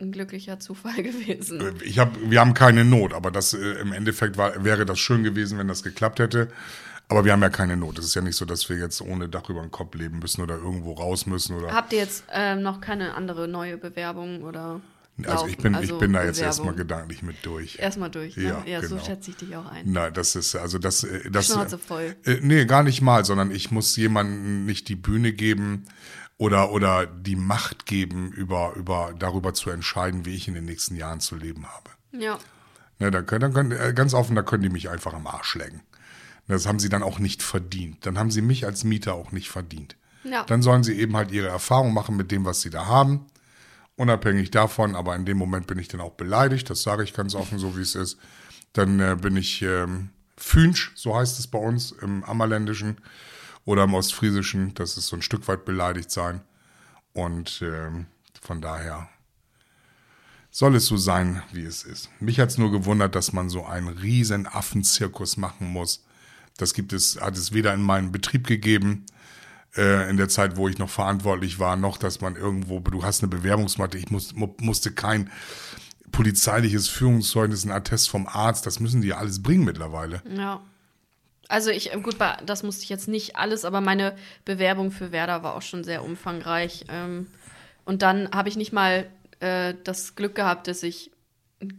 ein 0.00 0.12
glücklicher 0.12 0.58
Zufall 0.58 1.02
gewesen. 1.02 1.74
ich 1.84 1.98
hab, 1.98 2.16
wir 2.20 2.40
haben 2.40 2.54
keine 2.54 2.84
Not, 2.84 3.12
aber 3.12 3.30
das 3.30 3.54
äh, 3.54 3.58
im 3.80 3.92
Endeffekt 3.92 4.36
war, 4.36 4.64
wäre 4.64 4.84
das 4.86 4.98
schön 4.98 5.22
gewesen, 5.22 5.58
wenn 5.58 5.68
das 5.68 5.82
geklappt 5.82 6.18
hätte. 6.18 6.48
Aber 7.08 7.24
wir 7.26 7.32
haben 7.32 7.42
ja 7.42 7.50
keine 7.50 7.76
Not. 7.76 7.98
Es 7.98 8.06
ist 8.06 8.14
ja 8.14 8.22
nicht 8.22 8.36
so, 8.36 8.44
dass 8.46 8.68
wir 8.70 8.78
jetzt 8.78 9.02
ohne 9.02 9.28
Dach 9.28 9.50
über 9.50 9.60
den 9.60 9.70
Kopf 9.70 9.94
leben 9.94 10.20
müssen 10.20 10.40
oder 10.40 10.56
irgendwo 10.56 10.92
raus 10.94 11.26
müssen 11.26 11.54
oder. 11.56 11.70
Habt 11.72 11.92
ihr 11.92 11.98
jetzt 11.98 12.24
ähm, 12.32 12.62
noch 12.62 12.80
keine 12.80 13.14
andere 13.14 13.46
neue 13.46 13.76
Bewerbung 13.76 14.42
oder? 14.42 14.80
Also 15.26 15.46
ich 15.46 15.52
laufen? 15.52 15.62
bin, 15.62 15.74
Also 15.76 15.94
ich 15.94 16.00
bin 16.00 16.12
da 16.14 16.24
jetzt 16.24 16.36
Bewerbung. 16.38 16.46
erstmal 16.46 16.74
gedanklich 16.74 17.22
mit 17.22 17.36
durch. 17.44 17.78
Erstmal 17.78 18.10
durch, 18.10 18.36
ne? 18.36 18.42
Ja, 18.44 18.64
Ja, 18.66 18.82
so 18.82 18.96
genau. 18.96 19.04
schätze 19.04 19.30
ich 19.30 19.36
dich 19.36 19.54
auch 19.54 19.70
ein. 19.70 19.92
Nein, 19.92 20.12
das 20.14 20.34
ist, 20.34 20.56
also 20.56 20.78
das, 20.78 21.04
äh, 21.04 21.30
das. 21.30 21.46
Schnauze 21.46 21.78
voll. 21.78 22.16
Äh, 22.24 22.38
nee, 22.40 22.64
gar 22.64 22.82
nicht 22.82 23.00
mal, 23.02 23.24
sondern 23.24 23.50
ich 23.52 23.70
muss 23.70 23.94
jemandem 23.96 24.64
nicht 24.64 24.88
die 24.88 24.96
Bühne 24.96 25.32
geben 25.32 25.84
oder, 26.36 26.72
oder 26.72 27.06
die 27.06 27.36
Macht 27.36 27.86
geben, 27.86 28.32
über, 28.32 28.74
über, 28.74 29.14
darüber 29.18 29.54
zu 29.54 29.70
entscheiden, 29.70 30.24
wie 30.24 30.34
ich 30.34 30.48
in 30.48 30.54
den 30.54 30.64
nächsten 30.64 30.96
Jahren 30.96 31.20
zu 31.20 31.36
leben 31.36 31.66
habe. 31.66 31.90
Ja. 32.12 32.38
Ne, 32.98 33.10
dann 33.10 33.26
können, 33.26 33.40
dann 33.40 33.54
können, 33.54 33.72
äh, 33.72 33.92
ganz 33.94 34.14
offen, 34.14 34.36
da 34.36 34.42
können 34.42 34.62
die 34.62 34.68
mich 34.68 34.88
einfach 34.88 35.14
am 35.14 35.26
Arsch 35.26 35.54
lecken. 35.54 35.82
Das 36.46 36.66
haben 36.66 36.78
sie 36.78 36.88
dann 36.88 37.02
auch 37.02 37.18
nicht 37.18 37.42
verdient. 37.42 38.04
Dann 38.04 38.18
haben 38.18 38.30
sie 38.30 38.42
mich 38.42 38.66
als 38.66 38.84
Mieter 38.84 39.14
auch 39.14 39.32
nicht 39.32 39.48
verdient. 39.48 39.96
Ja. 40.24 40.44
Dann 40.44 40.62
sollen 40.62 40.84
sie 40.84 40.98
eben 40.98 41.16
halt 41.16 41.30
ihre 41.30 41.48
Erfahrung 41.48 41.94
machen 41.94 42.16
mit 42.16 42.30
dem, 42.30 42.44
was 42.44 42.60
sie 42.60 42.70
da 42.70 42.86
haben. 42.86 43.26
Unabhängig 43.96 44.50
davon, 44.50 44.96
aber 44.96 45.14
in 45.14 45.24
dem 45.24 45.38
Moment 45.38 45.66
bin 45.66 45.78
ich 45.78 45.88
dann 45.88 46.00
auch 46.00 46.12
beleidigt, 46.12 46.68
das 46.68 46.82
sage 46.82 47.04
ich 47.04 47.14
ganz 47.14 47.34
offen, 47.34 47.58
so 47.58 47.76
wie 47.76 47.82
es 47.82 47.94
ist. 47.94 48.18
Dann 48.72 48.98
äh, 48.98 49.16
bin 49.20 49.36
ich 49.36 49.62
ähm, 49.62 50.10
Fünsch, 50.36 50.92
so 50.96 51.16
heißt 51.16 51.38
es 51.38 51.46
bei 51.46 51.58
uns 51.58 51.92
im 51.92 52.24
Ammerländischen 52.24 52.98
oder 53.64 53.84
im 53.84 53.94
Ostfriesischen. 53.94 54.74
Das 54.74 54.96
ist 54.96 55.06
so 55.06 55.16
ein 55.16 55.22
Stück 55.22 55.48
weit 55.48 55.64
beleidigt 55.64 56.10
sein. 56.10 56.40
Und 57.12 57.62
ähm, 57.62 58.06
von 58.40 58.60
daher 58.60 59.08
soll 60.50 60.76
es 60.76 60.86
so 60.86 60.96
sein, 60.96 61.42
wie 61.52 61.64
es 61.64 61.82
ist. 61.82 62.10
Mich 62.20 62.38
hat 62.38 62.50
es 62.50 62.58
nur 62.58 62.70
gewundert, 62.70 63.14
dass 63.14 63.32
man 63.32 63.48
so 63.48 63.64
einen 63.64 63.88
riesen 63.88 64.46
Affenzirkus 64.46 65.36
machen 65.36 65.68
muss. 65.68 66.04
Das 66.56 66.74
gibt 66.74 66.92
es, 66.92 67.20
hat 67.20 67.36
es 67.36 67.52
weder 67.52 67.74
in 67.74 67.82
meinem 67.82 68.12
Betrieb 68.12 68.46
gegeben, 68.46 69.06
äh, 69.76 70.08
in 70.08 70.16
der 70.16 70.28
Zeit, 70.28 70.56
wo 70.56 70.68
ich 70.68 70.78
noch 70.78 70.90
verantwortlich 70.90 71.58
war, 71.58 71.74
noch, 71.76 71.96
dass 71.96 72.20
man 72.20 72.36
irgendwo, 72.36 72.78
du 72.78 73.02
hast 73.02 73.22
eine 73.22 73.30
Bewerbungsmatte, 73.30 73.98
ich 73.98 74.10
muss, 74.10 74.34
mu 74.34 74.54
musste 74.60 74.92
kein 74.92 75.30
polizeiliches 76.12 76.88
Führungszeugnis, 76.88 77.64
ein 77.64 77.72
Attest 77.72 78.08
vom 78.08 78.28
Arzt, 78.28 78.66
das 78.66 78.78
müssen 78.78 79.02
die 79.02 79.08
ja 79.08 79.16
alles 79.16 79.42
bringen 79.42 79.64
mittlerweile. 79.64 80.22
Ja. 80.28 80.60
Also 81.48 81.70
ich, 81.70 81.92
äh, 81.92 82.00
gut, 82.00 82.16
das 82.44 82.62
musste 82.62 82.84
ich 82.84 82.88
jetzt 82.88 83.08
nicht 83.08 83.36
alles, 83.36 83.64
aber 83.64 83.80
meine 83.80 84.16
Bewerbung 84.44 84.90
für 84.90 85.12
Werder 85.12 85.42
war 85.42 85.54
auch 85.54 85.62
schon 85.62 85.84
sehr 85.84 86.04
umfangreich. 86.04 86.84
Ähm, 86.88 87.28
und 87.84 88.02
dann 88.02 88.30
habe 88.32 88.48
ich 88.48 88.56
nicht 88.56 88.72
mal 88.72 89.06
äh, 89.40 89.74
das 89.84 90.14
Glück 90.16 90.34
gehabt, 90.34 90.68
dass 90.68 90.82
ich 90.82 91.10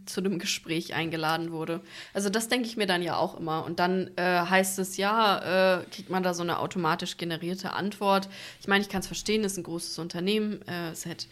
zu 0.06 0.20
einem 0.20 0.38
Gespräch 0.38 0.94
eingeladen 0.94 1.52
wurde. 1.52 1.80
Also 2.12 2.28
das 2.28 2.48
denke 2.48 2.66
ich 2.66 2.76
mir 2.76 2.86
dann 2.86 3.02
ja 3.02 3.16
auch 3.16 3.38
immer. 3.38 3.64
Und 3.64 3.78
dann 3.78 4.10
äh, 4.16 4.22
heißt 4.22 4.78
es, 4.78 4.96
ja, 4.96 5.78
äh, 5.78 5.84
kriegt 5.90 6.10
man 6.10 6.22
da 6.22 6.34
so 6.34 6.42
eine 6.42 6.58
automatisch 6.58 7.16
generierte 7.16 7.72
Antwort. 7.72 8.28
Ich 8.60 8.68
meine, 8.68 8.82
ich 8.82 8.88
kann 8.88 9.00
es 9.00 9.06
verstehen, 9.06 9.44
ist 9.44 9.56
ein 9.58 9.64
großes 9.64 9.98
Unternehmen, 9.98 10.66
äh, 10.66 10.90
es 10.90 11.04
hätte, 11.04 11.26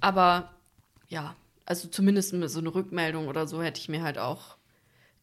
aber 0.00 0.50
ja, 1.08 1.34
also 1.64 1.88
zumindest 1.88 2.30
so 2.30 2.58
eine 2.58 2.74
Rückmeldung 2.74 3.28
oder 3.28 3.46
so 3.46 3.62
hätte 3.62 3.80
ich 3.80 3.88
mir 3.88 4.02
halt 4.02 4.18
auch 4.18 4.55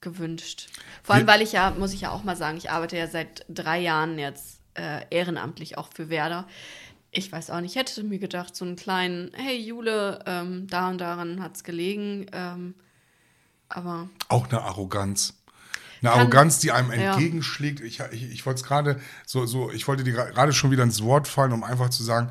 gewünscht. 0.04 0.70
Vor 1.02 1.16
allem, 1.16 1.26
weil 1.26 1.42
ich 1.42 1.54
ja, 1.54 1.72
muss 1.72 1.94
ich 1.94 2.02
ja 2.02 2.12
auch 2.12 2.24
mal 2.24 2.36
sagen, 2.36 2.58
ich 2.58 2.70
arbeite 2.70 2.96
ja 2.98 3.08
seit 3.08 3.46
drei 3.50 3.80
Jahren 3.80 4.20
jetzt 4.20 4.60
äh, 4.76 5.02
ehrenamtlich 5.10 5.78
auch 5.80 5.90
für 5.92 6.10
Werder. 6.10 6.48
Ich 7.10 7.32
weiß 7.32 7.50
auch 7.50 7.62
nicht, 7.62 7.72
ich 7.72 7.80
hätte 7.80 8.04
mir 8.04 8.20
gedacht, 8.20 8.56
so 8.56 8.66
einen 8.66 8.76
kleinen, 8.76 9.32
hey 9.34 9.58
Jule, 9.58 10.20
ähm, 10.28 10.68
da 10.68 10.90
und 10.90 11.00
daran 11.00 11.42
hat 11.42 11.56
es 11.56 11.64
gelegen. 11.64 12.28
Ähm, 12.32 12.76
aber 13.70 14.10
Auch 14.30 14.50
eine 14.50 14.62
Arroganz. 14.62 15.34
Eine 16.02 16.12
Kann- 16.12 16.20
Arroganz, 16.20 16.60
die 16.60 16.72
einem 16.72 16.92
ja. 16.92 17.14
entgegenschlägt. 17.14 17.80
Ich, 17.80 18.00
ich, 18.12 18.32
ich 18.32 18.46
wollte 18.46 18.62
es 18.62 18.64
gerade 18.68 19.00
so, 19.26 19.46
so, 19.46 19.72
ich 19.72 19.88
wollte 19.88 20.04
dir 20.04 20.14
gerade 20.14 20.54
schon 20.54 20.70
wieder 20.72 20.84
ins 20.84 21.02
Wort 21.04 21.28
fallen, 21.28 21.54
um 21.54 21.64
einfach 21.64 21.90
zu 21.90 22.04
sagen, 22.04 22.30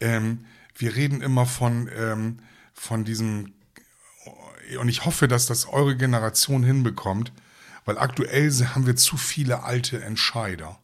ähm, 0.00 0.46
wir 0.76 0.96
reden 0.96 1.20
immer 1.20 1.44
von, 1.44 1.90
ähm, 1.94 2.38
von 2.72 3.04
diesem, 3.04 3.52
und 4.78 4.88
ich 4.88 5.04
hoffe, 5.04 5.28
dass 5.28 5.46
das 5.46 5.68
eure 5.68 5.96
Generation 5.96 6.62
hinbekommt, 6.62 7.32
weil 7.84 7.98
aktuell 7.98 8.50
haben 8.50 8.86
wir 8.86 8.96
zu 8.96 9.16
viele 9.16 9.62
alte 9.62 10.02
Entscheider. 10.02 10.78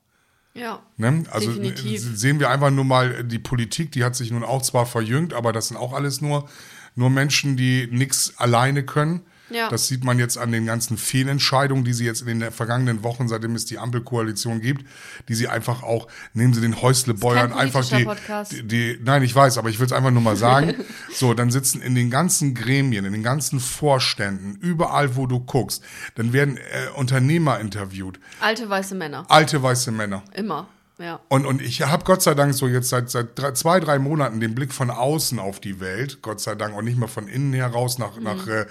ja, 0.55 0.83
Ne? 0.97 1.25
Also 1.31 1.53
Definitiv. 1.53 2.05
äh, 2.05 2.17
sehen 2.17 2.41
wir 2.41 2.51
einfach 2.51 2.71
nur 2.71 2.85
mal 2.85 3.25
die 3.25 3.39
Politik, 3.39 3.93
die 3.93 4.05
hat 4.05 4.17
sich 4.17 4.31
nun 4.31 4.45
auch 4.45 4.63
zwar 4.63 4.87
verjüngt, 4.87 5.35
aber 5.35 5.53
das 5.53 5.69
sind 5.69 5.77
auch 5.77 5.93
alles 5.93 6.21
nur, 6.21 6.49
nur 6.95 7.11
Menschen, 7.11 7.57
die 7.57 7.89
nichts 7.91 8.35
alleine 8.39 8.85
können. 8.85 9.23
Ja. 9.49 9.69
Das 9.69 9.87
sieht 9.87 10.03
man 10.03 10.19
jetzt 10.19 10.39
an 10.39 10.51
den 10.51 10.67
ganzen 10.67 10.97
Fehlentscheidungen, 10.97 11.85
die 11.85 11.93
sie 11.93 12.05
jetzt 12.05 12.23
in 12.23 12.41
den 12.41 12.51
vergangenen 12.51 13.03
Wochen, 13.05 13.29
seitdem 13.29 13.55
es 13.55 13.65
die 13.65 13.79
Ampelkoalition 13.79 14.61
gibt, 14.61 14.85
die 15.29 15.35
sie 15.35 15.49
einfach 15.49 15.83
auch, 15.83 16.09
nehmen 16.35 16.53
sie 16.53 16.61
den 16.61 16.81
Häusle-Beuern 16.83 17.51
kein 17.51 17.59
einfach 17.59 17.85
die, 17.85 18.09
die, 18.51 18.63
die, 18.67 19.01
nein, 19.05 19.23
ich 19.23 19.35
weiß, 19.35 19.59
aber 19.59 19.69
ich 19.69 19.79
will 19.79 19.87
es 19.87 19.93
einfach 19.93 20.11
nur 20.11 20.23
mal 20.23 20.37
sagen. 20.37 20.75
so, 21.13 21.35
dann 21.35 21.51
sitzen 21.51 21.81
in 21.81 21.95
den 21.95 22.11
ganzen 22.11 22.55
Gremien, 22.55 23.05
in 23.05 23.13
den 23.13 23.23
ganzen 23.23 23.61
Vorständen, 23.61 24.57
überall, 24.61 25.17
wo 25.17 25.27
du 25.27 25.41
guckst, 25.41 25.83
dann 26.17 26.33
werden 26.33 26.57
äh, 26.57 26.89
Unternehmer 26.97 27.61
interviewt, 27.61 28.19
alte 28.41 28.69
weiße 28.69 28.95
Männer, 28.95 29.27
alte 29.29 29.63
weiße 29.63 29.93
Männer. 29.93 30.25
immer, 30.35 30.69
ja. 30.99 31.21
Und, 31.29 31.45
und 31.45 31.61
ich 31.61 31.83
habe 31.83 32.05
Gott 32.05 32.23
sei 32.23 32.35
Dank 32.35 32.55
so 32.55 32.67
jetzt 32.67 32.89
seit, 32.89 33.11
seit 33.11 33.39
drei, 33.39 33.53
zwei, 33.53 33.81
drei 33.81 33.99
Monaten 33.99 34.41
den 34.41 34.55
Blick 34.55 34.73
von 34.73 34.91
außen 34.91 35.39
auf 35.39 35.61
die 35.61 35.79
Welt, 35.79 36.23
Gott 36.23 36.41
sei 36.41 36.55
Dank, 36.55 36.75
und 36.75 36.87
nicht 36.87 36.99
mehr 36.99 37.09
von 37.09 37.29
innen 37.29 37.53
heraus 37.53 37.99
nach, 37.99 38.19
nach 38.19 38.47
äh, 38.47 38.67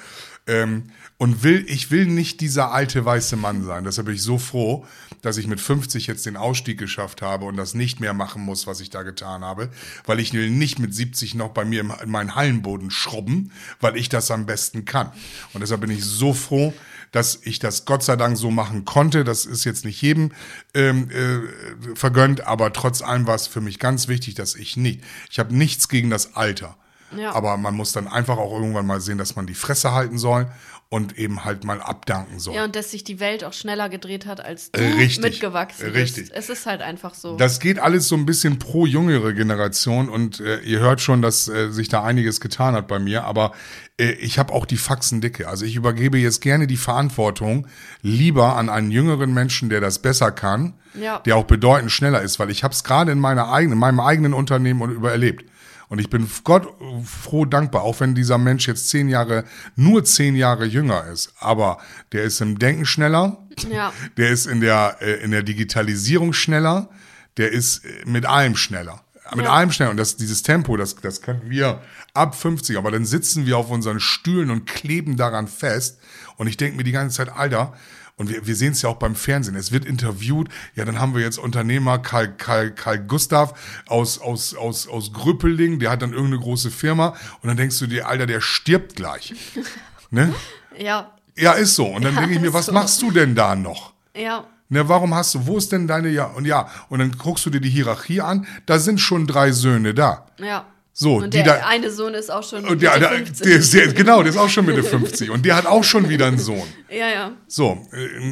ähm, 0.47 0.91
und 1.17 1.43
will, 1.43 1.65
ich 1.67 1.91
will 1.91 2.05
nicht 2.05 2.41
dieser 2.41 2.71
alte 2.71 3.03
weiße 3.03 3.35
Mann 3.35 3.63
sein. 3.63 3.83
Deshalb 3.83 4.07
bin 4.07 4.15
ich 4.15 4.21
so 4.21 4.37
froh, 4.37 4.85
dass 5.21 5.37
ich 5.37 5.47
mit 5.47 5.59
50 5.59 6.07
jetzt 6.07 6.25
den 6.25 6.37
Ausstieg 6.37 6.77
geschafft 6.77 7.21
habe 7.21 7.45
und 7.45 7.57
das 7.57 7.73
nicht 7.73 7.99
mehr 7.99 8.13
machen 8.13 8.43
muss, 8.43 8.67
was 8.67 8.79
ich 8.79 8.89
da 8.89 9.03
getan 9.03 9.43
habe, 9.43 9.69
weil 10.05 10.19
ich 10.19 10.33
will 10.33 10.49
nicht 10.49 10.77
mit 10.77 10.93
70 10.93 11.33
noch 11.35 11.49
bei 11.49 11.65
mir 11.65 11.81
in 11.81 12.09
meinen 12.09 12.35
Hallenboden 12.35 12.91
schrubben, 12.91 13.51
weil 13.79 13.97
ich 13.97 14.09
das 14.09 14.29
am 14.29 14.45
besten 14.45 14.85
kann. 14.85 15.11
Und 15.53 15.61
deshalb 15.61 15.81
bin 15.81 15.89
ich 15.89 16.03
so 16.03 16.33
froh, 16.33 16.73
dass 17.11 17.39
ich 17.43 17.59
das 17.59 17.85
Gott 17.85 18.03
sei 18.03 18.17
Dank 18.17 18.37
so 18.37 18.51
machen 18.51 18.83
konnte. 18.83 19.23
Das 19.23 19.45
ist 19.45 19.63
jetzt 19.63 19.85
nicht 19.85 20.01
jedem 20.01 20.31
ähm, 20.73 21.09
äh, 21.09 21.95
vergönnt, 21.95 22.45
aber 22.45 22.73
trotz 22.73 23.01
allem 23.01 23.25
war 23.25 23.35
es 23.35 23.47
für 23.47 23.61
mich 23.61 23.79
ganz 23.79 24.09
wichtig, 24.09 24.35
dass 24.35 24.53
ich 24.55 24.75
nicht. 24.75 25.01
Ich 25.31 25.39
habe 25.39 25.55
nichts 25.55 25.87
gegen 25.87 26.09
das 26.09 26.35
Alter. 26.35 26.77
Ja. 27.15 27.33
Aber 27.33 27.57
man 27.57 27.73
muss 27.75 27.91
dann 27.91 28.07
einfach 28.07 28.37
auch 28.37 28.51
irgendwann 28.53 28.85
mal 28.87 29.01
sehen, 29.01 29.17
dass 29.17 29.35
man 29.35 29.45
die 29.47 29.53
Fresse 29.53 29.93
halten 29.93 30.17
soll 30.17 30.47
und 30.89 31.17
eben 31.17 31.43
halt 31.43 31.63
mal 31.63 31.81
abdanken 31.81 32.39
soll. 32.39 32.53
Ja, 32.55 32.63
und 32.63 32.75
dass 32.75 32.91
sich 32.91 33.03
die 33.03 33.19
Welt 33.19 33.43
auch 33.43 33.53
schneller 33.53 33.89
gedreht 33.89 34.25
hat, 34.27 34.39
als 34.39 34.71
du 34.71 34.79
Richtig, 34.81 35.19
mitgewachsen 35.23 35.89
richtig. 35.91 36.25
bist. 36.29 36.33
Es 36.35 36.49
ist 36.49 36.65
halt 36.67 36.81
einfach 36.81 37.15
so. 37.15 37.37
Das 37.37 37.59
geht 37.59 37.79
alles 37.79 38.07
so 38.07 38.15
ein 38.15 38.25
bisschen 38.25 38.59
pro 38.59 38.85
jüngere 38.85 39.33
Generation 39.33 40.09
und 40.09 40.39
äh, 40.39 40.59
ihr 40.59 40.79
hört 40.79 41.01
schon, 41.01 41.21
dass 41.23 41.47
äh, 41.47 41.71
sich 41.71 41.89
da 41.89 42.03
einiges 42.03 42.39
getan 42.39 42.75
hat 42.75 42.87
bei 42.87 42.99
mir, 42.99 43.23
aber 43.23 43.53
äh, 43.99 44.11
ich 44.11 44.37
habe 44.37 44.53
auch 44.53 44.65
die 44.65 44.77
Faxen 44.77 45.21
dicke. 45.21 45.47
Also 45.47 45.65
ich 45.65 45.75
übergebe 45.75 46.17
jetzt 46.19 46.41
gerne 46.41 46.67
die 46.67 46.77
Verantwortung 46.77 47.67
lieber 48.01 48.55
an 48.55 48.69
einen 48.69 48.91
jüngeren 48.91 49.33
Menschen, 49.33 49.69
der 49.69 49.81
das 49.81 49.99
besser 49.99 50.31
kann, 50.31 50.75
Ja. 50.93 51.19
der 51.19 51.35
auch 51.35 51.45
bedeutend 51.45 51.91
schneller 51.91 52.21
ist, 52.21 52.37
weil 52.39 52.51
ich 52.51 52.63
habe 52.63 52.73
es 52.73 52.83
gerade 52.83 53.11
in 53.11 53.19
meiner 53.19 53.51
eigenen, 53.51 53.73
in 53.73 53.79
meinem 53.79 53.99
eigenen 53.99 54.33
Unternehmen 54.33 54.81
und 54.81 54.91
übererlebt. 54.91 55.45
Und 55.87 55.99
ich 55.99 56.09
bin 56.09 56.29
Gott 56.43 56.67
froh 57.05 57.45
dankbar, 57.45 57.83
auch 57.83 57.99
wenn 57.99 58.15
dieser 58.15 58.37
Mensch 58.37 58.67
jetzt 58.67 58.89
zehn 58.89 59.07
Jahre, 59.07 59.43
nur 59.75 60.03
zehn 60.03 60.35
Jahre 60.35 60.65
jünger 60.65 61.05
ist. 61.07 61.33
Aber 61.39 61.77
der 62.11 62.23
ist 62.23 62.41
im 62.41 62.57
Denken 62.59 62.85
schneller, 62.85 63.37
Ja. 63.69 63.93
der 64.17 64.29
ist 64.31 64.47
in 64.47 64.61
der, 64.61 64.97
äh, 65.01 65.23
in 65.23 65.31
der 65.31 65.43
Digitalisierung 65.43 66.33
schneller, 66.33 66.89
der 67.37 67.51
ist 67.51 67.85
äh, 67.85 67.89
mit 68.05 68.25
allem 68.25 68.55
schneller. 68.55 69.01
Mit 69.35 69.45
Ja. 69.45 69.53
allem 69.53 69.71
schneller. 69.71 69.91
Und 69.91 69.97
das, 69.97 70.17
dieses 70.17 70.43
Tempo, 70.43 70.77
das, 70.77 70.95
das 70.95 71.21
können 71.21 71.49
wir 71.49 71.81
ab 72.13 72.35
50, 72.35 72.77
aber 72.77 72.91
dann 72.91 73.05
sitzen 73.05 73.45
wir 73.45 73.57
auf 73.57 73.69
unseren 73.71 73.99
Stühlen 73.99 74.51
und 74.51 74.65
kleben 74.67 75.17
daran 75.17 75.47
fest. 75.47 75.99
Und 76.37 76.47
ich 76.47 76.57
denke 76.57 76.77
mir 76.77 76.83
die 76.83 76.91
ganze 76.91 77.17
Zeit, 77.17 77.29
Alter, 77.35 77.73
und 78.17 78.29
wir, 78.29 78.47
wir 78.47 78.55
sehen 78.55 78.71
es 78.71 78.81
ja 78.81 78.89
auch 78.89 78.95
beim 78.97 79.15
Fernsehen. 79.15 79.55
Es 79.55 79.71
wird 79.71 79.85
interviewt. 79.85 80.47
Ja, 80.75 80.85
dann 80.85 80.99
haben 80.99 81.13
wir 81.15 81.21
jetzt 81.21 81.37
Unternehmer 81.37 81.99
Karl, 81.99 82.29
Karl, 82.37 82.71
Karl 82.71 82.99
Gustav 82.99 83.53
aus, 83.87 84.19
aus, 84.19 84.55
aus, 84.55 84.87
aus 84.87 85.11
Grüppeling, 85.11 85.79
der 85.79 85.89
hat 85.91 86.01
dann 86.01 86.13
irgendeine 86.13 86.41
große 86.41 86.71
Firma. 86.71 87.15
Und 87.41 87.47
dann 87.47 87.57
denkst 87.57 87.77
du 87.79 87.87
dir, 87.87 88.07
Alter, 88.07 88.25
der 88.25 88.39
stirbt 88.41 88.95
gleich. 88.95 89.33
ne? 90.11 90.33
Ja. 90.77 91.11
Ja, 91.37 91.51
ist 91.53 91.75
so. 91.75 91.87
Und 91.87 92.05
dann 92.05 92.15
Ja, 92.15 92.21
denke 92.21 92.35
ich 92.35 92.41
mir, 92.41 92.53
was 92.53 92.67
so. 92.67 92.71
machst 92.71 93.01
du 93.01 93.11
denn 93.11 93.35
da 93.35 93.55
noch? 93.55 93.93
Ja. 94.15 94.45
Ne, 94.69 94.87
warum 94.89 95.13
hast 95.13 95.35
du, 95.35 95.45
wo 95.45 95.57
ist 95.57 95.71
denn 95.71 95.87
deine, 95.87 96.09
ja, 96.09 96.25
und 96.25 96.45
ja, 96.45 96.67
und 96.89 96.97
dann 96.99 97.11
guckst 97.11 97.45
du 97.45 97.51
dir 97.51 97.61
die 97.61 97.69
Hierarchie 97.69 98.21
an, 98.21 98.47
da 98.65 98.79
sind 98.79 98.99
schon 98.99 99.27
drei 99.27 99.51
Söhne 99.51 99.93
da. 99.93 100.25
Ja. 100.39 100.65
So, 100.97 101.15
Und 101.17 101.33
die 101.33 101.43
der 101.43 101.57
da, 101.59 101.65
eine 101.67 101.91
Sohn 101.91 102.13
ist 102.13 102.31
auch 102.31 102.41
schon 102.41 102.61
der, 102.63 102.71
Mitte 102.71 102.85
der, 103.01 103.09
50. 103.09 103.43
der, 103.45 103.55
ist- 103.57 103.73
der, 103.73 103.93
genau, 103.93 104.23
der 104.23 104.31
ist 104.31 104.37
auch 104.37 104.47
schon 104.47 104.65
Mitte 104.65 104.81
50 104.81 105.29
und 105.29 105.45
der 105.45 105.57
hat 105.57 105.65
auch 105.65 105.83
schon 105.83 106.07
wieder 106.07 106.25
einen 106.27 106.37
Sohn. 106.39 106.63
ja, 106.89 107.09
ja. 107.09 107.31
So, 107.47 107.85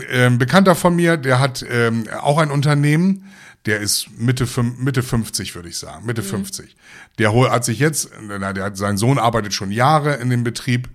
äh, 0.10 0.28
ein 0.28 0.38
Bekannter 0.38 0.74
von 0.74 0.96
mir, 0.96 1.18
der 1.18 1.42
hat 1.42 1.66
ähm, 1.70 2.06
auch 2.22 2.38
ein 2.38 2.52
Unternehmen, 2.52 3.30
der 3.66 3.82
ist 3.82 4.08
Mitte, 4.18 4.48
Mitte 4.78 5.04
50, 5.04 5.56
würde 5.56 5.68
ich 5.68 5.78
sagen, 5.78 6.06
Mitte 6.06 6.24
50. 6.24 6.78
Der 7.20 7.34
hat 7.52 7.66
sich 7.66 7.80
jetzt, 7.80 8.12
na, 8.22 8.54
der 8.54 8.64
hat, 8.64 8.78
sein 8.78 8.96
Sohn 8.98 9.18
arbeitet 9.20 9.54
schon 9.54 9.70
Jahre 9.70 10.14
in 10.16 10.30
dem 10.30 10.46
Betrieb, 10.46 10.88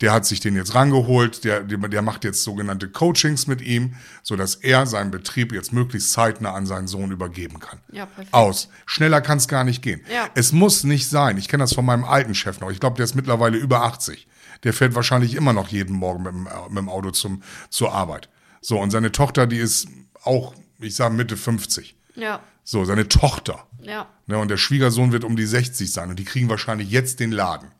der 0.00 0.12
hat 0.12 0.26
sich 0.26 0.40
den 0.40 0.54
jetzt 0.54 0.74
rangeholt, 0.74 1.44
der, 1.44 1.62
der, 1.62 2.02
macht 2.02 2.24
jetzt 2.24 2.44
sogenannte 2.44 2.88
Coachings 2.88 3.46
mit 3.46 3.60
ihm, 3.60 3.96
so 4.22 4.36
dass 4.36 4.54
er 4.54 4.86
seinen 4.86 5.10
Betrieb 5.10 5.52
jetzt 5.52 5.72
möglichst 5.72 6.12
zeitnah 6.12 6.52
an 6.52 6.66
seinen 6.66 6.86
Sohn 6.86 7.10
übergeben 7.10 7.58
kann. 7.58 7.80
Ja, 7.90 8.06
perfekt. 8.06 8.32
Aus. 8.32 8.68
Schneller 8.86 9.20
kann 9.20 9.38
es 9.38 9.48
gar 9.48 9.64
nicht 9.64 9.82
gehen. 9.82 10.00
Ja. 10.12 10.28
Es 10.34 10.52
muss 10.52 10.84
nicht 10.84 11.08
sein. 11.08 11.36
Ich 11.36 11.48
kenne 11.48 11.64
das 11.64 11.74
von 11.74 11.84
meinem 11.84 12.04
alten 12.04 12.34
Chef 12.34 12.60
noch. 12.60 12.70
Ich 12.70 12.80
glaube, 12.80 12.96
der 12.96 13.04
ist 13.04 13.16
mittlerweile 13.16 13.58
über 13.58 13.82
80. 13.82 14.28
Der 14.62 14.72
fährt 14.72 14.94
wahrscheinlich 14.94 15.34
immer 15.34 15.52
noch 15.52 15.68
jeden 15.68 15.96
Morgen 15.96 16.22
mit 16.22 16.32
dem, 16.32 16.46
äh, 16.46 16.68
mit 16.68 16.78
dem 16.78 16.88
Auto 16.88 17.10
zum, 17.10 17.42
zur 17.68 17.92
Arbeit. 17.92 18.28
So, 18.60 18.78
und 18.80 18.90
seine 18.90 19.12
Tochter, 19.12 19.46
die 19.46 19.58
ist 19.58 19.88
auch, 20.22 20.54
ich 20.78 20.94
sage 20.94 21.14
Mitte 21.14 21.36
50. 21.36 21.96
Ja. 22.14 22.40
So, 22.64 22.84
seine 22.84 23.08
Tochter. 23.08 23.66
Ja. 23.80 24.08
Ne, 24.26 24.38
und 24.38 24.48
der 24.48 24.56
Schwiegersohn 24.56 25.12
wird 25.12 25.24
um 25.24 25.36
die 25.36 25.46
60 25.46 25.92
sein 25.92 26.10
und 26.10 26.18
die 26.18 26.24
kriegen 26.24 26.48
wahrscheinlich 26.48 26.90
jetzt 26.90 27.20
den 27.20 27.32
Laden. 27.32 27.70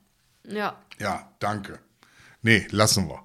Ja. 0.44 0.76
Ja, 0.98 1.30
danke. 1.40 1.78
Nee, 2.42 2.66
lassen 2.70 3.08
wir. 3.08 3.20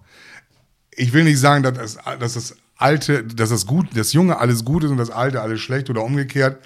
Ich 0.95 1.13
will 1.13 1.23
nicht 1.23 1.39
sagen, 1.39 1.63
dass 1.63 1.73
das, 1.73 1.97
dass 2.19 2.33
das 2.33 2.55
Alte, 2.77 3.23
dass 3.23 3.49
das 3.49 3.65
gut, 3.65 3.87
das 3.95 4.13
Junge 4.13 4.37
alles 4.37 4.65
gut 4.65 4.83
ist 4.83 4.91
und 4.91 4.97
das 4.97 5.09
Alte 5.09 5.41
alles 5.41 5.61
schlecht 5.61 5.89
oder 5.89 6.03
umgekehrt. 6.03 6.61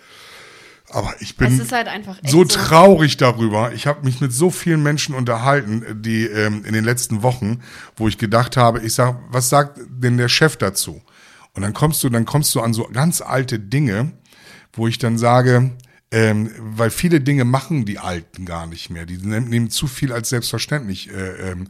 Aber 0.89 1.13
ich 1.19 1.35
bin 1.35 1.59
halt 1.71 2.05
so 2.23 2.45
traurig 2.45 3.17
darüber. 3.17 3.73
Ich 3.73 3.87
habe 3.87 4.05
mich 4.05 4.21
mit 4.21 4.31
so 4.31 4.49
vielen 4.49 4.81
Menschen 4.81 5.15
unterhalten, 5.15 6.01
die 6.01 6.25
ähm, 6.25 6.63
in 6.63 6.73
den 6.73 6.85
letzten 6.85 7.23
Wochen, 7.23 7.61
wo 7.97 8.07
ich 8.07 8.17
gedacht 8.17 8.55
habe, 8.55 8.79
ich 8.79 8.93
sag, 8.93 9.19
was 9.29 9.49
sagt 9.49 9.79
denn 9.89 10.17
der 10.17 10.29
Chef 10.29 10.55
dazu? 10.55 11.01
Und 11.53 11.63
dann 11.63 11.73
kommst 11.73 12.03
du, 12.03 12.09
dann 12.09 12.25
kommst 12.25 12.55
du 12.55 12.61
an 12.61 12.73
so 12.73 12.85
ganz 12.85 13.19
alte 13.21 13.59
Dinge, 13.59 14.13
wo 14.73 14.87
ich 14.87 14.97
dann 14.97 15.17
sage, 15.17 15.71
ähm, 16.11 16.51
weil 16.57 16.89
viele 16.89 17.19
Dinge 17.19 17.43
machen 17.43 17.83
die 17.83 17.99
Alten 17.99 18.45
gar 18.45 18.65
nicht 18.65 18.89
mehr. 18.89 19.05
Die 19.05 19.17
nehmen, 19.17 19.49
nehmen 19.49 19.69
zu 19.69 19.87
viel 19.87 20.13
als 20.13 20.29
selbstverständlich, 20.29 21.11
äh, 21.11 21.51
ähm, 21.51 21.67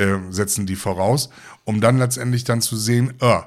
äh, 0.00 0.18
setzen 0.30 0.66
die 0.66 0.76
voraus, 0.76 1.30
um 1.64 1.80
dann 1.80 1.98
letztendlich 1.98 2.44
dann 2.44 2.60
zu 2.62 2.76
sehen, 2.76 3.14
äh, 3.20 3.40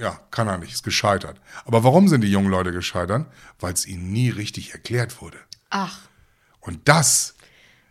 ja, 0.00 0.20
kann 0.30 0.48
er 0.48 0.58
nicht, 0.58 0.72
ist 0.72 0.84
gescheitert. 0.84 1.40
Aber 1.64 1.82
warum 1.84 2.08
sind 2.08 2.20
die 2.22 2.30
jungen 2.30 2.50
Leute 2.50 2.72
gescheitert? 2.72 3.26
Weil 3.60 3.72
es 3.72 3.86
ihnen 3.86 4.12
nie 4.12 4.30
richtig 4.30 4.72
erklärt 4.72 5.20
wurde. 5.20 5.38
Ach. 5.70 5.98
Und 6.60 6.88
das, 6.88 7.34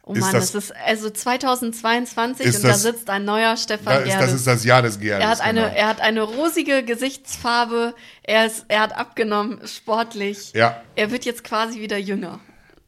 Oh 0.10 0.14
Ist 0.14 0.22
Mann, 0.22 0.32
das- 0.32 0.54
das, 0.54 0.64
ist 0.70 0.76
also 0.86 1.10
2022 1.10 2.46
Ist 2.46 2.56
und 2.58 2.64
da 2.64 2.68
das- 2.70 2.82
sitzt 2.82 3.10
ein 3.10 3.26
neuer 3.26 3.58
Stefan 3.58 3.86
da 3.94 4.00
ist, 4.00 4.06
Gerdes. 4.06 4.26
das 4.26 4.34
ist 4.36 4.48
das 4.48 4.64
Jahr 4.64 4.82
des 4.82 5.00
Gerdes. 5.02 5.22
er 5.26 5.30
hat 5.32 5.42
eine, 5.42 5.62
genau. 5.64 5.74
er 5.76 5.88
hat 5.88 6.00
eine 6.00 6.22
rosige 6.22 6.84
Gesichtsfarbe. 6.86 7.94
Er 8.24 8.46
ist, 8.46 8.64
er 8.70 8.80
hat 8.84 8.94
abgenommen, 8.94 9.60
sportlich. 9.68 10.54
Ja. 10.54 10.82
Er 10.96 11.12
wird 11.12 11.26
jetzt 11.26 11.44
quasi 11.44 11.82
wieder 11.82 11.98
jünger. 11.98 12.40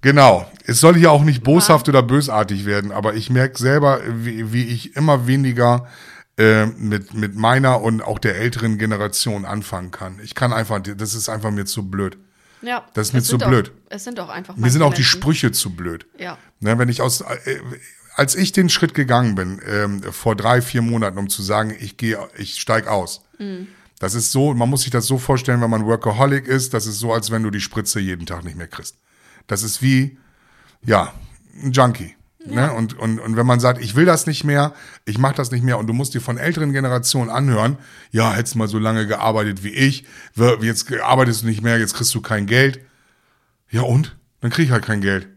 Genau. 0.02 0.50
Es 0.66 0.80
soll 0.80 0.96
hier 0.96 1.12
auch 1.12 1.24
nicht 1.24 1.44
boshaft 1.44 1.90
oder 1.90 2.02
bösartig 2.04 2.66
werden, 2.66 2.92
aber 2.92 3.16
ich 3.16 3.30
merke 3.30 3.58
selber, 3.58 4.02
wie, 4.08 4.54
wie 4.54 4.64
ich 4.64 4.96
immer 4.96 5.28
weniger 5.28 5.88
äh, 6.38 6.68
mit, 6.68 7.14
mit 7.14 7.36
meiner 7.36 7.82
und 7.82 8.02
auch 8.02 8.20
der 8.20 8.38
älteren 8.38 8.78
Generation 8.78 9.46
anfangen 9.46 9.92
kann. 9.92 10.20
Ich 10.24 10.36
kann 10.36 10.54
einfach, 10.54 10.80
das 10.82 11.14
ist 11.16 11.28
einfach 11.28 11.52
mir 11.52 11.66
zu 11.66 11.90
blöd. 11.90 12.18
Ja. 12.62 12.86
Das 12.94 13.08
ist 13.10 13.14
mir 13.14 13.22
zu 13.22 13.36
auch- 13.38 13.48
blöd. 13.48 13.72
Es 13.90 14.04
sind 14.04 14.20
auch 14.20 14.30
einfach. 14.30 14.56
Mir 14.56 14.70
sind 14.70 14.82
auch 14.84 14.94
die 14.94 15.02
Menschen. 15.02 15.20
Sprüche 15.20 15.52
zu 15.52 15.72
blöd. 15.72 16.06
Ja. 16.18 16.38
Ne, 16.60 16.78
wenn 16.78 16.90
ich 16.90 17.02
aus, 17.02 17.22
äh, 17.22 17.60
als 18.16 18.36
ich 18.36 18.52
den 18.52 18.70
Schritt 18.70 18.94
gegangen 18.94 19.36
bin, 19.36 19.62
ähm, 19.66 20.04
vor 20.04 20.36
drei, 20.36 20.62
vier 20.62 20.82
Monaten, 20.82 21.18
um 21.18 21.30
zu 21.30 21.42
sagen, 21.42 21.74
ich 21.80 21.98
gehe, 21.98 22.18
ich 22.38 22.56
steig 22.60 22.88
aus. 22.88 23.22
Das 24.00 24.14
ist 24.16 24.32
so, 24.34 24.54
man 24.54 24.70
muss 24.70 24.82
sich 24.82 24.92
das 24.92 25.06
so 25.08 25.18
vorstellen, 25.18 25.62
wenn 25.62 25.70
man 25.70 25.86
Workaholic 25.86 26.48
ist, 26.48 26.74
das 26.74 26.86
ist 26.86 27.00
so, 27.00 27.14
als 27.14 27.32
wenn 27.32 27.44
du 27.44 27.50
die 27.50 27.62
Spritze 27.62 28.02
jeden 28.02 28.26
Tag 28.26 28.44
nicht 28.44 28.58
mehr 28.58 28.68
kriegst. 28.68 28.98
Das 29.50 29.64
ist 29.64 29.82
wie, 29.82 30.18
ja, 30.86 31.12
ein 31.62 31.72
Junkie. 31.74 32.16
Ne? 32.46 32.72
Und, 32.72 32.98
und, 32.98 33.20
und 33.20 33.36
wenn 33.36 33.46
man 33.46 33.60
sagt, 33.60 33.82
ich 33.82 33.96
will 33.96 34.06
das 34.06 34.26
nicht 34.26 34.44
mehr, 34.44 34.74
ich 35.06 35.18
mache 35.18 35.36
das 35.36 35.52
nicht 35.52 35.64
mehr 35.64 35.78
und 35.78 35.88
du 35.88 35.94
musst 35.94 36.14
dir 36.14 36.22
von 36.22 36.38
älteren 36.38 36.72
Generationen 36.72 37.30
anhören, 37.30 37.78
ja, 38.12 38.32
hättest 38.34 38.56
mal 38.56 38.68
so 38.68 38.80
lange 38.80 39.08
gearbeitet 39.08 39.64
wie 39.64 39.74
ich, 39.74 40.06
jetzt 40.62 40.94
arbeitest 41.02 41.42
du 41.42 41.48
nicht 41.48 41.62
mehr, 41.62 41.78
jetzt 41.80 41.96
kriegst 41.96 42.14
du 42.16 42.22
kein 42.22 42.46
Geld. 42.46 42.80
Ja 43.70 43.82
und? 43.82 44.16
Dann 44.40 44.52
krieg 44.52 44.66
ich 44.66 44.72
halt 44.72 44.86
kein 44.86 45.02
Geld. 45.02 45.28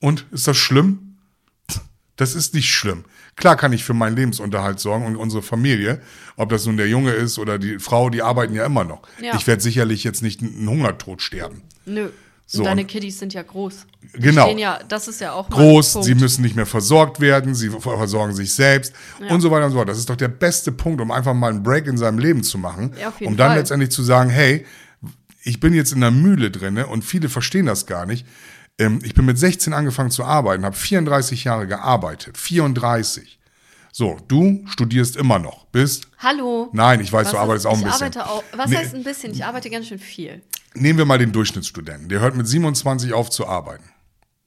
Und? 0.00 0.26
Ist 0.30 0.46
das 0.48 0.56
schlimm? 0.56 1.16
Das 2.16 2.34
ist 2.34 2.54
nicht 2.54 2.70
schlimm. 2.70 3.04
Klar 3.36 3.56
kann 3.56 3.72
ich 3.72 3.84
für 3.84 3.94
meinen 3.94 4.16
Lebensunterhalt 4.16 4.78
sorgen 4.78 5.06
und 5.06 5.16
unsere 5.16 5.42
Familie, 5.42 6.00
ob 6.36 6.50
das 6.50 6.64
nun 6.66 6.76
der 6.76 6.88
Junge 6.88 7.10
ist 7.10 7.38
oder 7.38 7.58
die 7.58 7.78
Frau, 7.78 8.08
die 8.08 8.22
arbeiten 8.22 8.54
ja 8.54 8.64
immer 8.64 8.84
noch. 8.84 9.02
Ja. 9.20 9.34
Ich 9.36 9.46
werde 9.46 9.62
sicherlich 9.62 10.04
jetzt 10.04 10.22
nicht 10.22 10.40
einen 10.40 10.68
Hungertod 10.68 11.20
sterben. 11.22 11.62
Nö. 11.84 12.08
So, 12.54 12.62
deine 12.64 12.84
Kiddies 12.84 13.18
sind 13.18 13.32
ja 13.32 13.42
groß. 13.42 13.86
Die 14.14 14.20
Genau. 14.20 14.44
Stehen 14.44 14.58
ja, 14.58 14.78
das 14.86 15.08
ist 15.08 15.20
ja 15.22 15.32
auch 15.32 15.48
Groß, 15.48 15.94
sie 16.02 16.14
müssen 16.14 16.42
nicht 16.42 16.54
mehr 16.54 16.66
versorgt 16.66 17.18
werden, 17.20 17.54
sie 17.54 17.70
versorgen 17.70 18.34
sich 18.34 18.52
selbst 18.52 18.92
und 19.30 19.40
so 19.40 19.50
weiter 19.50 19.64
und 19.66 19.70
so 19.72 19.78
fort. 19.78 19.88
Das 19.88 19.96
ist 19.98 20.10
doch 20.10 20.16
der 20.16 20.28
beste 20.28 20.70
Punkt, 20.70 21.00
um 21.00 21.10
einfach 21.10 21.32
mal 21.32 21.50
einen 21.50 21.62
Break 21.62 21.86
in 21.86 21.96
seinem 21.96 22.18
Leben 22.18 22.42
zu 22.42 22.58
machen, 22.58 22.94
Ja, 23.00 23.12
um 23.26 23.36
dann 23.38 23.48
Fall. 23.50 23.58
letztendlich 23.58 23.90
zu 23.90 24.02
sagen, 24.02 24.28
hey, 24.28 24.66
ich 25.42 25.60
bin 25.60 25.72
jetzt 25.72 25.92
in 25.92 26.00
der 26.02 26.10
Mühle 26.10 26.50
drinne 26.50 26.86
und 26.88 27.04
viele 27.06 27.28
verstehen 27.30 27.64
das 27.66 27.86
gar 27.86 28.04
nicht. 28.04 28.26
Ähm, 28.78 28.98
ich 29.02 29.14
bin 29.14 29.24
mit 29.24 29.38
16 29.38 29.72
angefangen 29.72 30.10
zu 30.10 30.24
arbeiten, 30.24 30.64
habe 30.66 30.76
34 30.76 31.44
Jahre 31.44 31.66
gearbeitet, 31.66 32.36
34. 32.36 33.38
So, 33.92 34.18
du 34.28 34.62
studierst 34.66 35.16
immer 35.16 35.38
noch, 35.38 35.66
bist 35.66 36.08
Hallo. 36.18 36.68
Nein, 36.72 37.00
ich 37.00 37.12
weiß, 37.12 37.26
Was 37.26 37.32
du 37.32 37.38
arbeitest 37.38 37.66
auch 37.66 37.72
ein 37.72 37.78
ich 37.80 37.84
bisschen. 37.84 38.02
Arbeite 38.16 38.26
auch, 38.26 38.42
was 38.56 38.70
Nee. 38.70 38.76
heißt 38.76 38.94
ein 38.94 39.04
bisschen? 39.04 39.32
Ich 39.32 39.44
arbeite 39.44 39.68
ganz 39.70 39.86
schön 39.88 39.98
viel. 39.98 40.42
Nehmen 40.74 40.98
wir 40.98 41.04
mal 41.04 41.18
den 41.18 41.32
Durchschnittsstudenten. 41.32 42.08
Der 42.08 42.20
hört 42.20 42.36
mit 42.36 42.46
27 42.48 43.12
auf 43.12 43.30
zu 43.30 43.46
arbeiten. 43.46 43.84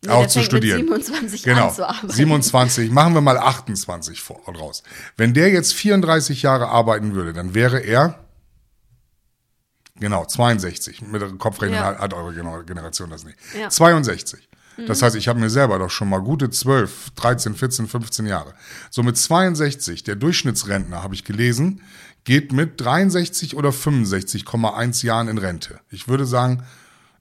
Nee, 0.04 0.12
auch 0.12 0.28
zu 0.28 0.42
studieren. 0.44 0.80
27 0.82 1.44
genau. 1.44 1.72
zu 1.72 1.88
arbeiten. 1.88 2.10
27, 2.12 2.92
machen 2.92 3.14
wir 3.14 3.22
mal 3.22 3.38
28 3.38 4.22
vor, 4.22 4.42
raus. 4.48 4.84
Wenn 5.18 5.34
der 5.34 5.50
jetzt 5.50 5.74
34 5.74 6.42
Jahre 6.44 6.68
arbeiten 6.70 7.16
würde, 7.16 7.34
dann 7.34 7.54
wäre 7.54 7.80
er, 7.80 8.20
genau, 10.00 10.26
62. 10.26 11.02
Mit 11.02 11.40
Kopfrechnen 11.40 11.80
Ja. 11.80 11.98
hat, 11.98 12.14
eure 12.14 12.34
Gener- 12.34 12.64
Generation 12.64 13.10
das 13.10 13.24
nicht. 13.24 13.38
Ja. 13.60 13.70
62. 13.70 14.48
Das 14.88 15.02
heißt, 15.02 15.16
ich 15.16 15.30
habe 15.30 15.40
mir 15.40 15.50
selber 15.50 15.80
doch 15.80 15.90
schon 15.90 16.10
mal 16.10 16.20
gute 16.20 16.50
12, 16.50 17.12
13, 17.12 17.56
14, 17.56 17.88
15 17.88 18.26
Jahre. 18.26 18.54
So 18.90 19.04
mit 19.04 19.18
62, 19.18 20.04
der 20.04 20.18
Durchschnittsrentner, 20.18 21.02
habe 21.02 21.16
ich 21.16 21.24
gelesen, 21.24 21.82
geht 22.26 22.52
mit 22.52 22.82
63 22.82 23.56
oder 23.56 23.70
65,1 23.70 25.06
Jahren 25.06 25.30
in 25.30 25.38
Rente. 25.38 25.80
Ich 25.90 26.08
würde 26.08 26.26
sagen, 26.26 26.64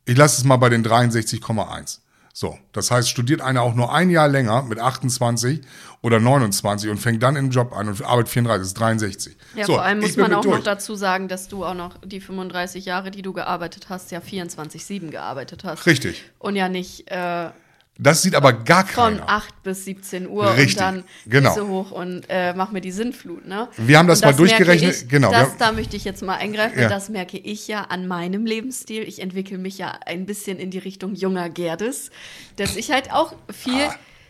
ich 0.04 0.16
lasse 0.16 0.38
es 0.38 0.44
mal 0.44 0.56
bei 0.56 0.68
den 0.68 0.84
63,1. 0.84 2.00
So, 2.36 2.58
das 2.72 2.90
heißt, 2.90 3.08
studiert 3.08 3.40
einer 3.40 3.62
auch 3.62 3.76
nur 3.76 3.94
ein 3.94 4.10
Jahr 4.10 4.26
länger 4.26 4.64
mit 4.64 4.80
28 4.80 5.60
oder 6.02 6.18
29 6.18 6.90
und 6.90 6.96
fängt 6.98 7.22
dann 7.22 7.36
in 7.36 7.46
den 7.46 7.50
Job 7.52 7.72
an 7.72 7.86
und 7.86 8.02
arbeitet 8.02 8.32
34, 8.32 8.66
ist 8.66 8.74
63. 8.74 9.36
Ja, 9.54 9.64
so, 9.64 9.74
vor 9.74 9.82
allem 9.82 10.00
muss 10.00 10.16
man 10.16 10.34
auch 10.34 10.42
durch. 10.42 10.56
noch 10.56 10.64
dazu 10.64 10.96
sagen, 10.96 11.28
dass 11.28 11.46
du 11.46 11.64
auch 11.64 11.74
noch 11.74 11.96
die 12.04 12.20
35 12.20 12.86
Jahre, 12.86 13.12
die 13.12 13.22
du 13.22 13.32
gearbeitet 13.32 13.86
hast, 13.88 14.10
ja 14.10 14.18
24-7 14.18 15.10
gearbeitet 15.10 15.62
hast. 15.62 15.86
Richtig. 15.86 16.24
Und 16.40 16.56
ja 16.56 16.68
nicht 16.68 17.08
äh, 17.08 17.50
Das 17.96 18.22
sieht 18.22 18.34
aber 18.34 18.52
gar 18.52 18.84
von 18.86 19.18
keiner. 19.18 19.28
8 19.28 19.62
bis 19.62 19.84
17 19.84 20.28
Uhr 20.28 20.56
Richtig, 20.56 20.74
und 20.76 20.80
dann 20.80 21.04
genau. 21.26 21.50
Füße 21.52 21.68
hoch 21.68 21.90
und 21.92 22.24
äh, 22.28 22.52
mach 22.54 22.72
mir 22.72 22.80
die 22.80 22.90
Sinnflut, 22.90 23.46
ne? 23.46 23.68
Wir 23.76 23.98
haben 23.98 24.08
das 24.08 24.20
Und 24.20 24.26
mal 24.26 24.34
durchgerechnet, 24.34 25.02
Ich, 25.02 25.08
genau, 25.08 25.30
Das, 25.30 25.56
da 25.58 25.70
möchte 25.70 25.96
ich 25.96 26.04
jetzt 26.04 26.22
mal 26.22 26.36
eingreifen. 26.36 26.80
Ja. 26.80 26.88
Das 26.88 27.08
merke 27.08 27.38
ich 27.38 27.68
ja 27.68 27.82
an 27.82 28.08
meinem 28.08 28.46
Lebensstil. 28.46 29.04
Ich 29.04 29.20
entwickle 29.20 29.58
mich 29.58 29.78
ja 29.78 29.92
ein 30.06 30.26
bisschen 30.26 30.58
in 30.58 30.70
die 30.72 30.78
Richtung 30.78 31.14
junger 31.14 31.48
Gerdes, 31.50 32.10
dass 32.56 32.74
ich 32.74 32.90
halt 32.90 33.12
auch 33.12 33.34
viel. 33.52 33.88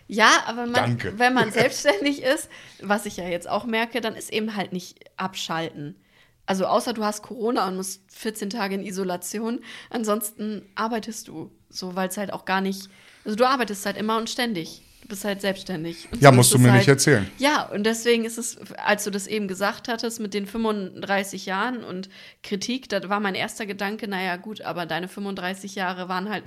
Ja, 0.08 0.28
aber 0.46 0.66
man, 0.66 0.98
Ah. 1.02 1.12
Wenn 1.16 1.32
man 1.32 1.50
selbstständig 1.52 2.22
ist, 2.22 2.50
was 2.82 3.06
ich 3.06 3.16
ja 3.16 3.26
jetzt 3.26 3.48
auch 3.48 3.64
merke, 3.64 4.02
dann 4.02 4.14
ist 4.14 4.30
eben 4.30 4.54
halt 4.56 4.74
nicht 4.74 4.98
abschalten. 5.16 5.96
Also 6.44 6.66
außer 6.66 6.92
du 6.92 7.02
hast 7.02 7.22
Corona 7.22 7.66
und 7.66 7.76
musst 7.76 8.02
14 8.12 8.50
Tage 8.50 8.74
in 8.74 8.84
Isolation, 8.84 9.60
ansonsten 9.88 10.60
arbeitest 10.74 11.28
du 11.28 11.50
so, 11.70 11.96
weil 11.96 12.08
es 12.08 12.18
halt 12.18 12.34
auch 12.34 12.44
gar 12.44 12.60
nicht, 12.60 12.90
also 13.24 13.36
du 13.36 13.46
arbeitest 13.46 13.86
halt 13.86 13.96
immer 13.96 14.16
und 14.18 14.28
ständig. 14.30 14.82
Du 15.02 15.08
bist 15.08 15.24
halt 15.24 15.42
selbstständig. 15.42 16.08
Und 16.10 16.22
Ja, 16.22 16.30
so 16.30 16.36
musst 16.36 16.54
du 16.54 16.58
mir 16.58 16.70
halt, 16.70 16.80
nicht 16.80 16.88
erzählen. 16.88 17.30
Ja, 17.38 17.64
und 17.64 17.84
deswegen 17.84 18.24
ist 18.24 18.38
es, 18.38 18.56
als 18.78 19.04
du 19.04 19.10
das 19.10 19.26
eben 19.26 19.48
gesagt 19.48 19.88
hattest 19.88 20.18
mit 20.18 20.32
den 20.32 20.46
35 20.46 21.44
Jahren 21.44 21.84
und 21.84 22.08
Kritik, 22.42 22.88
da 22.88 23.06
war 23.10 23.20
mein 23.20 23.34
erster 23.34 23.66
Gedanke, 23.66 24.08
naja 24.08 24.36
gut, 24.36 24.62
aber 24.62 24.86
deine 24.86 25.08
35 25.08 25.74
Jahre 25.74 26.08
waren 26.08 26.30
halt 26.30 26.44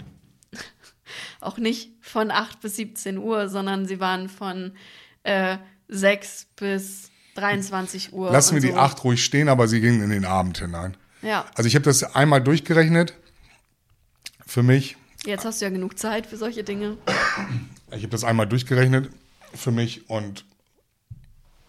auch 1.40 1.58
nicht 1.60 1.92
von 2.02 2.32
8 2.32 2.60
bis 2.60 2.78
17 2.78 3.20
Uhr, 3.20 3.48
sondern 3.48 3.86
sie 3.86 4.00
waren 4.00 4.28
von 4.28 4.72
äh, 5.22 5.58
6 5.90 6.48
bis 6.56 7.12
23 7.36 8.14
Uhr. 8.14 8.32
Lassen 8.32 8.56
wir 8.56 8.62
und 8.64 8.68
die 8.68 8.74
so. 8.74 8.80
8 8.80 9.04
ruhig 9.04 9.24
stehen, 9.24 9.50
aber 9.50 9.68
sie 9.68 9.82
gingen 9.82 10.02
in 10.02 10.10
den 10.10 10.26
Abend 10.26 10.58
hinein. 10.58 10.98
Ja, 11.22 11.46
Also 11.56 11.68
ich 11.68 11.76
habe 11.76 11.86
das 11.86 12.04
einmal 12.16 12.42
durchgerechnet 12.42 13.14
für 14.46 14.64
mich. 14.64 14.98
Jetzt 15.26 15.46
hast 15.46 15.62
du 15.62 15.66
ja 15.66 15.72
genug 15.72 15.98
Zeit 15.98 16.26
für 16.26 16.38
solche 16.38 16.64
Dinge. 16.64 16.98
Ich 17.92 17.98
habe 17.98 18.10
das 18.10 18.24
einmal 18.24 18.48
durchgerechnet 18.48 19.10
für 19.54 19.72
mich 19.72 20.10
und 20.10 20.46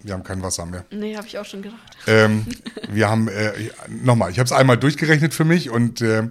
wir 0.01 0.15
haben 0.15 0.23
kein 0.23 0.43
Wasser 0.43 0.65
mehr. 0.67 0.85
Nee, 0.91 1.17
habe 1.17 1.27
ich 1.27 1.39
auch 1.39 1.45
schon 1.45 1.63
gedacht. 1.63 1.81
Ähm, 2.07 2.47
wir 2.89 3.09
haben, 3.09 3.29
äh, 3.29 3.53
nochmal, 3.89 4.31
ich 4.31 4.39
habe 4.39 4.47
es 4.47 4.53
einmal 4.53 4.77
durchgerechnet 4.77 5.35
für 5.35 5.45
mich 5.45 5.71
und 5.71 6.01
äh, 6.01 6.29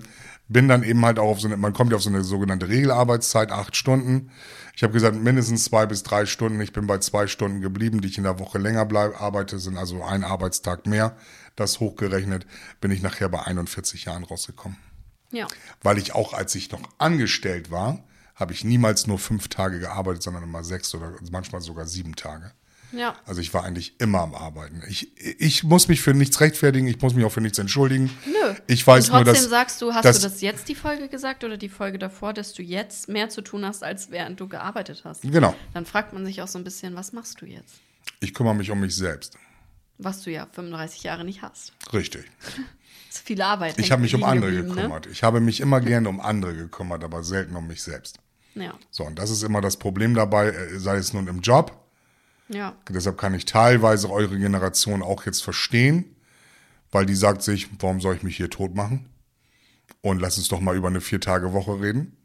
bin 0.47 0.67
dann 0.67 0.83
eben 0.83 1.05
halt 1.05 1.19
auch 1.19 1.29
auf 1.29 1.41
so 1.41 1.47
eine, 1.47 1.57
man 1.57 1.73
kommt 1.73 1.91
ja 1.91 1.97
auf 1.97 2.03
so 2.03 2.09
eine 2.09 2.23
sogenannte 2.23 2.69
Regelarbeitszeit, 2.69 3.51
acht 3.51 3.75
Stunden. 3.75 4.31
Ich 4.75 4.83
habe 4.83 4.93
gesagt, 4.93 5.15
mindestens 5.15 5.65
zwei 5.65 5.85
bis 5.85 6.03
drei 6.03 6.25
Stunden. 6.25 6.61
Ich 6.61 6.71
bin 6.71 6.87
bei 6.87 6.99
zwei 6.99 7.27
Stunden 7.27 7.61
geblieben, 7.61 7.99
die 7.99 8.07
ich 8.07 8.17
in 8.17 8.23
der 8.23 8.39
Woche 8.39 8.57
länger 8.57 8.85
bleib, 8.85 9.19
arbeite, 9.19 9.59
sind 9.59 9.77
also 9.77 10.03
ein 10.03 10.23
Arbeitstag 10.23 10.85
mehr. 10.85 11.17
Das 11.55 11.79
hochgerechnet 11.79 12.45
bin 12.79 12.91
ich 12.91 13.01
nachher 13.01 13.27
bei 13.27 13.41
41 13.41 14.05
Jahren 14.05 14.23
rausgekommen. 14.23 14.77
Ja. 15.31 15.47
Weil 15.83 15.97
ich 15.97 16.13
auch, 16.13 16.33
als 16.33 16.55
ich 16.55 16.71
noch 16.71 16.81
angestellt 16.97 17.71
war, 17.71 18.03
habe 18.35 18.53
ich 18.53 18.63
niemals 18.63 19.07
nur 19.07 19.19
fünf 19.19 19.47
Tage 19.47 19.79
gearbeitet, 19.79 20.23
sondern 20.23 20.43
immer 20.43 20.63
sechs 20.63 20.93
oder 20.93 21.13
manchmal 21.31 21.61
sogar 21.61 21.85
sieben 21.85 22.15
Tage. 22.15 22.51
Ja. 22.91 23.15
Also 23.25 23.41
ich 23.41 23.53
war 23.53 23.63
eigentlich 23.63 23.99
immer 23.99 24.21
am 24.21 24.33
Arbeiten. 24.33 24.81
Ich, 24.87 25.11
ich 25.17 25.63
muss 25.63 25.87
mich 25.87 26.01
für 26.01 26.13
nichts 26.13 26.39
rechtfertigen, 26.39 26.87
ich 26.87 27.01
muss 27.01 27.13
mich 27.13 27.25
auch 27.25 27.31
für 27.31 27.41
nichts 27.41 27.57
entschuldigen. 27.57 28.09
Nö. 28.25 28.55
Ich 28.67 28.85
weiß 28.85 29.09
und 29.09 29.15
nur, 29.15 29.25
trotzdem 29.25 29.43
dass. 29.43 29.49
sagst 29.49 29.81
du, 29.81 29.93
hast 29.93 30.05
dass, 30.05 30.19
du 30.19 30.29
das 30.29 30.41
jetzt 30.41 30.69
die 30.69 30.75
Folge 30.75 31.09
gesagt 31.09 31.43
oder 31.43 31.57
die 31.57 31.69
Folge 31.69 31.99
davor, 31.99 32.33
dass 32.33 32.53
du 32.53 32.61
jetzt 32.61 33.09
mehr 33.09 33.29
zu 33.29 33.41
tun 33.41 33.65
hast, 33.65 33.83
als 33.83 34.11
während 34.11 34.39
du 34.39 34.47
gearbeitet 34.47 35.01
hast? 35.03 35.23
Genau. 35.23 35.53
Dann 35.73 35.85
fragt 35.85 36.13
man 36.13 36.25
sich 36.25 36.41
auch 36.41 36.47
so 36.47 36.57
ein 36.57 36.63
bisschen, 36.63 36.95
was 36.95 37.11
machst 37.11 37.41
du 37.41 37.45
jetzt? 37.45 37.75
Ich 38.19 38.33
kümmere 38.33 38.55
mich 38.55 38.71
um 38.71 38.79
mich 38.79 38.95
selbst. 38.95 39.37
Was 39.97 40.21
du 40.21 40.31
ja 40.31 40.47
35 40.51 41.03
Jahre 41.03 41.25
nicht 41.25 41.41
hast. 41.41 41.73
Richtig. 41.93 42.25
Das 43.07 43.19
ist 43.19 43.27
viel 43.27 43.41
Arbeit. 43.41 43.79
Ich 43.79 43.91
habe 43.91 44.01
mich 44.01 44.13
um 44.13 44.23
andere 44.23 44.51
geblieben, 44.51 44.67
ne? 44.67 44.75
gekümmert. 44.75 45.07
Ich 45.07 45.23
habe 45.23 45.39
mich 45.39 45.61
immer 45.61 45.79
gerne 45.79 46.09
um 46.09 46.19
andere 46.19 46.53
gekümmert, 46.53 47.03
aber 47.03 47.23
selten 47.23 47.55
um 47.55 47.65
mich 47.65 47.81
selbst. 47.81 48.19
Ne? 48.53 48.73
So, 48.91 49.05
und 49.05 49.17
das 49.17 49.29
ist 49.29 49.43
immer 49.43 49.61
das 49.61 49.77
Problem 49.77 50.13
dabei, 50.13 50.49
äh, 50.49 50.77
sei 50.77 50.97
es 50.97 51.13
nun 51.13 51.25
im 51.27 51.39
Job. 51.39 51.71
Ja. 52.49 52.57
Ja. 52.57 52.75
Deshalb 52.89 53.17
kann 53.17 53.33
ich 53.33 53.45
teilweise 53.45 54.09
eure 54.09 54.37
Generation 54.37 55.01
auch 55.01 55.25
jetzt 55.25 55.43
verstehen, 55.43 56.15
weil 56.91 57.05
die 57.05 57.15
sagt 57.15 57.41
sich, 57.41 57.69
warum 57.79 57.99
soll 57.99 58.15
ich 58.15 58.23
mich 58.23 58.37
hier 58.37 58.49
tot 58.49 58.75
machen? 58.75 59.09
Und 60.01 60.21
lass 60.21 60.37
uns 60.37 60.47
doch 60.47 60.61
mal 60.61 60.75
über 60.75 60.87
eine 60.87 61.01
Vier-Tage-Woche 61.01 61.81
reden. 61.81 62.15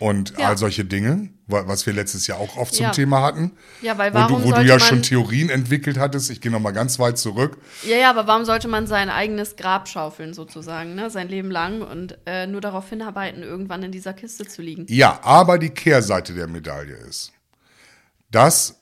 Und 0.00 0.34
Ja. 0.38 0.48
all 0.48 0.56
solche 0.58 0.84
Dinge, 0.84 1.28
wa- 1.48 1.64
was 1.66 1.84
wir 1.84 1.92
letztes 1.92 2.28
Jahr 2.28 2.38
auch 2.38 2.56
oft 2.56 2.72
zum 2.72 2.84
Ja. 2.84 2.90
Thema 2.92 3.20
hatten. 3.22 3.50
Ja, 3.82 3.98
weil 3.98 4.12
wo 4.14 4.18
warum 4.18 4.42
du, 4.42 4.48
wo 4.48 4.52
du 4.52 4.62
ja 4.64 4.78
schon 4.78 5.02
Theorien 5.02 5.50
entwickelt 5.50 5.98
hattest. 5.98 6.30
Ich 6.30 6.40
gehe 6.40 6.52
noch 6.52 6.60
mal 6.60 6.70
ganz 6.70 7.00
weit 7.00 7.18
zurück. 7.18 7.58
Ja, 7.82 7.96
ja, 7.96 8.10
aber 8.10 8.28
warum 8.28 8.44
sollte 8.44 8.68
man 8.68 8.86
sein 8.86 9.10
eigenes 9.10 9.56
Grab 9.56 9.88
schaufeln, 9.88 10.34
sozusagen, 10.34 10.94
ne? 10.94 11.10
sein 11.10 11.28
Leben 11.28 11.50
lang 11.50 11.82
und 11.82 12.16
äh, 12.26 12.46
nur 12.46 12.60
darauf 12.60 12.88
hinarbeiten, 12.88 13.42
irgendwann 13.42 13.82
in 13.82 13.90
dieser 13.90 14.12
Kiste 14.12 14.46
zu 14.46 14.62
liegen? 14.62 14.86
Ja, 14.88 15.18
aber 15.24 15.58
die 15.58 15.70
Kehrseite 15.70 16.32
der 16.32 16.46
Medaille 16.46 16.94
ist, 16.94 17.32
dass, 18.30 18.76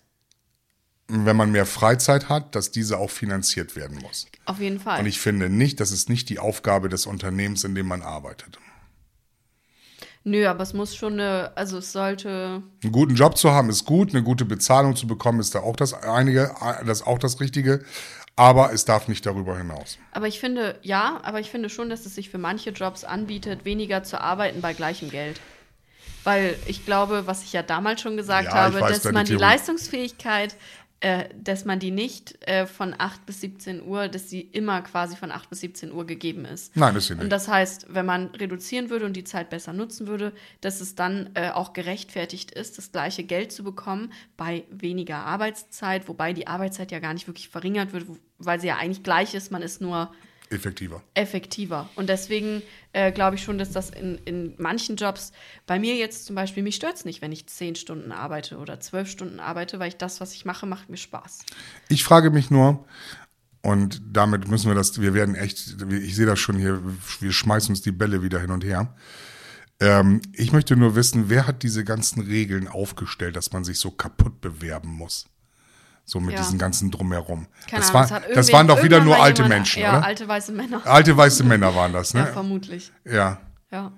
wenn 1.09 1.37
man 1.37 1.51
mehr 1.51 1.67
Freizeit 1.67 2.29
hat, 2.29 2.55
dass 2.55 2.73
diese 2.73 2.99
auch 2.99 3.11
finanziert 3.11 3.75
werden 3.77 3.99
muss. 4.03 4.27
Auf 4.45 4.61
jeden 4.61 4.81
Fall. 4.81 5.01
Und 5.01 5.07
ich 5.07 5.19
finde 5.21 5.49
nicht, 5.49 5.81
das 5.81 5.93
ist 5.93 6.11
nicht 6.11 6.29
die 6.29 6.39
Aufgabe 6.41 6.89
des 6.91 7.07
Unternehmens, 7.07 7.65
in 7.65 7.75
dem 7.75 7.87
man 7.87 8.03
arbeitet. 8.03 8.59
Nö, 10.29 10.45
aber 10.49 10.65
es 10.65 10.75
muss 10.75 10.97
schon 10.97 11.13
eine, 11.15 11.53
also 11.55 11.79
es 11.79 11.93
sollte, 11.93 12.61
Einen 12.83 12.93
guten 12.93 13.15
Job 13.15 13.39
zu 13.39 13.53
haben 13.53 13.71
ist 13.71 13.85
gut, 13.85 14.11
eine 14.13 14.25
gute 14.25 14.45
Bezahlung 14.45 14.97
zu 14.97 15.07
bekommen 15.07 15.39
ist 15.39 15.55
da 15.55 15.61
auch 15.61 15.77
das 15.77 15.95
einige, 15.95 16.53
das 16.85 17.07
auch 17.07 17.21
das 17.21 17.39
Richtige, 17.39 17.85
aber 18.35 18.73
es 18.73 18.85
darf 18.85 19.07
nicht 19.07 19.25
darüber 19.25 19.57
hinaus. 19.57 19.99
aber 20.11 20.27
ich 20.27 20.41
finde, 20.41 20.81
ja, 20.83 21.21
aber 21.23 21.39
ich 21.39 21.49
finde 21.51 21.71
schon, 21.71 21.89
dass 21.91 22.07
es 22.07 22.17
sich 22.17 22.29
für 22.29 22.39
manche 22.39 22.71
Jobs 22.71 23.05
anbietet, 23.05 23.65
weniger 23.65 24.03
zu 24.03 24.21
arbeiten 24.21 24.61
bei 24.63 24.75
gleichem 24.75 25.11
Geld. 25.11 25.41
Weil 26.25 26.57
ich 26.67 26.85
glaube, 26.85 27.29
was 27.29 27.45
ich 27.45 27.53
ja 27.53 27.63
damals 27.63 28.01
schon 28.01 28.17
gesagt 28.17 28.49
Ja, 28.49 28.55
habe, 28.55 28.81
dass 28.81 29.05
man 29.13 29.27
die. 29.27 29.35
Leistungsfähigkeit, 29.37 30.57
äh, 31.01 31.29
dass 31.37 31.67
man 31.67 31.79
die 31.79 31.91
nicht 31.91 32.43
äh, 32.49 32.67
von 32.67 32.95
8 32.97 33.27
bis 33.27 33.43
17 33.43 33.87
Uhr, 33.87 34.09
dass 34.09 34.31
sie 34.31 34.41
immer 34.41 34.81
quasi 34.81 35.15
von 35.15 35.31
8 35.31 35.51
bis 35.51 35.61
17 35.61 35.93
Uhr 35.93 36.07
gegeben 36.07 36.47
ist. 36.47 36.75
Nein, 36.75 36.97
ist 36.97 37.09
sie 37.09 37.15
nicht. 37.15 37.23
Und 37.23 37.31
das 37.31 37.49
heißt, 37.49 37.87
wenn 37.91 38.07
man 38.07 38.29
reduzieren 38.29 38.89
würde 38.89 39.05
und 39.05 39.15
die 39.15 39.25
Zeit 39.25 39.51
besser 39.51 39.75
nutzen 39.75 40.07
würde, 40.07 40.33
dass 40.63 40.81
es 40.81 40.95
dann 40.95 41.31
äh, 41.35 41.51
auch 41.51 41.75
gerechtfertigt 41.75 42.51
ist, 42.51 42.79
das 42.79 42.93
gleiche 42.93 43.25
Geld 43.25 43.53
zu 43.53 43.63
bekommen 43.63 44.11
bei 44.39 44.65
weniger 44.71 45.19
Arbeitszeit, 45.19 46.09
wobei 46.09 46.33
die 46.33 46.47
Arbeitszeit 46.47 46.91
ja 46.91 46.99
gar 46.99 47.13
nicht 47.13 47.27
wirklich 47.27 47.51
verringert 47.51 47.93
wird, 47.93 48.07
weil 48.39 48.59
sie 48.59 48.69
ja 48.69 48.77
eigentlich 48.77 49.03
gleich 49.03 49.35
ist, 49.35 49.53
man 49.53 49.61
ist 49.61 49.83
nur 49.83 50.11
Effektiver. 50.51 51.03
effektiver. 51.15 51.89
Und 51.97 52.09
deswegen 52.09 52.63
äh, 52.93 53.13
glaube 53.13 53.37
ich 53.37 53.43
schon, 53.43 53.59
dass 53.59 53.73
das 53.73 53.91
in, 53.91 54.19
in 54.25 54.55
manchen 54.59 54.97
Jobs, 54.97 55.33
bei 55.67 55.79
mir 55.79 55.97
jetzt 55.97 56.27
zum 56.27 56.37
Beispiel, 56.37 56.63
mich 56.63 56.77
stört 56.77 56.97
es 56.97 57.05
nicht, 57.05 57.23
wenn 57.23 57.33
ich 57.33 57.47
10 57.47 57.77
Stunden 57.77 58.13
arbeite 58.13 58.59
oder 58.59 58.79
12 58.81 59.09
Stunden 59.09 59.41
arbeite, 59.41 59.79
weil 59.79 59.89
ich 59.89 59.97
das, 59.97 60.21
was 60.21 60.35
ich 60.35 60.45
mache, 60.45 60.67
macht 60.67 60.89
mir 60.89 60.97
Spaß. 60.97 61.41
Ich 61.89 62.05
frage 62.05 62.31
mich 62.31 62.51
nur, 62.51 62.85
und 63.63 64.01
damit 64.13 64.47
müssen 64.47 64.69
wir 64.69 64.77
das, 64.77 65.01
wir 65.01 65.15
werden 65.15 65.35
echt, 65.35 65.83
ich 65.91 66.15
sehe 66.15 66.27
das 66.27 66.39
schon 66.39 66.57
hier, 66.57 66.81
wir 67.21 67.33
schmeißen 67.33 67.71
uns 67.71 67.83
die 67.83 67.93
Bälle 67.93 68.23
wieder 68.23 68.41
hin 68.41 68.53
und 68.53 68.65
her. 68.65 68.95
Ähm, 69.81 70.23
ich 70.33 70.53
möchte 70.53 70.77
nur 70.77 70.95
wissen, 70.95 71.29
wer 71.29 71.47
hat 71.47 71.63
diese 71.63 71.85
ganzen 71.85 72.23
Regeln 72.23 72.69
aufgestellt, 72.69 73.37
dass 73.37 73.53
man 73.53 73.65
sich 73.65 73.79
so 73.79 73.91
kaputt 73.91 74.41
bewerben 74.41 74.91
muss? 74.91 75.27
So 76.09 76.21
mit 76.21 76.35
Ja. 76.35 76.39
diesen 76.41 76.57
ganzen 76.59 76.91
Drumherum. 76.93 77.47
Keine 77.69 77.83
das, 77.83 77.91
Ahnung, 77.95 78.11
war, 78.11 78.21
das 78.21 78.29
irgendwen- 78.29 78.53
waren 78.55 78.67
doch 78.69 78.83
wieder 78.85 79.03
nur 79.05 79.21
alte 79.21 79.43
jemand- 79.43 79.59
Menschen, 79.59 79.83
ja, 79.83 79.99
oder? 79.99 80.05
alte 80.07 80.29
weiße 80.29 80.53
Männer. 80.53 80.81
Alte 80.87 81.17
weiße 81.17 81.43
Männer 81.45 81.75
waren 81.75 81.93
das, 81.93 82.13
Ja, 82.15 82.21
ne? 82.25 82.27
vermutlich. 82.33 82.93
Ja. 83.05 83.39
Ja. 83.73 83.93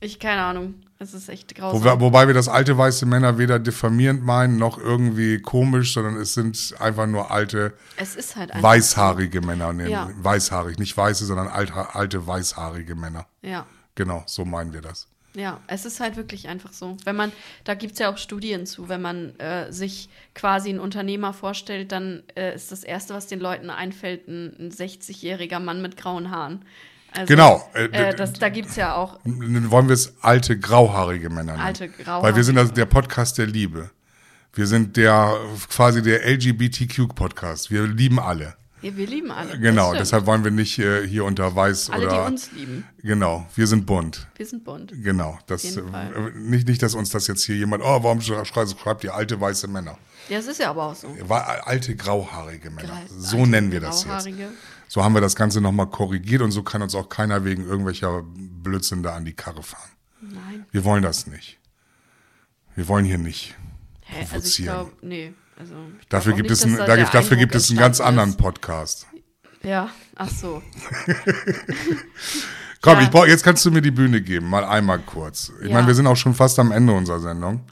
Ich, 0.00 0.20
keine 0.20 0.42
Ahnung. 0.42 0.74
Es 0.98 1.12
ist 1.14 1.28
echt 1.30 1.56
Wo, 1.56 1.60
grausam. 1.60 1.82
wir- 1.84 2.00
wobei 2.00 2.26
wir 2.26 2.34
das 2.34 2.46
alte 2.48 2.76
weiße 2.76 3.06
Männer 3.06 3.38
weder 3.38 3.58
diffamierend 3.58 4.22
meinen, 4.22 4.58
noch 4.58 4.76
irgendwie 4.78 5.40
komisch, 5.40 5.94
sondern 5.94 6.16
es 6.16 6.34
sind 6.34 6.74
einfach 6.78 7.06
nur 7.06 7.30
alte, 7.30 7.72
es 7.96 8.14
ist 8.16 8.36
halt 8.36 8.50
einfach. 8.52 8.62
weißhaarige 8.62 9.40
Männer. 9.40 9.72
Nee, 9.72 9.88
Ja. 9.88 10.10
Weißhaarig, 10.18 10.78
nicht 10.78 10.94
weiße, 10.96 11.24
sondern 11.24 11.48
alte, 11.48 11.94
alte 11.94 12.26
weißhaarige 12.26 12.94
Männer. 12.96 13.26
Ja. 13.42 13.66
Genau, 13.94 14.22
so 14.26 14.44
meinen 14.44 14.72
wir 14.74 14.82
das. 14.82 15.08
Ja, 15.36 15.60
es 15.66 15.84
ist 15.84 15.98
halt 16.00 16.16
wirklich 16.16 16.48
einfach 16.48 16.72
so. 16.72 16.96
Wenn 17.04 17.16
man, 17.16 17.32
da 17.64 17.74
gibt 17.74 17.94
es 17.94 17.98
ja 17.98 18.12
auch 18.12 18.18
Studien 18.18 18.66
zu, 18.66 18.88
wenn 18.88 19.02
man 19.02 19.38
äh, 19.40 19.72
sich 19.72 20.08
quasi 20.34 20.68
einen 20.68 20.78
Unternehmer 20.78 21.32
vorstellt, 21.32 21.90
dann 21.90 22.22
äh, 22.36 22.54
ist 22.54 22.70
das 22.70 22.84
Erste, 22.84 23.14
was 23.14 23.26
den 23.26 23.40
Leuten 23.40 23.68
einfällt, 23.70 24.28
ein, 24.28 24.54
ein 24.58 24.70
60-jähriger 24.70 25.58
Mann 25.58 25.82
mit 25.82 25.96
grauen 25.96 26.30
Haaren. 26.30 26.64
Also, 27.12 27.26
Genau, 27.26 27.68
äh, 27.74 27.84
Äh, 27.86 28.14
das, 28.14 28.32
da 28.34 28.48
gibt 28.48 28.68
es 28.68 28.76
ja 28.76 28.94
auch. 28.94 29.18
Wollen 29.24 29.88
wir 29.88 29.94
es 29.94 30.14
alte, 30.20 30.58
grauhaarige 30.58 31.30
Männer 31.30 31.52
nennen? 31.52 31.60
Alte, 31.64 31.88
grauhaarige 31.88 32.26
Weil 32.26 32.36
wir 32.36 32.44
sind 32.44 32.56
das, 32.56 32.72
der 32.72 32.86
Podcast 32.86 33.38
der 33.38 33.46
Liebe. 33.46 33.90
Wir 34.52 34.66
sind 34.68 34.96
der 34.96 35.36
quasi 35.68 36.00
der 36.00 36.24
LGBTQ-Podcast. 36.28 37.72
Wir 37.72 37.86
lieben 37.88 38.20
alle. 38.20 38.54
Ja, 38.84 38.96
wir 38.96 39.06
lieben 39.06 39.30
alle. 39.30 39.58
Genau, 39.58 39.74
Das 39.74 39.86
stimmt. 39.88 40.00
deshalb 40.00 40.26
wollen 40.26 40.44
wir 40.44 40.50
nicht 40.50 40.78
äh, 40.78 41.06
hier 41.08 41.24
unter 41.24 41.54
weiß 41.56 41.90
Alle, 41.90 42.06
oder. 42.06 42.24
die 42.26 42.32
uns 42.32 42.52
lieben. 42.52 42.84
Genau, 42.98 43.46
wir 43.54 43.66
sind 43.66 43.86
bunt. 43.86 44.26
Wir 44.36 44.46
sind 44.46 44.62
bunt. 44.64 44.92
Genau, 45.02 45.38
das 45.46 45.64
äh, 45.76 45.82
nicht 46.34 46.68
nicht, 46.68 46.82
dass 46.82 46.94
uns 46.94 47.10
das 47.10 47.26
jetzt 47.26 47.44
hier 47.44 47.56
jemand. 47.56 47.82
Oh, 47.82 48.02
warum 48.02 48.18
sch- 48.18 48.44
schreibt, 48.44 48.78
schreibt 48.78 49.04
ihr 49.04 49.14
alte 49.14 49.40
weiße 49.40 49.66
Männer? 49.68 49.96
Ja, 50.28 50.38
es 50.38 50.46
ist 50.46 50.58
ja 50.60 50.70
aber 50.70 50.84
auch 50.84 50.94
so. 50.94 51.08
War 51.28 51.66
alte 51.66 51.96
grauhaarige 51.96 52.70
Männer. 52.70 52.88
Grau- 52.88 53.14
so 53.18 53.38
alte 53.38 53.50
nennen 53.50 53.72
wir 53.72 53.80
das 53.80 54.02
jetzt. 54.02 54.06
Grauhaarige. 54.06 54.48
So 54.88 55.02
haben 55.02 55.14
wir 55.14 55.20
das 55.20 55.34
Ganze 55.34 55.60
nochmal 55.60 55.88
korrigiert 55.88 56.42
und 56.42 56.50
so 56.52 56.62
kann 56.62 56.80
uns 56.82 56.94
auch 56.94 57.08
keiner 57.08 57.44
wegen 57.44 57.64
irgendwelcher 57.66 58.22
Blödsinn 58.34 59.02
da 59.02 59.14
an 59.16 59.24
die 59.24 59.32
Karre 59.32 59.62
fahren. 59.62 59.90
Nein. 60.20 60.66
Wir 60.70 60.84
wollen 60.84 61.02
das 61.02 61.26
nicht. 61.26 61.58
Wir 62.76 62.86
wollen 62.88 63.04
hier 63.04 63.18
nicht. 63.18 63.54
Hä, 64.02 64.16
also 64.20 64.24
ich 64.24 64.30
provozieren. 64.30 64.74
glaube, 64.74 64.92
nee. 65.02 65.32
Also 65.58 65.74
Dafür 66.08 66.32
gibt, 66.34 66.50
nicht, 66.50 66.58
es 66.58 66.64
einen, 66.64 66.76
dass 66.76 66.86
da, 66.86 66.96
gibt- 66.96 67.14
dafür 67.14 67.36
gibt 67.36 67.54
es 67.54 67.70
einen 67.70 67.78
ganz 67.78 67.98
entstanden 68.00 68.20
anderen 68.20 68.36
Podcast. 68.36 69.06
ist. 69.12 69.64
Ja, 69.64 69.88
ach 70.16 70.28
so. 70.28 70.62
Komm, 72.80 72.94
Ja. 72.98 73.02
ich 73.02 73.10
brauch, 73.10 73.26
jetzt 73.26 73.42
kannst 73.44 73.64
du 73.64 73.70
mir 73.70 73.80
die 73.82 73.90
Bühne 73.90 74.20
geben, 74.20 74.48
mal 74.50 74.64
einmal 74.64 74.98
kurz. 74.98 75.52
Ich 75.62 75.68
Ja. 75.68 75.74
meine, 75.74 75.86
wir 75.86 75.94
sind 75.94 76.06
auch 76.06 76.16
schon 76.16 76.34
fast 76.34 76.58
am 76.58 76.70
Ende 76.72 76.92
unserer 76.92 77.20
Sendung. 77.20 77.64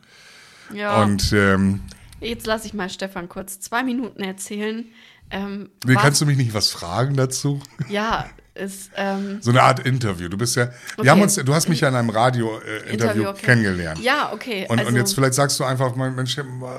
Ja. 0.73 1.03
Und 1.03 1.33
ähm, 1.33 1.83
Jetzt 2.21 2.47
lasse 2.47 2.67
ich 2.67 2.73
mal 2.75 2.89
Stefan 2.89 3.29
kurz 3.29 3.61
zwei 3.61 3.83
Minuten 3.83 4.23
erzählen. 4.23 4.87
Ähm, 5.31 5.71
nee, 5.85 5.95
kannst 5.95 6.21
du 6.21 6.27
mich 6.27 6.37
nicht 6.37 6.55
was 6.55 6.71
fragen 6.71 7.17
dazu? 7.17 7.61
Ja, 7.89 8.27
ist, 8.55 8.91
ähm, 8.97 9.39
So 9.41 9.51
eine 9.51 9.63
Art 9.63 9.81
Interview. 9.81 10.29
Du 10.29 10.37
bist 10.37 10.57
ja, 10.57 10.65
Okay. 10.65 10.75
wir 11.05 11.11
haben 11.11 11.23
uns, 11.23 11.37
du 11.37 11.55
hast 11.55 11.69
mich 11.69 11.81
ja 11.81 11.89
in 11.89 11.95
einem 11.95 12.11
Radio-Interview 12.11 12.87
äh, 12.89 12.93
Interview 12.93 13.29
okay. 13.29 13.47
kennengelernt. 13.47 14.01
Ja, 14.01 14.33
okay. 14.33 14.67
Und, 14.69 14.79
also, 14.79 14.91
und 14.91 14.97
jetzt 14.97 15.15
vielleicht 15.15 15.35
sagst 15.35 15.59
du 15.59 15.65
einfach 15.65 15.95
mal, 15.97 16.11
Mensch, 16.11 16.37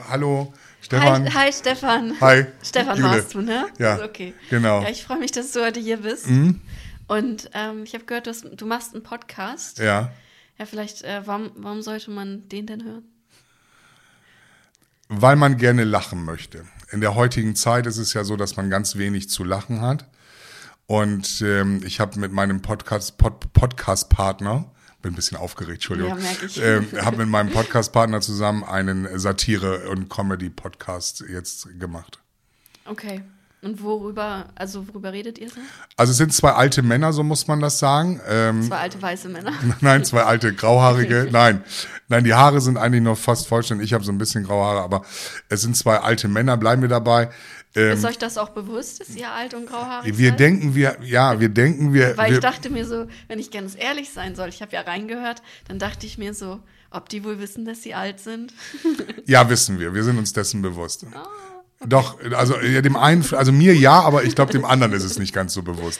hallo, 0.09 0.53
Stefan. 0.81 1.25
Hi, 1.33 1.45
hi 1.47 1.53
Stefan. 1.53 2.13
Hi, 2.21 2.45
Stefan 2.63 2.97
Jule. 2.97 3.09
warst 3.09 3.33
du, 3.33 3.41
ne? 3.41 3.65
Ja, 3.79 3.95
Ist 3.95 4.03
Okay. 4.03 4.33
genau. 4.49 4.79
Mhm. 4.79 4.85
Ja, 4.85 4.91
ich 4.91 5.03
freue 5.03 5.19
mich, 5.19 5.31
dass 5.31 5.51
du 5.51 5.63
heute 5.65 5.79
hier 5.79 5.97
bist. 5.97 6.27
Und 7.07 7.49
ähm, 7.53 7.83
ich 7.83 7.93
habe 7.93 8.05
gehört, 8.05 8.27
du, 8.27 8.31
hast, 8.31 8.45
du 8.55 8.65
machst 8.65 8.93
einen 8.93 9.03
Podcast. 9.03 9.79
Ja. 9.79 10.11
Ja, 10.59 10.65
vielleicht, 10.65 11.01
äh, 11.03 11.21
warum, 11.25 11.51
warum 11.55 11.81
sollte 11.81 12.11
man 12.11 12.47
den 12.49 12.67
denn 12.67 12.83
hören? 12.83 13.03
Weil 15.09 15.35
man 15.35 15.57
gerne 15.57 15.83
lachen 15.83 16.23
möchte. 16.23 16.65
In 16.91 17.01
der 17.01 17.15
heutigen 17.15 17.55
Zeit 17.55 17.87
ist 17.87 17.97
es 17.97 18.13
ja 18.13 18.23
so, 18.23 18.35
dass 18.35 18.55
man 18.55 18.69
ganz 18.69 18.95
wenig 18.95 19.29
zu 19.29 19.43
lachen 19.43 19.81
hat. 19.81 20.05
Und 20.85 21.41
ähm, 21.41 21.81
ich 21.85 21.99
habe 21.99 22.19
mit 22.19 22.31
meinem 22.31 22.61
Podcast, 22.61 23.17
Pod, 23.17 23.51
Podcast-Partner, 23.53 24.65
bin 25.01 25.13
ein 25.13 25.15
bisschen 25.15 25.37
aufgeregt, 25.37 25.75
Entschuldigung, 25.75 26.17
Ja, 26.55 26.63
ähm, 26.63 26.87
habe 27.01 27.17
mit 27.17 27.27
meinem 27.29 27.51
Podcast-Partner 27.51 28.21
zusammen 28.21 28.63
einen 28.63 29.19
Satire- 29.19 29.89
und 29.89 30.09
Comedy-Podcast 30.09 31.25
jetzt 31.29 31.67
gemacht. 31.79 32.19
Okay. 32.85 33.23
Und 33.61 33.81
worüber, 33.81 34.49
also 34.55 34.85
worüber 34.89 35.13
redet 35.13 35.37
ihr 35.37 35.49
so? 35.49 35.55
Also 35.95 36.11
es 36.11 36.17
sind 36.17 36.33
zwei 36.33 36.51
alte 36.51 36.81
Männer, 36.81 37.13
so 37.13 37.23
muss 37.23 37.47
man 37.47 37.61
das 37.61 37.79
sagen. 37.79 38.19
Ähm, 38.27 38.63
Zwei 38.63 38.75
alte 38.77 39.01
weiße 39.01 39.29
Männer. 39.29 39.53
Nein, 39.79 40.03
zwei 40.03 40.23
alte 40.23 40.53
grauhaarige. 40.53 41.29
Nein, 41.31 41.63
nein, 42.09 42.25
die 42.25 42.33
Haare 42.33 42.59
sind 42.59 42.75
eigentlich 42.77 43.01
noch 43.03 43.17
fast 43.17 43.47
vollständig. 43.47 43.85
Ich 43.85 43.93
habe 43.93 44.03
so 44.03 44.11
ein 44.11 44.17
bisschen 44.17 44.43
graue 44.43 44.65
Haare, 44.65 44.81
aber 44.81 45.03
es 45.47 45.61
sind 45.61 45.77
zwei 45.77 45.97
alte 45.97 46.27
Männer. 46.27 46.57
Bleiben 46.57 46.81
wir 46.81 46.89
dabei. 46.89 47.29
Ähm, 47.75 47.93
Ist 47.93 48.05
euch 48.05 48.17
das 48.19 48.37
auch 48.37 48.49
bewusst, 48.49 48.99
dass 48.99 49.15
ihr 49.15 49.31
alt 49.31 49.53
und 49.55 49.67
grauhaarig 49.67 50.17
wir 50.17 50.29
seid? 50.29 50.39
denken, 50.39 50.75
wir, 50.75 50.97
ja, 51.01 51.39
wir 51.39 51.49
denken, 51.49 51.93
wir. 51.93 52.15
Weil 52.17 52.29
wir 52.29 52.37
ich 52.37 52.41
dachte 52.41 52.69
mir 52.69 52.85
so, 52.85 53.07
wenn 53.27 53.39
ich 53.39 53.49
ganz 53.49 53.75
ehrlich 53.75 54.11
sein 54.11 54.35
soll, 54.35 54.49
ich 54.49 54.61
habe 54.61 54.73
ja 54.73 54.81
reingehört, 54.81 55.41
dann 55.67 55.79
dachte 55.79 56.05
ich 56.05 56.17
mir 56.19 56.33
so, 56.35 56.59
ob 56.91 57.09
die 57.09 57.23
wohl 57.23 57.39
wissen, 57.39 57.65
dass 57.65 57.81
sie 57.81 57.95
alt 57.95 58.19
sind. 58.19 58.53
ja, 59.25 59.49
wissen 59.49 59.79
wir. 59.79 59.95
Wir 59.95 60.03
sind 60.03 60.19
uns 60.19 60.33
dessen 60.33 60.61
bewusst. 60.61 61.05
Ah, 61.13 61.25
Doch, 61.87 62.19
also 62.33 62.59
ja, 62.59 62.81
dem 62.81 62.95
einen, 62.95 63.25
also 63.33 63.51
mir 63.51 63.75
ja, 63.75 64.01
aber 64.01 64.23
ich 64.23 64.35
glaube, 64.35 64.51
dem 64.51 64.65
anderen 64.65 64.93
ist 64.93 65.03
es 65.03 65.17
nicht 65.17 65.33
ganz 65.33 65.53
so 65.53 65.63
bewusst. 65.63 65.99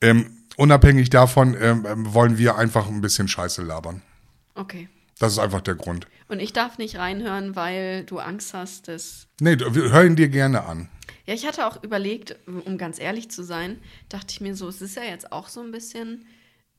Ähm, 0.00 0.30
unabhängig 0.56 1.10
davon 1.10 1.54
ähm, 1.60 1.84
wollen 2.14 2.38
wir 2.38 2.56
einfach 2.56 2.88
ein 2.88 3.02
bisschen 3.02 3.28
Scheiße 3.28 3.62
labern. 3.62 4.00
Okay. 4.54 4.88
Das 5.18 5.32
ist 5.32 5.38
einfach 5.38 5.62
der 5.62 5.74
Grund. 5.74 6.06
Und 6.28 6.40
ich 6.40 6.52
darf 6.52 6.78
nicht 6.78 6.96
reinhören, 6.96 7.56
weil 7.56 8.04
du 8.04 8.18
Angst 8.18 8.52
hast, 8.54 8.88
dass. 8.88 9.28
Nee, 9.40 9.56
wir 9.58 9.90
hören 9.90 10.16
dir 10.16 10.28
gerne 10.28 10.64
an. 10.64 10.88
Ja, 11.24 11.34
ich 11.34 11.46
hatte 11.46 11.66
auch 11.66 11.82
überlegt, 11.82 12.36
um 12.46 12.78
ganz 12.78 12.98
ehrlich 13.00 13.30
zu 13.30 13.42
sein, 13.42 13.80
dachte 14.08 14.26
ich 14.30 14.40
mir 14.40 14.54
so, 14.54 14.68
es 14.68 14.80
ist 14.80 14.96
ja 14.96 15.02
jetzt 15.04 15.32
auch 15.32 15.48
so 15.48 15.60
ein 15.60 15.72
bisschen 15.72 16.26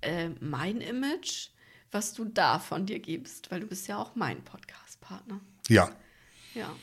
äh, 0.01 0.29
mein 0.39 0.79
Image, 0.81 1.49
was 1.91 2.13
du 2.13 2.25
da 2.25 2.59
von 2.59 2.85
dir 2.85 2.99
gibst, 2.99 3.51
weil 3.51 3.59
du 3.61 3.67
bist 3.67 3.87
ja 3.87 3.97
auch 3.97 4.15
mein 4.15 4.43
Podcast-Partner. 4.43 5.39
Ja. 5.67 5.89
Ja, 6.53 6.73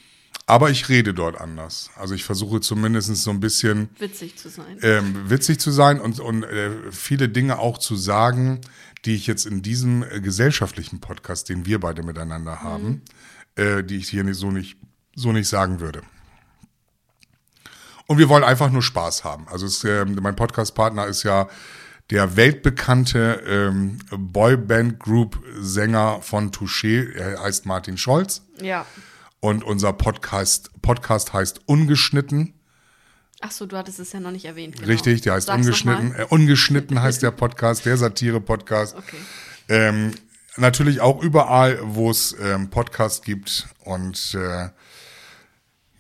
Aber 0.47 0.71
ich 0.71 0.89
rede 0.89 1.15
dort 1.15 1.41
anders. 1.41 1.91
Also 1.97 2.15
ich 2.15 2.25
versuche 2.25 2.61
zumindest 2.61 3.15
so 3.17 3.31
ein 3.31 3.41
bisschen 3.41 3.89
witzig 3.99 4.37
zu 4.37 4.49
sein. 4.51 4.79
ähm, 4.83 5.31
witzig 5.31 5.59
zu 5.59 5.71
sein 5.71 6.01
und, 6.01 6.21
und 6.21 6.43
äh, 6.45 6.71
viele 6.93 7.29
Dinge 7.29 7.59
auch 7.59 7.79
zu 7.79 7.97
sagen, 7.97 8.61
die 9.05 9.15
ich 9.15 9.27
jetzt 9.27 9.47
in 9.47 9.63
diesem 9.63 10.03
äh, 10.03 10.21
gesellschaftlichen 10.21 11.01
Podcast, 11.01 11.49
den 11.49 11.67
wir 11.67 11.81
beide 11.81 12.03
miteinander 12.03 12.63
haben, 12.63 13.03
äh, 13.57 13.83
die 13.83 13.97
ich 13.97 14.09
hier 14.09 14.25
nicht, 14.25 14.39
so, 14.39 14.51
nicht, 14.51 14.77
so 15.15 15.33
nicht 15.33 15.49
sagen 15.49 15.81
würde. 15.81 16.03
Und 18.07 18.19
wir 18.19 18.29
wollen 18.29 18.45
einfach 18.45 18.71
nur 18.71 18.83
Spaß 18.83 19.25
haben. 19.25 19.49
Also 19.49 19.67
es, 19.67 19.83
ähm, 19.85 20.19
mein 20.21 20.37
Podcast-Partner 20.37 21.07
ist 21.07 21.23
ja 21.23 21.49
der 22.11 22.37
weltbekannte 22.37 23.43
ähm, 23.47 23.99
Boyband-Group-Sänger 24.11 26.21
von 26.21 26.51
Touché. 26.51 27.15
Er 27.15 27.43
heißt 27.43 27.67
Martin 27.67 27.97
Scholz. 27.97 28.43
ja. 28.61 28.87
Und 29.41 29.63
unser 29.63 29.93
Podcast, 29.93 30.71
Podcast 30.81 31.35
heißt 31.35 31.61
Ungeschnitten. 31.67 32.55
Ach 33.47 33.51
so, 33.51 33.67
du 33.67 33.77
hattest 33.77 33.99
es 33.99 34.11
ja 34.13 34.21
noch 34.21 34.31
nicht 34.31 34.47
erwähnt. 34.47 34.77
Genau. 34.77 34.87
Richtig, 34.87 35.21
der 35.21 35.35
heißt 35.35 35.49
Sag's 35.49 35.59
Ungeschnitten. 35.59 36.15
Äh, 36.15 36.25
Ungeschnitten 36.31 37.03
heißt 37.03 37.23
der 37.23 37.31
Podcast, 37.31 37.85
der 37.85 37.99
Satire-Podcast. 37.99 38.97
Okay. 38.97 39.17
Ähm, 39.69 40.15
natürlich 40.57 41.03
auch 41.03 41.23
überall, 41.23 41.79
wo 41.83 42.11
es 42.11 42.35
ähm, 42.41 42.71
Podcasts 42.71 43.21
gibt. 43.21 43.69
Und 43.81 44.33
äh, 44.33 44.71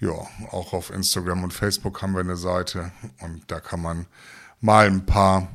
ja, 0.00 0.12
auch 0.52 0.72
auf 0.72 0.88
Instagram 0.88 1.44
und 1.44 1.52
Facebook 1.52 2.00
haben 2.00 2.14
wir 2.14 2.20
eine 2.20 2.36
Seite. 2.38 2.92
Und 3.20 3.42
da 3.48 3.60
kann 3.60 3.82
man 3.82 4.06
mal 4.62 4.86
ein 4.86 5.04
paar 5.04 5.54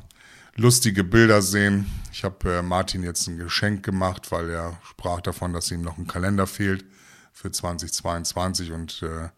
lustige 0.54 1.02
Bilder 1.02 1.42
sehen. 1.42 1.90
Ich 2.12 2.22
habe 2.22 2.58
äh, 2.58 2.62
Martin 2.62 3.02
jetzt 3.02 3.26
ein 3.26 3.36
Geschenk 3.36 3.84
gemacht, 3.84 4.30
weil 4.30 4.48
er 4.48 4.78
sprach 4.88 5.22
davon, 5.22 5.52
dass 5.52 5.72
ihm 5.72 5.82
noch 5.82 5.98
ein 5.98 6.06
Kalender 6.06 6.46
fehlt 6.46 6.84
für 7.32 7.50
2022. 7.50 8.70
Und 8.70 9.02
äh, 9.02 9.30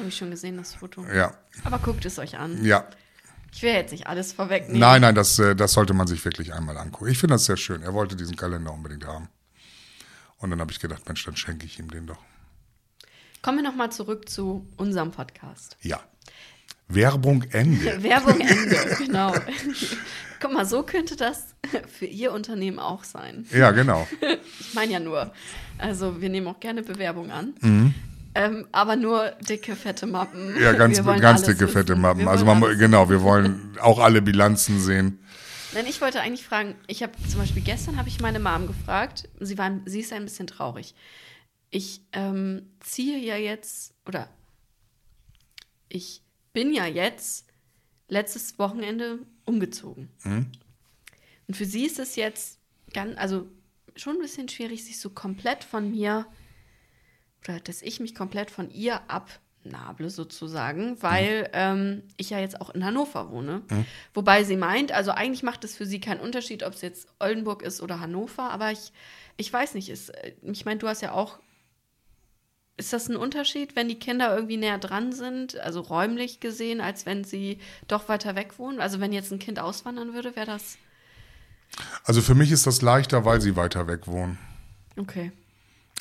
habe 0.00 0.08
ich 0.08 0.16
schon 0.16 0.30
gesehen, 0.30 0.56
das 0.56 0.74
Foto. 0.74 1.04
ja, 1.06 1.34
Aber 1.64 1.78
guckt 1.78 2.04
es 2.04 2.18
euch 2.18 2.36
an. 2.38 2.64
ja, 2.64 2.88
Ich 3.52 3.62
will 3.62 3.72
jetzt 3.72 3.92
nicht 3.92 4.06
alles 4.06 4.32
vorwegnehmen. 4.32 4.80
Nein, 4.80 5.00
nein, 5.02 5.14
das, 5.14 5.38
äh, 5.38 5.54
das 5.54 5.72
sollte 5.72 5.94
man 5.94 6.06
sich 6.06 6.24
wirklich 6.24 6.52
einmal 6.52 6.76
angucken. 6.76 7.10
Ich 7.10 7.18
finde 7.18 7.34
das 7.34 7.44
sehr 7.46 7.56
schön. 7.56 7.82
Er 7.82 7.94
wollte 7.94 8.16
diesen 8.16 8.36
Kalender 8.36 8.72
unbedingt 8.72 9.06
haben. 9.06 9.28
Und 10.38 10.50
dann 10.50 10.60
habe 10.60 10.72
ich 10.72 10.80
gedacht, 10.80 11.06
Mensch, 11.06 11.24
dann 11.24 11.36
schenke 11.36 11.66
ich 11.66 11.78
ihm 11.78 11.90
den 11.90 12.06
doch. 12.06 12.18
Kommen 13.42 13.58
wir 13.58 13.64
nochmal 13.64 13.90
zurück 13.92 14.28
zu 14.28 14.66
unserem 14.76 15.10
Podcast. 15.10 15.76
Ja. 15.82 16.00
Werbung 16.88 17.42
Ende. 17.50 18.02
Werbung 18.02 18.40
Ende, 18.40 18.96
genau. 18.98 19.32
Guck 20.40 20.52
mal, 20.52 20.64
so 20.66 20.82
könnte 20.82 21.16
das 21.16 21.54
für 21.98 22.06
Ihr 22.06 22.32
Unternehmen 22.32 22.78
auch 22.78 23.04
sein. 23.04 23.46
Ja, 23.52 23.70
genau. 23.70 24.08
Ich 24.60 24.74
meine 24.74 24.92
ja 24.92 25.00
nur, 25.00 25.32
also 25.78 26.20
wir 26.20 26.28
nehmen 26.30 26.46
auch 26.46 26.60
gerne 26.60 26.82
Bewerbung 26.82 27.30
an. 27.30 27.54
Mhm. 27.60 27.94
Ähm, 28.34 28.68
aber 28.70 28.96
nur 28.96 29.32
dicke, 29.48 29.74
fette 29.74 30.06
Mappen. 30.06 30.54
Ja, 30.60 30.72
ganz, 30.72 31.02
ganz 31.04 31.42
dicke, 31.42 31.66
fette 31.66 31.92
wissen. 31.92 32.00
Mappen. 32.00 32.20
Wir 32.20 32.30
Also 32.30 32.44
man, 32.44 32.60
genau, 32.78 33.10
wir 33.10 33.22
wollen 33.22 33.76
auch 33.80 33.98
alle 33.98 34.22
Bilanzen 34.22 34.80
sehen. 34.80 35.18
Nein, 35.72 35.86
ich 35.88 36.00
wollte 36.00 36.20
eigentlich 36.20 36.44
fragen, 36.44 36.74
ich 36.86 37.02
habe 37.02 37.12
zum 37.28 37.40
Beispiel 37.40 37.62
gestern 37.62 37.96
habe 37.96 38.08
ich 38.08 38.20
meine 38.20 38.40
Mom 38.40 38.66
gefragt, 38.66 39.28
sie, 39.38 39.56
war, 39.58 39.70
sie 39.84 40.00
ist 40.00 40.12
ein 40.12 40.24
bisschen 40.24 40.46
traurig. 40.46 40.94
Ich 41.70 42.02
ähm, 42.12 42.70
ziehe 42.80 43.18
ja 43.18 43.36
jetzt, 43.36 43.94
oder 44.06 44.28
ich 45.88 46.22
bin 46.52 46.72
ja 46.72 46.86
jetzt 46.86 47.46
letztes 48.08 48.58
Wochenende 48.58 49.20
umgezogen. 49.44 50.08
Und 51.46 51.56
für 51.56 51.64
sie 51.64 51.84
ist 51.84 51.98
es 51.98 52.16
jetzt 52.16 52.58
ganz, 52.92 53.16
also 53.18 53.46
schon 53.96 54.16
ein 54.16 54.22
bisschen 54.22 54.48
schwierig, 54.48 54.84
sich 54.84 54.98
so 54.98 55.10
komplett 55.10 55.62
von 55.64 55.90
mir, 55.90 56.26
oder 57.44 57.60
dass 57.60 57.82
ich 57.82 58.00
mich 58.00 58.14
komplett 58.14 58.50
von 58.50 58.70
ihr 58.70 59.00
abnable 59.08 60.10
sozusagen, 60.10 61.02
weil 61.02 61.48
ähm, 61.52 62.02
ich 62.16 62.30
ja 62.30 62.38
jetzt 62.38 62.60
auch 62.60 62.70
in 62.70 62.84
Hannover 62.84 63.30
wohne. 63.30 63.62
Wobei 64.14 64.44
sie 64.44 64.56
meint, 64.56 64.92
also 64.92 65.10
eigentlich 65.10 65.42
macht 65.42 65.64
es 65.64 65.76
für 65.76 65.86
sie 65.86 66.00
keinen 66.00 66.20
Unterschied, 66.20 66.62
ob 66.62 66.74
es 66.74 66.82
jetzt 66.82 67.08
Oldenburg 67.18 67.62
ist 67.62 67.80
oder 67.80 68.00
Hannover, 68.00 68.50
aber 68.50 68.72
ich, 68.72 68.92
ich 69.36 69.52
weiß 69.52 69.74
nicht, 69.74 69.88
ist, 69.88 70.10
äh, 70.10 70.32
ich 70.42 70.64
meine, 70.64 70.78
du 70.78 70.88
hast 70.88 71.00
ja 71.02 71.12
auch, 71.12 71.38
ist 72.76 72.92
das 72.94 73.08
ein 73.10 73.16
Unterschied, 73.16 73.76
wenn 73.76 73.88
die 73.88 73.98
Kinder 73.98 74.34
irgendwie 74.34 74.56
näher 74.56 74.78
dran 74.78 75.12
sind, 75.12 75.58
also 75.60 75.80
räumlich 75.80 76.40
gesehen, 76.40 76.80
als 76.80 77.04
wenn 77.04 77.24
sie 77.24 77.58
doch 77.88 78.08
weiter 78.08 78.36
weg 78.36 78.58
wohnen? 78.58 78.80
Also 78.80 79.00
wenn 79.00 79.12
jetzt 79.12 79.30
ein 79.32 79.38
Kind 79.38 79.58
auswandern 79.60 80.14
würde, 80.14 80.34
wäre 80.34 80.46
das, 80.46 80.78
Also 82.04 82.22
für 82.22 82.34
mich 82.34 82.50
ist 82.50 82.66
das 82.66 82.80
leichter, 82.82 83.24
weil 83.24 83.40
sie 83.40 83.54
weiter 83.56 83.86
weg 83.86 84.06
wohnen. 84.06 84.38
okay, 84.96 85.32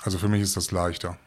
Also 0.03 0.17
für 0.17 0.29
mich 0.29 0.41
ist 0.41 0.55
das 0.55 0.71
leichter. 0.71 1.19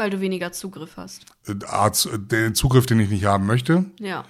Weil 0.00 0.10
du 0.10 0.20
weniger 0.20 0.50
Zugriff 0.50 0.96
hast. 0.96 1.26
Äh, 1.46 1.64
Arzt, 1.66 2.06
äh, 2.06 2.18
Den 2.18 2.54
Zugriff, 2.54 2.86
den 2.86 2.98
ich 2.98 3.10
nicht 3.10 3.26
haben 3.26 3.46
möchte, 3.46 3.84
Ja. 3.98 4.24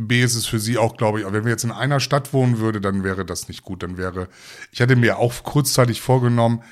B 0.00 0.22
ist 0.22 0.36
es 0.36 0.46
für 0.46 0.60
sie 0.60 0.78
auch, 0.78 0.96
glaube 0.96 1.18
ich, 1.20 1.26
wenn 1.32 1.42
wir 1.44 1.50
jetzt 1.50 1.64
in 1.64 1.72
einer 1.72 1.98
Stadt 1.98 2.32
wohnen 2.32 2.58
würde, 2.60 2.80
dann 2.80 3.02
wäre 3.02 3.24
das 3.24 3.48
nicht 3.48 3.64
gut. 3.64 3.82
Dann 3.82 3.96
wäre, 3.96 4.28
ich 4.70 4.80
hatte 4.80 4.94
mir 4.94 5.18
auch 5.18 5.42
kurzzeitig 5.42 6.00
vorgenommen, 6.00 6.62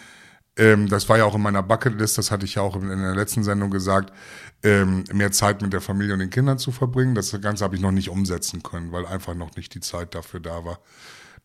ähm, 0.56 0.88
das 0.88 1.08
war 1.08 1.18
ja 1.18 1.24
auch 1.24 1.34
in 1.34 1.42
meiner 1.42 1.64
Bucketlist, 1.64 2.18
das 2.18 2.30
hatte 2.30 2.46
ich 2.46 2.54
ja 2.54 2.62
auch 2.62 2.76
in, 2.76 2.88
in 2.88 3.02
der 3.02 3.16
letzten 3.16 3.42
Sendung 3.42 3.70
gesagt, 3.70 4.12
ähm, 4.62 5.02
mehr 5.12 5.32
Zeit 5.32 5.60
mit 5.60 5.72
der 5.72 5.80
Familie 5.80 6.14
und 6.14 6.20
den 6.20 6.30
Kindern 6.30 6.58
zu 6.58 6.70
verbringen. 6.70 7.16
Das 7.16 7.38
Ganze 7.40 7.64
habe 7.64 7.74
ich 7.74 7.82
noch 7.82 7.90
nicht 7.90 8.10
umsetzen 8.10 8.62
können, 8.62 8.92
weil 8.92 9.04
einfach 9.06 9.34
noch 9.34 9.56
nicht 9.56 9.74
die 9.74 9.80
Zeit 9.80 10.14
dafür 10.14 10.38
da 10.38 10.64
war. 10.64 10.78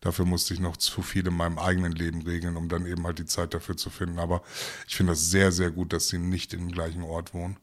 Dafür 0.02 0.24
musste 0.24 0.52
ich 0.52 0.58
noch 0.58 0.76
zu 0.76 1.00
viel 1.00 1.26
in 1.28 1.34
meinem 1.34 1.60
eigenen 1.60 1.92
Leben 1.92 2.22
regeln, 2.22 2.56
um 2.56 2.68
dann 2.68 2.86
eben 2.86 3.04
halt 3.06 3.20
die 3.20 3.24
Zeit 3.24 3.54
dafür 3.54 3.76
zu 3.76 3.88
finden. 3.88 4.18
Aber 4.18 4.42
ich 4.88 4.96
finde 4.96 5.12
das 5.12 5.30
sehr, 5.30 5.52
sehr 5.52 5.70
gut, 5.70 5.92
dass 5.92 6.08
sie 6.08 6.18
nicht 6.18 6.52
im 6.54 6.72
gleichen 6.72 7.02
Ort 7.02 7.32
wohnen. 7.34 7.56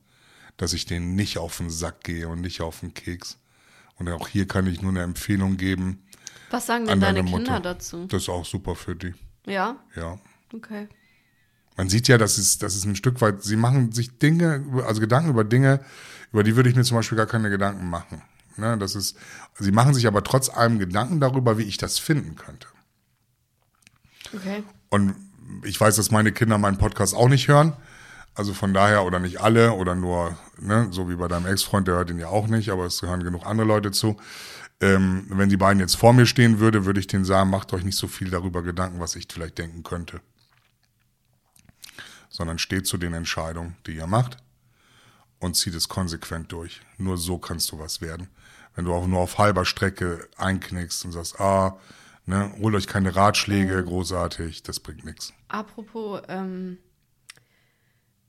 Dass 0.56 0.72
ich 0.72 0.86
denen 0.86 1.16
nicht 1.16 1.38
auf 1.38 1.58
den 1.58 1.70
Sack 1.70 2.04
gehe 2.06 2.30
und 2.30 2.40
nicht 2.40 2.62
auf 2.62 2.80
den 2.80 2.94
Keks. 2.94 3.38
Und 3.98 4.08
auch 4.08 4.30
hier 4.30 4.48
kann 4.48 4.68
ich 4.68 4.82
nur 4.82 4.92
eine 4.92 5.04
Empfehlung 5.04 5.58
geben. 5.58 6.02
Was 6.50 6.66
sagen 6.66 6.88
denn 6.88 7.02
deine 7.02 7.24
Kinder 7.24 7.38
Mutter. 7.38 7.60
dazu? 7.60 8.08
Das 8.08 8.24
ist 8.24 8.30
auch 8.30 8.46
super 8.46 8.76
für 8.76 8.96
die. 8.96 9.14
Ja? 9.46 9.76
Ja. 9.98 10.18
Okay. 10.54 10.88
Man 11.76 11.90
sieht 11.90 12.08
ja, 12.08 12.18
dass 12.18 12.38
es, 12.38 12.58
das 12.58 12.76
ist 12.76 12.86
ein 12.86 12.96
Stück 12.96 13.20
weit, 13.20 13.44
sie 13.44 13.58
machen 13.58 13.92
sich 13.92 14.18
Dinge, 14.18 14.66
also 14.88 15.02
Gedanken 15.02 15.30
über 15.30 15.44
Dinge, 15.44 15.82
über 16.32 16.44
die 16.44 16.56
würde 16.56 16.70
ich 16.70 16.76
mir 16.76 16.84
zum 16.84 16.98
Beispiel 16.98 17.18
gar 17.18 17.28
keine 17.28 17.50
Gedanken 17.50 17.90
machen. 17.90 18.22
Ne, 18.60 18.78
das 18.78 18.96
ist, 18.96 19.18
sie 19.58 19.72
machen 19.72 19.94
sich 19.94 20.06
aber 20.08 20.24
trotz 20.24 20.50
allem 20.50 20.80
Gedanken 20.80 21.20
darüber, 21.20 21.58
wie 21.58 21.64
ich 21.64 21.78
das 21.78 21.98
finden 21.98 22.36
könnte. 22.36 22.68
Okay. 24.34 24.64
Und 24.90 25.16
ich 25.64 25.80
weiß, 25.80 25.96
dass 25.96 26.12
meine 26.12 26.32
Kinder 26.32 26.58
meinen 26.58 26.78
Podcast 26.78 27.16
auch 27.16 27.30
nicht 27.30 27.48
hören. 27.48 27.74
Also 28.36 28.54
von 28.54 28.74
daher, 28.74 29.06
oder 29.06 29.20
nicht 29.20 29.42
alle, 29.42 29.74
oder 29.74 29.96
nur, 29.96 30.38
ne, 30.60 30.88
so 30.92 31.10
wie 31.10 31.16
bei 31.16 31.28
deinem 31.28 31.48
Ex-Freund, 31.48 31.88
der 31.88 31.96
hört 31.96 32.10
ihn 32.10 32.20
ja 32.20 32.28
auch 32.28 32.48
nicht, 32.48 32.70
aber 32.70 32.86
es 32.86 33.02
gehören 33.02 33.24
genug 33.24 33.46
andere 33.46 33.68
Leute 33.68 33.92
zu. 33.92 34.18
Ähm, 34.82 35.26
wenn 35.30 35.50
die 35.50 35.58
beiden 35.58 35.80
jetzt 35.80 35.96
vor 35.96 36.14
mir 36.14 36.26
stehen 36.26 36.60
würde, 36.60 36.86
würde 36.86 37.00
ich 37.00 37.08
denen 37.08 37.26
sagen, 37.26 37.50
macht 37.50 37.74
euch 37.74 37.84
nicht 37.84 37.98
so 37.98 38.08
viel 38.08 38.30
darüber 38.30 38.62
Gedanken, 38.62 39.00
was 39.00 39.16
ich 39.16 39.28
vielleicht 39.30 39.58
denken 39.58 39.84
könnte. 39.84 40.22
Sondern 42.30 42.60
steht 42.60 42.88
zu 42.88 42.98
den 42.98 43.14
Entscheidungen, 43.14 43.76
die 43.88 43.96
ihr 43.96 44.08
macht 44.08 44.38
und 45.40 45.58
zieht 45.58 45.74
es 45.74 45.90
konsequent 45.90 46.52
durch. 46.52 46.82
Nur 46.98 47.18
so 47.18 47.40
kannst 47.40 47.72
du 47.72 47.80
was 47.80 48.00
werden. 48.02 48.30
Wenn 48.80 48.86
du 48.86 48.94
auch 48.94 49.08
nur 49.08 49.20
auf 49.20 49.38
halber 49.38 49.66
Strecke 49.66 50.30
einknickst 50.38 51.04
und 51.04 51.12
sagst, 51.12 51.42
ah, 51.42 51.78
ne, 52.26 52.50
holt 52.62 52.74
euch 52.76 52.88
keine 52.88 53.14
Ratschläge, 53.14 53.84
großartig, 53.84 54.64
das 54.64 54.80
bringt 54.80 55.04
nichts. 55.04 55.34
Apropos, 55.50 56.22
ähm, 56.30 56.78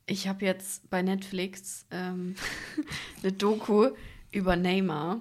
ich 0.07 0.27
habe 0.27 0.45
jetzt 0.45 0.91
bei 0.91 1.03
Netflix 1.03 1.87
ähm, 1.93 2.35
eine 3.23 3.31
Doku 3.31 3.91
über 4.33 4.57
Neymar. 4.57 5.21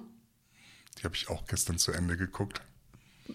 Die 0.98 1.04
habe 1.04 1.14
ich 1.14 1.28
auch 1.28 1.46
gestern 1.46 1.78
zu 1.78 1.92
Ende 1.92 2.16
geguckt. 2.16 2.60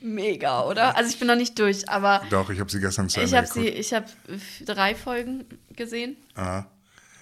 Mega, 0.01 0.65
oder? 0.65 0.97
Also 0.97 1.09
ich 1.09 1.17
bin 1.17 1.29
noch 1.29 1.37
nicht 1.37 1.57
durch, 1.57 1.87
aber 1.87 2.23
Doch, 2.29 2.49
ich 2.49 2.59
habe 2.59 2.69
sie 2.69 2.81
gestern 2.81 3.07
zu 3.07 3.21
ich 3.21 3.27
Ende 3.27 3.37
habe 3.37 3.47
sie, 3.47 3.61
geguckt. 3.61 3.79
ich 3.79 3.93
habe 3.93 4.07
drei 4.65 4.95
Folgen 4.95 5.45
gesehen. 5.69 6.17
Aha. 6.33 6.69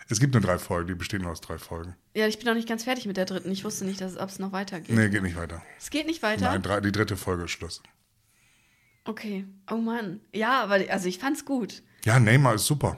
Es 0.09 0.19
gibt 0.19 0.33
nur 0.33 0.41
drei 0.41 0.57
Folgen, 0.57 0.87
die 0.87 0.95
bestehen 0.95 1.21
nur 1.21 1.31
aus 1.31 1.41
drei 1.41 1.57
Folgen. 1.57 1.95
Ja, 2.13 2.27
ich 2.27 2.37
bin 2.37 2.47
noch 2.47 2.55
nicht 2.55 2.67
ganz 2.67 2.83
fertig 2.83 3.05
mit 3.05 3.17
der 3.17 3.25
dritten. 3.25 3.51
Ich 3.51 3.63
wusste 3.63 3.85
nicht, 3.85 4.01
dass 4.01 4.17
ob 4.17 4.29
es 4.29 4.39
noch 4.39 4.51
weitergeht. 4.51 4.95
Nee, 4.95 5.09
geht 5.09 5.23
nicht 5.23 5.35
weiter. 5.35 5.61
Es 5.79 5.89
geht 5.89 6.07
nicht 6.07 6.21
weiter. 6.23 6.51
Nein, 6.51 6.61
drei, 6.61 6.81
die 6.81 6.91
dritte 6.91 7.17
Folge 7.17 7.45
ist 7.45 7.51
Schluss. 7.51 7.81
Okay. 9.05 9.45
Oh 9.69 9.75
Mann. 9.75 10.19
Ja, 10.33 10.61
aber 10.63 10.79
also 10.89 11.07
ich 11.07 11.19
fand's 11.19 11.45
gut. 11.45 11.83
Ja, 12.05 12.19
Neymar 12.19 12.55
ist 12.55 12.65
super. 12.65 12.97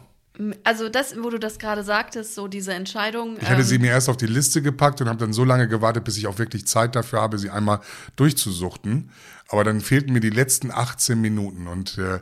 Also 0.64 0.90
das, 0.90 1.16
wo 1.22 1.30
du 1.30 1.40
das 1.40 1.60
gerade 1.60 1.84
sagtest, 1.84 2.36
so 2.36 2.48
diese 2.48 2.74
Entscheidung. 2.74 3.38
Ich 3.38 3.48
hatte 3.48 3.62
ähm, 3.62 3.68
sie 3.68 3.80
mir 3.80 3.92
erst 3.92 4.10
auf 4.10 4.18
die 4.18 4.28
Liste 4.28 4.62
gepackt 4.62 5.00
und 5.02 5.08
habe 5.08 5.20
dann 5.20 5.32
so 5.32 5.46
lange 5.46 5.68
gewartet, 5.68 6.04
bis 6.04 6.18
ich 6.18 6.28
auch 6.28 6.38
wirklich 6.38 6.68
Zeit 6.68 6.96
dafür 6.96 7.22
habe, 7.22 7.38
sie 7.38 7.50
einmal 7.50 7.80
durchzusuchten. 8.18 9.12
Aber 9.48 9.64
dann 9.64 9.80
fehlten 9.80 10.12
mir 10.12 10.20
die 10.20 10.30
letzten 10.30 10.72
18 10.72 11.20
Minuten 11.20 11.68
und 11.68 11.98
äh, 11.98 12.20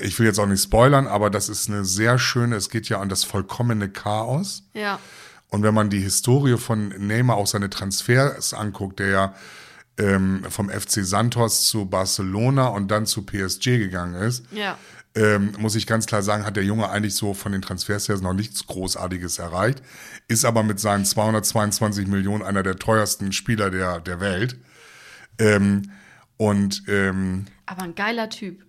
ich 0.00 0.18
will 0.18 0.26
jetzt 0.26 0.38
auch 0.38 0.46
nicht 0.46 0.62
spoilern, 0.62 1.06
aber 1.06 1.30
das 1.30 1.48
ist 1.48 1.68
eine 1.68 1.84
sehr 1.84 2.18
schöne, 2.18 2.56
es 2.56 2.70
geht 2.70 2.88
ja 2.88 3.00
an 3.00 3.08
das 3.08 3.24
vollkommene 3.24 3.88
Chaos. 3.88 4.64
Ja. 4.74 4.98
Und 5.48 5.62
wenn 5.62 5.74
man 5.74 5.90
die 5.90 6.00
Historie 6.00 6.56
von 6.58 6.88
Neymar, 6.88 7.36
auch 7.36 7.46
seine 7.46 7.70
Transfers 7.70 8.52
anguckt, 8.52 8.98
der 8.98 9.08
ja 9.08 9.34
ähm, 9.98 10.44
vom 10.50 10.68
FC 10.68 11.04
Santos 11.04 11.66
zu 11.68 11.86
Barcelona 11.86 12.66
und 12.68 12.90
dann 12.90 13.06
zu 13.06 13.22
PSG 13.22 13.78
gegangen 13.78 14.14
ist, 14.14 14.44
Ja. 14.50 14.76
ähm, 15.14 15.52
muss 15.58 15.76
ich 15.76 15.86
ganz 15.86 16.06
klar 16.06 16.22
sagen, 16.22 16.44
hat 16.44 16.56
der 16.56 16.64
Junge 16.64 16.90
eigentlich 16.90 17.14
so 17.14 17.32
von 17.32 17.52
den 17.52 17.62
Transfers 17.62 18.08
her 18.08 18.18
noch 18.18 18.34
nichts 18.34 18.66
Großartiges 18.66 19.38
erreicht, 19.38 19.80
ist 20.28 20.44
aber 20.44 20.64
mit 20.64 20.80
seinen 20.80 21.04
222 21.04 22.08
Millionen 22.08 22.42
einer 22.42 22.62
der 22.64 22.76
teuersten 22.76 23.32
Spieler 23.32 23.70
der, 23.70 24.00
der 24.00 24.20
Welt. 24.20 24.58
Ähm, 25.38 25.90
und 26.36 26.82
ähm, 26.88 27.46
Aber 27.66 27.82
ein 27.82 27.94
geiler 27.94 28.28
Typ. 28.28 28.64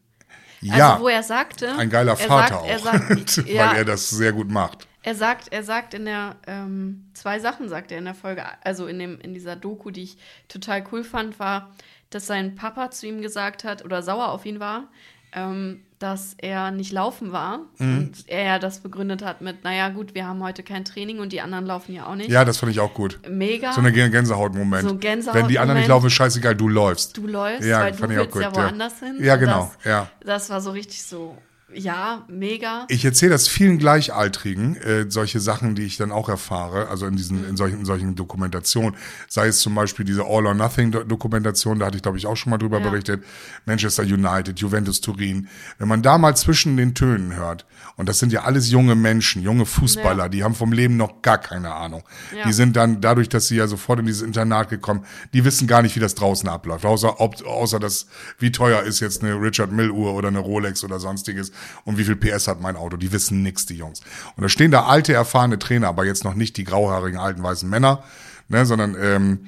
Ja, 0.62 0.94
Also 0.94 1.04
wo 1.04 1.08
er 1.10 1.24
sagte. 1.24 1.76
ein 1.78 1.90
geiler 1.90 2.12
er 2.12 2.18
Vater 2.18 2.56
sagt, 2.56 2.68
Er 2.68 2.76
auch, 2.78 2.84
sagt, 2.84 3.38
ja, 3.48 3.70
weil 3.70 3.78
er 3.78 3.86
das 3.86 4.10
sehr 4.10 4.34
gut 4.34 4.50
macht. 4.50 4.88
Er 5.04 5.16
sagt, 5.16 5.54
er 5.54 5.64
sagt 5.64 5.94
in 5.94 6.06
der, 6.06 6.36
ähm, 6.48 7.10
zwei 7.14 7.40
Sachen 7.40 7.70
sagt 7.70 7.92
er 7.92 7.98
in 7.98 8.06
der 8.06 8.14
Folge, 8.16 8.44
also 8.64 8.88
in, 8.88 9.00
dem, 9.00 9.20
in 9.22 9.34
dieser 9.34 9.56
Doku, 9.56 9.90
die 9.90 10.04
ich 10.04 10.18
total 10.50 10.84
cool 10.92 11.04
fand, 11.04 11.40
war, 11.40 11.72
dass 12.10 12.28
sein 12.28 12.56
Papa 12.56 12.92
zu 12.92 13.08
ihm 13.08 13.22
gesagt 13.22 13.64
hat, 13.64 13.86
oder 13.86 14.02
sauer 14.02 14.30
auf 14.32 14.46
ihn 14.46 14.60
war, 14.60 14.90
ähm, 15.34 15.84
dass 16.00 16.36
er 16.38 16.72
nicht 16.72 16.92
laufen 16.92 17.32
war. 17.32 17.60
Mhm. 17.78 17.98
Und 17.98 18.24
er 18.28 18.44
ja 18.44 18.60
das 18.60 18.80
begründet 18.82 19.24
hat 19.24 19.42
mit, 19.42 19.64
naja 19.64 19.90
gut, 19.90 20.14
wir 20.14 20.28
haben 20.28 20.44
heute 20.44 20.62
kein 20.64 20.86
Training 20.86 21.20
und 21.20 21.34
die 21.34 21.42
anderen 21.42 21.66
laufen 21.66 21.94
ja 21.94 22.06
auch 22.06 22.16
nicht. 22.16 22.30
Ja, 22.30 22.46
das 22.46 22.58
fand 22.58 22.72
ich 22.72 22.80
auch 22.80 22.94
gut. 22.94 23.20
Mega. 23.28 23.74
So 23.74 23.82
eine 23.82 23.92
Gänsehautmoment. 23.92 24.84
So 24.84 24.90
ein 24.90 25.00
Gänsehautmoment. 25.00 25.46
Wenn 25.48 25.50
die 25.52 25.60
anderen 25.60 25.80
nicht 25.80 25.90
laufen, 25.90 26.08
ist 26.08 26.14
scheißeigal, 26.14 26.56
du 26.56 26.68
läufst. 26.68 27.18
du 27.18 27.26
läufst, 27.28 27.68
Ja, 27.68 27.82
weil 27.82 27.92
du 27.92 27.98
ich 27.98 28.04
auch 28.04 28.10
willst 28.10 28.32
gut, 28.32 28.42
ja 28.44 28.50
ja. 28.50 28.56
woanders 28.56 29.00
hin. 29.00 29.18
Ja, 29.20 29.36
genau, 29.38 29.72
Das, 29.78 29.86
ja. 29.92 30.10
das 30.22 30.50
war 30.50 30.62
so 30.62 30.72
richtig 30.72 31.04
so, 31.04 31.36
ja, 31.74 32.24
mega. 32.30 32.86
Ich 32.88 33.04
erzähle 33.04 33.32
das 33.32 33.48
vielen 33.48 33.78
Gleichaltrigen, 33.78 34.78
äh, 34.78 35.06
solche 35.10 35.40
Sachen, 35.42 35.76
die 35.76 35.84
ich 35.84 35.98
dann 35.98 36.12
auch 36.12 36.30
erfahre, 36.30 36.88
also 36.88 37.06
in 37.08 37.16
diesen, 37.18 37.48
in 37.48 37.58
solchen, 37.58 37.80
in 37.80 37.86
solchen 37.86 38.16
Dokumentationen. 38.16 38.96
Sei 39.28 39.48
es 39.48 39.60
zum 39.60 39.76
Beispiel 39.76 40.06
diese 40.06 40.24
All 40.24 40.46
or 40.46 40.54
Nothing 40.54 40.92
Do- 40.92 41.04
Dokumentation, 41.04 41.80
da 41.80 41.88
hatte 41.88 41.98
ich 41.98 42.04
glaube 42.04 42.18
ich 42.18 42.26
auch 42.26 42.38
schon 42.38 42.52
mal 42.52 42.58
drüber 42.58 42.80
Ja. 42.80 42.90
berichtet. 42.90 43.24
Manchester 43.66 44.04
United, 44.04 44.60
Juventus 44.60 45.02
Turin. 45.02 45.50
Wenn 45.78 45.88
man 45.90 46.02
da 46.02 46.18
mal 46.18 46.36
zwischen 46.38 46.78
den 46.78 46.96
Tönen 46.96 47.36
hört, 47.36 47.66
und 47.98 48.08
das 48.08 48.20
sind 48.20 48.32
ja 48.32 48.44
alles 48.44 48.72
junge 48.72 48.96
Menschen, 48.96 49.42
junge 49.42 49.66
Fußballer, 49.66 50.24
Ja. 50.26 50.30
die 50.30 50.44
haben 50.44 50.56
vom 50.56 50.72
Leben 50.72 50.96
noch 50.98 51.22
gar 51.22 51.38
keine 51.38 51.74
Ahnung. 51.74 52.04
Ja. 52.36 52.46
Die 52.46 52.54
sind 52.54 52.76
dann, 52.78 53.02
dadurch, 53.02 53.28
dass 53.28 53.48
sie 53.48 53.58
ja 53.58 53.68
sofort 53.68 54.00
in 54.00 54.06
dieses 54.06 54.22
Internat 54.22 54.70
gekommen, 54.70 55.04
die 55.34 55.44
wissen 55.44 55.68
gar 55.68 55.82
nicht, 55.82 55.96
wie 55.96 56.00
das 56.00 56.16
draußen 56.16 56.48
abläuft. 56.48 56.86
Außer, 56.86 57.20
ob, 57.20 57.46
außer 57.46 57.80
dass, 57.80 58.08
wie 58.40 58.52
teuer 58.52 58.84
ist 58.84 59.00
jetzt 59.02 59.22
eine 59.24 59.34
Richard 59.42 59.72
Mill 59.72 59.92
Uhr 59.92 60.14
oder 60.14 60.30
eine 60.30 60.40
Rolex 60.40 60.84
oder 60.84 61.00
sonstiges 61.00 61.52
und 61.86 61.98
wie 61.98 62.04
viel 62.04 62.16
PS 62.16 62.48
hat 62.48 62.62
mein 62.62 62.76
Auto. 62.76 62.98
Die 62.98 63.12
wissen 63.12 63.44
nix, 63.44 63.66
die 63.66 63.76
Jungs. 63.76 64.02
Und 64.36 64.44
da 64.44 64.50
stehen 64.50 64.72
da 64.72 64.86
alte, 64.86 65.14
erfahrene 65.14 65.60
Trainer, 65.60 65.88
aber 65.88 66.06
jetzt 66.06 66.24
noch 66.24 66.36
nicht 66.36 66.58
die 66.58 66.64
grauhaarigen 66.64 67.20
alten 67.20 67.44
weißen 67.44 67.70
Männer, 67.70 68.04
ne, 68.48 68.66
sondern 68.66 68.96
ähm, 69.00 69.48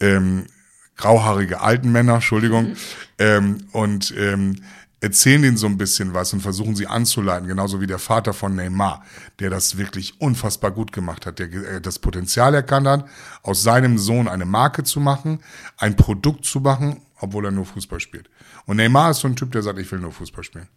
ähm, 0.00 0.46
grauhaarige 0.96 1.60
alten 1.60 1.92
Männer, 1.92 2.16
Entschuldigung, 2.16 2.74
ähm, 3.18 3.68
und 3.72 4.12
ähm, 4.18 4.56
erzählen 5.00 5.42
denen 5.42 5.56
so 5.56 5.66
ein 5.66 5.78
bisschen 5.78 6.12
was 6.12 6.32
und 6.32 6.40
versuchen 6.40 6.74
sie 6.74 6.86
anzuleiten, 6.86 7.46
genauso 7.46 7.80
wie 7.80 7.86
der 7.86 8.00
Vater 8.00 8.34
von 8.34 8.54
Neymar, 8.54 9.04
der 9.38 9.50
das 9.50 9.78
wirklich 9.78 10.20
unfassbar 10.20 10.72
gut 10.72 10.92
gemacht 10.92 11.24
hat, 11.24 11.38
der 11.38 11.52
äh, 11.52 11.80
das 11.80 11.98
Potenzial 11.98 12.54
erkannt 12.54 12.88
hat, 12.88 13.08
aus 13.42 13.62
seinem 13.62 13.98
Sohn 13.98 14.28
eine 14.28 14.44
Marke 14.44 14.82
zu 14.82 15.00
machen, 15.00 15.40
ein 15.76 15.96
Produkt 15.96 16.44
zu 16.44 16.60
machen, 16.60 17.00
obwohl 17.20 17.44
er 17.44 17.52
nur 17.52 17.66
Fußball 17.66 18.00
spielt. 18.00 18.28
Und 18.66 18.76
Neymar 18.76 19.12
ist 19.12 19.20
so 19.20 19.28
ein 19.28 19.36
Typ, 19.36 19.52
der 19.52 19.62
sagt, 19.62 19.78
ich 19.78 19.90
will 19.90 20.00
nur 20.00 20.12
Fußball 20.12 20.44
spielen. 20.44 20.68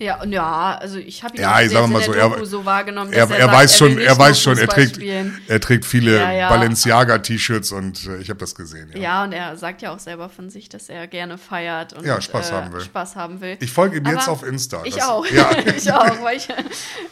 Ja, 0.00 0.24
ja, 0.24 0.78
also 0.80 0.98
ich 0.98 1.24
habe 1.24 1.36
ihn 1.36 1.42
Ja, 1.42 1.60
ich 1.60 1.70
sag 1.72 1.80
jetzt 1.82 1.90
mal 1.92 2.02
so, 2.02 2.12
er, 2.12 2.44
so 2.46 2.64
wahrgenommen, 2.64 3.12
er, 3.12 3.26
dass 3.26 3.36
er, 3.36 3.46
sagt, 3.46 3.52
weiß 3.56 3.76
schon, 3.78 3.98
er 3.98 4.16
weiß 4.18 4.40
schon, 4.40 4.56
er 4.56 4.68
trägt, 4.68 4.94
spielen. 4.96 5.40
er 5.48 5.60
trägt 5.60 5.84
viele 5.84 6.16
Ja, 6.18 6.30
ja. 6.30 6.48
Balenciaga-T-Shirts 6.50 7.72
und 7.72 8.06
äh, 8.06 8.18
ich 8.18 8.30
habe 8.30 8.38
das 8.38 8.54
gesehen. 8.54 8.90
Ja. 8.94 8.98
Ja, 9.00 9.24
und 9.24 9.32
er 9.32 9.56
sagt 9.56 9.82
ja 9.82 9.92
auch 9.92 9.98
selber 9.98 10.28
von 10.28 10.50
sich, 10.50 10.68
dass 10.68 10.88
er 10.88 11.06
gerne 11.08 11.36
feiert 11.36 11.94
und 11.94 12.06
Ja, 12.06 12.20
Spaß 12.20 12.50
äh, 12.50 12.52
haben 12.54 12.72
will. 12.72 12.80
Spaß 12.80 13.16
haben 13.16 13.40
will. 13.40 13.56
Ich 13.60 13.72
folge 13.72 13.96
ihm 13.98 14.06
jetzt 14.06 14.24
Aber 14.24 14.32
auf 14.32 14.42
Insta. 14.44 14.82
Ich 14.84 14.94
Das- 14.94 15.08
auch. 15.08 15.26
Ja. 15.26 15.50
ich 15.76 15.92
auch, 15.92 16.22
weil 16.22 16.36
ich, 16.36 16.48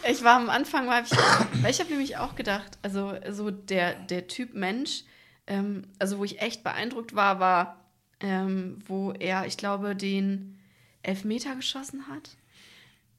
ich 0.09 0.23
war 0.23 0.37
am 0.37 0.49
Anfang, 0.49 0.87
war 0.87 1.03
ich, 1.03 1.11
weil 1.63 1.71
ich 1.73 1.81
habe 1.81 1.91
nämlich 1.91 2.17
auch 2.19 2.37
gedacht, 2.37 2.79
also 2.83 3.15
so 3.31 3.51
der, 3.51 3.95
der 3.95 4.29
Typ 4.29 4.55
Mensch, 4.55 5.03
ähm, 5.49 5.85
also 5.99 6.19
wo 6.19 6.25
ich 6.25 6.41
echt 6.41 6.63
beeindruckt 6.63 7.17
war, 7.17 7.41
war, 7.41 7.81
ähm, 8.21 8.79
wo 8.87 9.13
er, 9.13 9.47
ich 9.47 9.57
glaube, 9.57 9.97
den 9.97 10.59
Elfmeter 11.03 11.55
geschossen 11.57 12.05
hat. 12.09 12.31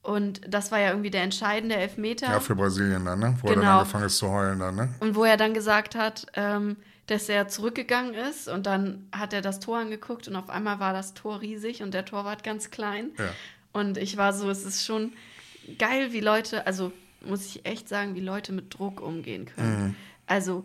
Und 0.08 0.40
das 0.48 0.72
war 0.72 0.80
ja 0.80 0.92
irgendwie 0.92 1.10
der 1.10 1.24
entscheidende 1.24 1.76
Elfmeter. 1.76 2.28
Ja, 2.28 2.40
für 2.40 2.56
Brasilien 2.56 3.04
dann, 3.04 3.20
ne? 3.20 3.38
Wo 3.42 3.48
er 3.48 3.56
dann 3.56 3.62
Genau. 3.62 3.80
angefangen 3.80 4.06
ist 4.06 4.18
zu 4.18 4.30
heulen 4.30 4.60
dann, 4.60 4.76
ne? 4.76 4.96
Und 5.02 5.16
wo 5.16 5.26
er 5.26 5.36
dann 5.36 5.54
gesagt 5.54 5.96
hat, 5.96 6.28
ähm, 6.36 6.78
dass 7.08 7.28
er 7.28 7.50
zurückgegangen 7.50 8.14
ist 8.14 8.48
und 8.48 8.66
dann 8.66 9.10
hat 9.12 9.34
er 9.34 9.42
das 9.42 9.60
Tor 9.60 9.80
angeguckt 9.80 10.30
und 10.30 10.38
auf 10.38 10.50
einmal 10.50 10.80
war 10.80 10.94
das 10.94 11.14
Tor 11.14 11.42
riesig 11.42 11.84
und 11.84 11.94
der 11.94 12.06
Torwart 12.06 12.46
ganz 12.46 12.72
klein. 12.72 13.10
Ja. 13.18 13.26
Und 13.74 13.98
ich 13.98 14.16
war 14.16 14.32
so, 14.32 14.50
es 14.50 14.64
ist 14.64 14.86
schon 14.86 15.12
geil, 15.78 16.14
wie 16.14 16.22
Leute, 16.22 16.66
also 16.66 16.94
muss 17.20 17.46
ich 17.46 17.66
echt 17.66 17.90
sagen, 17.90 18.16
wie 18.16 18.22
Leute 18.22 18.54
mit 18.54 18.78
Druck 18.80 19.02
umgehen 19.02 19.46
können. 19.46 19.88
Mhm. 19.88 19.96
Also 20.26 20.64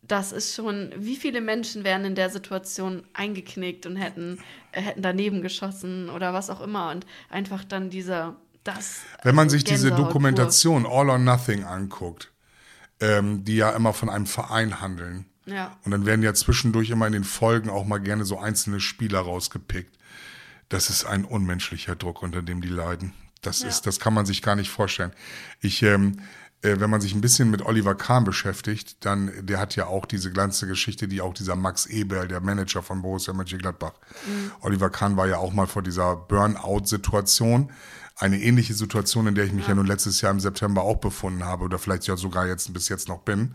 das 0.00 0.32
ist 0.32 0.54
schon, 0.54 0.92
wie 0.96 1.16
viele 1.16 1.42
Menschen 1.42 1.84
wären 1.84 2.06
in 2.06 2.14
der 2.14 2.30
Situation 2.30 3.02
eingeknickt 3.12 3.84
und 3.84 3.96
hätten, 3.96 4.38
äh, 4.72 4.80
hätten 4.80 5.02
daneben 5.02 5.42
geschossen 5.42 6.08
oder 6.08 6.32
was 6.32 6.48
auch 6.48 6.62
immer 6.62 6.90
und 6.90 7.04
einfach 7.28 7.64
dann 7.64 7.90
dieser, 7.90 8.36
das. 8.64 8.96
Wenn 9.22 9.34
man 9.34 9.48
sich 9.50 9.64
diese 9.64 9.88
Gänsehaut 9.88 9.96
pur. 9.96 10.06
Dokumentation 10.08 10.86
All 10.86 11.10
or 11.10 11.18
Nothing 11.18 11.64
anguckt, 11.64 12.32
ähm, 13.00 13.44
die 13.44 13.56
ja 13.56 13.70
immer 13.70 13.92
von 13.92 14.08
einem 14.08 14.26
Verein 14.26 14.80
handeln, 14.80 15.26
Ja. 15.46 15.76
und 15.84 15.90
dann 15.92 16.04
werden 16.06 16.22
ja 16.22 16.34
zwischendurch 16.34 16.90
immer 16.90 17.06
in 17.06 17.12
den 17.12 17.24
Folgen 17.24 17.70
auch 17.70 17.84
mal 17.86 17.98
gerne 17.98 18.24
so 18.24 18.38
einzelne 18.38 18.80
Spieler 18.80 19.20
rausgepickt. 19.20 19.96
Das 20.68 20.90
ist 20.90 21.04
ein 21.04 21.24
unmenschlicher 21.24 21.96
Druck, 21.96 22.22
unter 22.22 22.42
dem 22.42 22.60
die 22.60 22.68
leiden. 22.68 23.14
Das 23.40 23.60
Ja. 23.62 23.68
ist, 23.68 23.86
das 23.86 24.00
kann 24.00 24.12
man 24.14 24.26
sich 24.26 24.42
gar 24.42 24.56
nicht 24.56 24.68
vorstellen. 24.70 25.12
Ich, 25.60 25.82
ähm, 25.82 26.20
äh, 26.60 26.80
wenn 26.80 26.90
man 26.90 27.00
sich 27.00 27.14
ein 27.14 27.20
bisschen 27.20 27.50
mit 27.50 27.62
Oliver 27.62 27.94
Kahn 27.94 28.24
beschäftigt, 28.24 28.96
dann, 29.06 29.30
der 29.46 29.60
hat 29.60 29.76
ja 29.76 29.86
auch 29.86 30.04
diese 30.06 30.32
ganze 30.32 30.66
Geschichte, 30.66 31.06
die 31.06 31.20
auch 31.20 31.32
dieser 31.32 31.54
Max 31.54 31.86
Eberl, 31.86 32.26
der 32.26 32.40
Manager 32.40 32.82
von 32.82 33.00
Borussia 33.00 33.32
Mönchengladbach. 33.32 33.92
Oliver 34.60 34.90
Kahn 34.90 35.16
war 35.16 35.28
ja 35.28 35.38
auch 35.38 35.52
mal 35.52 35.68
vor 35.68 35.82
dieser 35.82 36.16
Burnout-Situation. 36.16 37.70
Eine 38.18 38.40
ähnliche 38.40 38.74
Situation, 38.74 39.28
in 39.28 39.34
der 39.34 39.44
ich 39.44 39.52
mich 39.52 39.68
ja. 39.68 39.74
nun 39.74 39.86
letztes 39.86 40.20
Jahr 40.20 40.32
im 40.32 40.40
September 40.40 40.82
auch 40.82 40.96
befunden 40.96 41.44
habe 41.44 41.64
oder 41.64 41.78
vielleicht 41.78 42.06
ja 42.08 42.16
sogar 42.16 42.46
jetzt 42.46 42.72
bis 42.72 42.88
jetzt 42.88 43.08
noch 43.08 43.20
bin, 43.20 43.54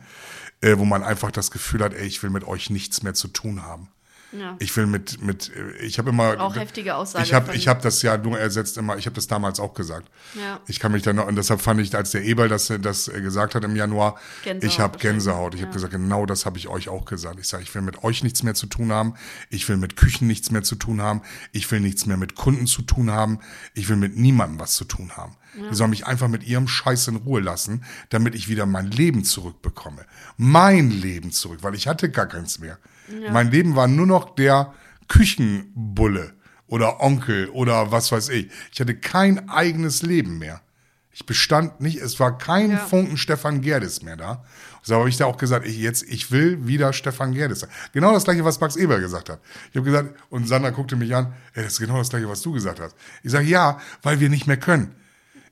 äh, 0.61 0.77
wo 0.77 0.85
man 0.85 1.03
einfach 1.03 1.31
das 1.31 1.51
Gefühl 1.51 1.83
hat, 1.83 1.93
ey, 1.93 2.07
ich 2.07 2.23
will 2.23 2.29
mit 2.29 2.45
euch 2.45 2.69
nichts 2.69 3.03
mehr 3.03 3.13
zu 3.13 3.27
tun 3.27 3.63
haben. 3.63 3.89
Ja. 4.37 4.55
Ich 4.59 4.75
will 4.75 4.87
mit, 4.87 5.21
mit, 5.21 5.51
äh, 5.55 5.85
ich 5.85 5.99
habe 5.99 6.09
immer. 6.09 6.39
Auch 6.39 6.55
heftige 6.55 6.95
Aussage 6.95 7.23
Ich 7.23 7.33
habe 7.33 7.53
hab 7.53 7.81
das 7.81 8.01
ja 8.01 8.17
nur 8.17 8.39
ersetzt 8.39 8.77
immer, 8.77 8.97
ich 8.97 9.05
habe 9.05 9.15
das 9.15 9.27
damals 9.27 9.59
auch 9.59 9.73
gesagt. 9.73 10.09
Ja. 10.33 10.59
Ich 10.67 10.79
kann 10.79 10.91
mich 10.91 11.03
dann 11.03 11.17
noch, 11.17 11.27
und 11.27 11.35
deshalb 11.35 11.61
fand 11.61 11.79
ich, 11.81 11.95
als 11.95 12.11
der 12.11 12.23
Eberl 12.23 12.49
das, 12.49 12.73
das 12.81 13.07
äh, 13.07 13.21
gesagt 13.21 13.55
hat 13.55 13.63
im 13.63 13.75
Januar, 13.75 14.19
Gänsehaut 14.43 14.71
ich 14.71 14.79
habe. 14.79 14.97
Gänsehaut. 14.97 15.55
Ich 15.55 15.61
habe 15.61 15.71
gesagt, 15.71 15.93
genau 15.93 16.25
das 16.25 16.45
habe 16.45 16.57
ich 16.57 16.67
euch 16.67 16.89
auch 16.89 17.05
gesagt. 17.05 17.39
Ich 17.39 17.47
sage, 17.47 17.63
ich 17.63 17.73
will 17.75 17.83
mit 17.83 18.03
euch 18.03 18.23
nichts 18.23 18.43
mehr 18.43 18.55
zu 18.55 18.65
tun 18.65 18.91
haben. 18.91 19.15
Ich 19.49 19.69
will 19.69 19.77
mit 19.77 19.95
Küchen 19.95 20.27
nichts 20.27 20.49
mehr 20.49 20.63
zu 20.63 20.75
tun 20.75 21.01
haben. 21.01 21.21
Ich 21.51 21.69
will 21.71 21.79
nichts 21.79 22.05
mehr 22.05 22.17
mit 22.17 22.35
Kunden 22.35 22.65
zu 22.65 22.81
tun 22.81 23.11
haben. 23.11 23.39
Ich 23.73 23.89
will 23.89 23.97
mit 23.97 24.17
niemandem 24.17 24.59
was 24.59 24.75
zu 24.75 24.85
tun 24.85 25.15
haben. 25.15 25.35
Die 25.69 25.75
sollen 25.75 25.91
mich 25.91 26.07
einfach 26.07 26.27
mit 26.27 26.43
ihrem 26.43 26.67
Scheiß 26.67 27.07
in 27.09 27.17
Ruhe 27.17 27.39
lassen, 27.39 27.83
damit 28.09 28.33
ich 28.33 28.49
wieder 28.49 28.65
mein 28.65 28.89
Leben 28.89 29.23
zurückbekomme. 29.23 30.05
Mein 30.35 30.89
Leben 30.89 31.31
zurück, 31.31 31.59
weil 31.61 31.75
ich 31.75 31.87
hatte 31.87 32.09
gar 32.09 32.25
keins 32.25 32.57
mehr. 32.57 32.79
Mein 33.31 33.51
Leben 33.51 33.75
war 33.75 33.87
nur 33.87 34.07
noch 34.07 34.35
der 34.35 34.73
Küchenbulle 35.07 36.33
oder 36.67 37.01
Onkel 37.01 37.49
oder 37.49 37.91
was 37.91 38.11
weiß 38.11 38.29
ich. 38.29 38.49
Ich 38.71 38.79
hatte 38.79 38.95
kein 38.95 39.49
eigenes 39.49 40.01
Leben 40.01 40.39
mehr. 40.39 40.61
Ich 41.15 41.25
bestand 41.27 41.79
nicht, 41.79 41.97
es 41.97 42.19
war 42.19 42.37
kein 42.39 42.71
Ja. 42.71 42.77
Funken 42.77 43.17
Stefan 43.17 43.61
Gerdes 43.61 44.01
mehr 44.01 44.17
da. 44.17 44.43
So 44.81 44.95
habe 44.95 45.09
ich 45.09 45.17
da 45.17 45.25
auch 45.25 45.37
gesagt, 45.37 45.67
ich 45.67 45.77
jetzt, 45.77 46.03
ich 46.03 46.31
will 46.31 46.65
wieder 46.65 46.91
Stefan 46.91 47.33
Gerdes 47.33 47.59
sein. 47.59 47.69
Genau 47.93 48.11
das 48.11 48.23
gleiche, 48.23 48.43
was 48.43 48.59
Max 48.59 48.75
Eber 48.75 48.99
gesagt 48.99 49.29
hat. 49.29 49.39
Ich 49.71 49.77
habe 49.77 49.85
gesagt, 49.85 50.15
und 50.29 50.47
Sandra 50.47 50.71
guckte 50.71 50.95
mich 50.95 51.15
an, 51.15 51.33
ey, 51.53 51.63
das 51.63 51.73
ist 51.73 51.79
genau 51.79 51.99
das 51.99 52.09
gleiche, 52.09 52.27
was 52.27 52.41
du 52.41 52.51
gesagt 52.51 52.79
hast. 52.79 52.95
Ich 53.21 53.31
sage, 53.31 53.45
ja, 53.45 53.79
weil 54.01 54.19
wir 54.19 54.29
nicht 54.29 54.47
mehr 54.47 54.57
können. 54.57 54.95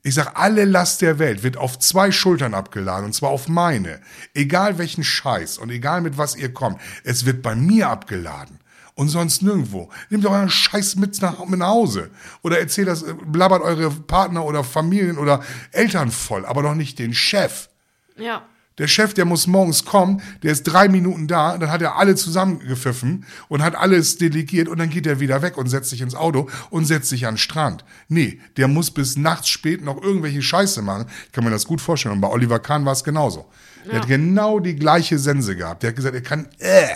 Ich 0.03 0.15
sag, 0.15 0.39
alle 0.39 0.65
Last 0.65 1.01
der 1.01 1.19
Welt 1.19 1.43
wird 1.43 1.57
auf 1.57 1.77
zwei 1.77 2.11
Schultern 2.11 2.55
abgeladen, 2.55 3.05
und 3.05 3.13
zwar 3.13 3.29
auf 3.29 3.47
meine. 3.47 4.01
Egal 4.33 4.77
welchen 4.79 5.03
Scheiß 5.03 5.59
und 5.59 5.69
egal 5.69 6.01
mit 6.01 6.17
was 6.17 6.35
ihr 6.35 6.53
kommt, 6.53 6.81
es 7.03 7.25
wird 7.25 7.43
bei 7.43 7.55
mir 7.55 7.89
abgeladen. 7.89 8.59
Und 8.95 9.09
sonst 9.09 9.41
nirgendwo. 9.41 9.89
Nehmt 10.09 10.25
euren 10.25 10.49
Scheiß 10.49 10.95
mit 10.97 11.21
nach, 11.21 11.45
mit 11.45 11.59
nach 11.59 11.67
Hause. 11.67 12.09
Oder 12.41 12.59
erzählt 12.59 12.87
das, 12.87 13.03
äh, 13.03 13.13
blabbert 13.13 13.61
eure 13.61 13.89
Partner 13.89 14.43
oder 14.43 14.63
Familien 14.63 15.17
oder 15.17 15.43
Eltern 15.71 16.11
voll, 16.11 16.45
aber 16.45 16.61
doch 16.61 16.75
nicht 16.75 16.99
den 16.99 17.13
Chef. 17.13 17.69
Ja. 18.17 18.43
Der 18.81 18.87
Chef, 18.87 19.13
der 19.13 19.25
muss 19.25 19.45
morgens 19.45 19.85
kommen, 19.85 20.21
der 20.41 20.51
ist 20.51 20.63
drei 20.63 20.89
Minuten 20.89 21.27
da, 21.27 21.57
dann 21.59 21.69
hat 21.69 21.83
er 21.83 21.97
alle 21.97 22.15
zusammengepfiffen 22.15 23.25
und 23.47 23.61
hat 23.61 23.75
alles 23.75 24.17
delegiert 24.17 24.67
und 24.67 24.79
dann 24.79 24.89
geht 24.89 25.05
er 25.05 25.19
wieder 25.19 25.41
weg 25.43 25.55
und 25.57 25.67
setzt 25.67 25.91
sich 25.91 26.01
ins 26.01 26.15
Auto 26.15 26.49
und 26.71 26.85
setzt 26.85 27.09
sich 27.09 27.27
an 27.27 27.35
den 27.35 27.37
Strand. 27.37 27.85
Nee, 28.07 28.39
der 28.57 28.67
muss 28.67 28.89
bis 28.89 29.17
nachts 29.17 29.49
spät 29.49 29.83
noch 29.83 30.01
irgendwelche 30.01 30.41
Scheiße 30.41 30.81
machen. 30.81 31.05
Ich 31.27 31.31
kann 31.31 31.43
mir 31.43 31.51
das 31.51 31.65
gut 31.67 31.79
vorstellen. 31.79 32.15
Und 32.15 32.21
bei 32.21 32.29
Oliver 32.29 32.57
Kahn 32.59 32.83
war 32.83 32.93
es 32.93 33.03
genauso. 33.03 33.45
Der 33.85 33.99
hat 34.01 34.07
genau 34.07 34.59
die 34.59 34.75
gleiche 34.75 35.19
Sense 35.19 35.55
gehabt. 35.55 35.83
Der 35.83 35.89
hat 35.89 35.95
gesagt, 35.95 36.15
er 36.15 36.21
kann, 36.21 36.47
äh, 36.57 36.87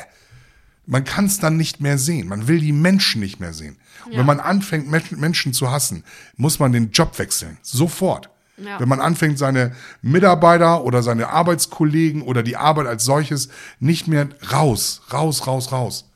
man 0.88 1.04
kann 1.04 1.26
es 1.26 1.40
dann 1.40 1.56
nicht 1.56 1.82
mehr 1.82 1.98
sehen. 2.00 2.28
Man 2.28 2.48
will 2.48 2.60
die 2.60 2.72
Menschen 2.72 3.22
nicht 3.22 3.40
mehr 3.40 3.54
sehen. 3.54 3.78
Und 4.06 4.18
wenn 4.18 4.26
man 4.26 4.40
anfängt, 4.40 4.90
Men- 4.90 5.04
Menschen 5.18 5.54
zu 5.54 5.70
hassen, 5.72 6.04
muss 6.36 6.58
man 6.60 6.72
den 6.72 6.90
Job 6.92 7.18
wechseln. 7.20 7.58
Sofort. 7.62 8.30
Ja. 8.58 8.80
Wenn 8.80 8.88
man 8.88 9.02
anfängt, 9.02 9.38
seine 9.38 9.76
Mitarbeiter 10.02 10.84
oder 10.84 11.04
seine 11.04 11.30
Arbeitskollegen 11.30 12.22
oder 12.22 12.42
die 12.42 12.56
Arbeit 12.56 12.88
als 12.88 13.04
solches 13.04 13.50
nicht 13.80 14.08
mehr 14.08 14.30
raus, 14.52 15.02
raus, 15.12 15.46
raus, 15.46 15.72
raus 15.72 16.10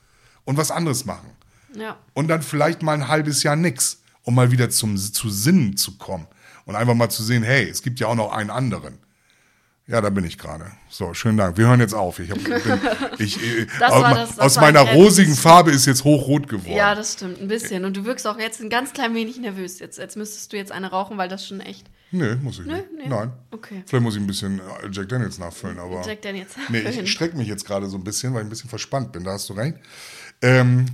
und 0.45 0.57
was 0.57 0.71
anderes 0.71 1.05
machen. 1.05 1.29
Ja. 1.75 1.97
Und 2.13 2.29
dann 2.29 2.41
vielleicht 2.41 2.81
mal 2.81 2.93
ein 2.93 3.07
halbes 3.07 3.43
Jahr 3.43 3.55
nix, 3.55 4.01
um 4.23 4.35
mal 4.35 4.51
wieder 4.51 4.69
zum, 4.69 4.95
zu 4.97 5.29
Sinnen 5.29 5.75
zu 5.75 5.97
kommen 5.97 6.27
und 6.65 6.75
einfach 6.75 6.95
mal 6.95 7.09
zu 7.09 7.23
sehen, 7.23 7.43
hey, 7.43 7.67
es 7.67 7.81
gibt 7.81 7.99
ja 7.99 8.07
auch 8.07 8.15
noch 8.15 8.31
einen 8.31 8.49
anderen. 8.49 8.99
Ja, 9.89 10.01
da 10.01 10.11
bin 10.11 10.23
ich 10.23 10.37
gerade. 10.37 10.65
So, 10.87 11.15
schönen 11.15 11.37
Dank. 11.37 11.57
Wir 11.57 11.65
hören 11.67 11.79
jetzt 11.79 11.95
auf. 11.95 12.19
Ich 12.19 12.29
hab, 12.29 12.37
bin, 12.43 12.53
ich, 13.17 13.41
äh, 13.41 13.65
aus, 13.83 13.91
war 14.03 14.13
das- 14.13 14.37
aus 14.39 14.55
meiner 14.57 14.81
rosigen 14.81 15.33
Farbe 15.33 15.71
ist 15.71 15.87
jetzt 15.87 16.03
hochrot 16.03 16.47
geworden. 16.47 16.75
Ja, 16.75 16.93
das 16.93 17.13
stimmt, 17.13 17.41
ein 17.41 17.47
bisschen. 17.47 17.85
Und 17.85 17.97
du 17.97 18.05
wirkst 18.05 18.27
auch 18.27 18.37
jetzt 18.37 18.61
ein 18.61 18.69
ganz 18.69 18.93
klein 18.93 19.15
wenig 19.15 19.39
nervös. 19.39 19.79
Jetzt, 19.79 19.97
jetzt 19.97 20.15
müsstest 20.15 20.53
du 20.53 20.57
jetzt 20.57 20.71
eine 20.71 20.91
rauchen, 20.91 21.17
weil 21.17 21.27
das 21.27 21.47
schon 21.47 21.59
echt. 21.59 21.87
Nee, 22.11 22.35
muss 22.35 22.59
ich 22.59 22.67
nicht. 22.67 22.85
nee. 22.97 23.07
Nein. 23.07 23.31
Okay. 23.49 23.83
Vielleicht 23.87 24.03
muss 24.03 24.15
ich 24.15 24.21
ein 24.21 24.27
bisschen 24.27 24.59
äh, 24.59 24.89
Jack 24.91 25.09
Daniels 25.09 25.39
nachfüllen, 25.39 25.79
aber. 25.79 26.03
Jack 26.05 26.21
Daniels 26.21 26.51
Nee, 26.69 26.81
ich 26.81 27.11
strecke 27.11 27.35
mich 27.35 27.47
jetzt 27.47 27.65
gerade 27.65 27.87
so 27.89 27.97
ein 27.97 28.03
bisschen, 28.03 28.33
weil 28.35 28.41
ich 28.41 28.45
ein 28.45 28.49
bisschen 28.51 28.69
verspannt 28.69 29.11
bin. 29.11 29.23
Da 29.23 29.31
hast 29.31 29.49
du 29.49 29.53
recht. 29.53 29.75
Ähm, 30.43 30.85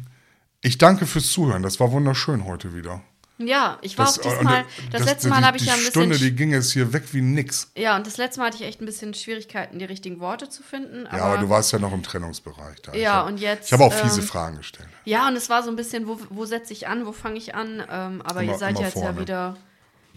ich 0.61 0.77
danke 0.77 1.05
fürs 1.05 1.29
Zuhören. 1.31 1.63
Das 1.63 1.81
war 1.81 1.91
wunderschön 1.91 2.45
heute 2.45 2.73
wieder. 2.73 3.01
Ja, 3.37 3.77
ich 3.81 3.97
war 3.97 4.07
auch 4.07 4.17
äh, 4.17 4.21
diesmal. 4.21 4.65
Das, 4.91 5.01
äh, 5.01 5.05
letzte 5.05 5.27
die- 5.27 5.33
Mal 5.33 5.43
habe 5.45 5.57
ich 5.57 5.63
die 5.63 5.67
ja 5.67 5.73
ein 5.73 5.79
bisschen. 5.79 5.91
Stunde, 5.91 6.17
die 6.17 6.31
ging 6.33 6.51
jetzt 6.51 6.71
hier 6.71 6.93
weg 6.93 7.03
wie 7.11 7.19
nix. 7.21 7.69
ja, 7.75 7.97
und 7.97 8.07
das 8.07 8.15
letzte 8.15 8.39
Mal 8.39 8.47
hatte 8.47 8.57
ich 8.57 8.63
echt 8.63 8.81
ein 8.81 8.85
bisschen 8.85 9.13
Schwierigkeiten, 9.13 9.77
die 9.77 9.83
richtigen 9.85 10.21
Worte 10.21 10.47
zu 10.49 10.63
finden. 10.63 11.05
Aber, 11.07 11.17
Ja, 11.17 11.23
aber 11.25 11.37
du 11.39 11.49
warst 11.49 11.73
ja 11.73 11.79
noch 11.79 11.91
im 11.91 12.01
Trennungsbereich 12.01 12.81
da. 12.81 12.93
Ich 12.93 13.01
Ja, 13.01 13.15
hab- 13.15 13.27
und 13.27 13.39
jetzt, 13.41 13.67
Ich 13.67 13.73
habe 13.73 13.83
auch 13.83 13.93
fiese 13.93 14.21
ähm, 14.21 14.27
Fragen 14.27 14.57
gestellt. 14.57 14.87
Ja, 15.03 15.27
und 15.27 15.35
es 15.35 15.49
war 15.49 15.63
so 15.63 15.69
ein 15.69 15.75
bisschen, 15.75 16.07
wo, 16.07 16.17
wo 16.29 16.45
setze 16.45 16.71
ich 16.71 16.87
an, 16.87 17.05
wo 17.05 17.11
fange 17.11 17.37
ich 17.37 17.53
an? 17.55 17.83
Ähm, 17.91 18.21
aber 18.23 18.41
Immer- 18.41 18.53
ihr 18.53 18.57
seid 18.57 18.77
ja 18.79 18.85
jetzt 18.85 18.93
vorne. 18.93 19.09
ja 19.15 19.19
wieder, 19.19 19.57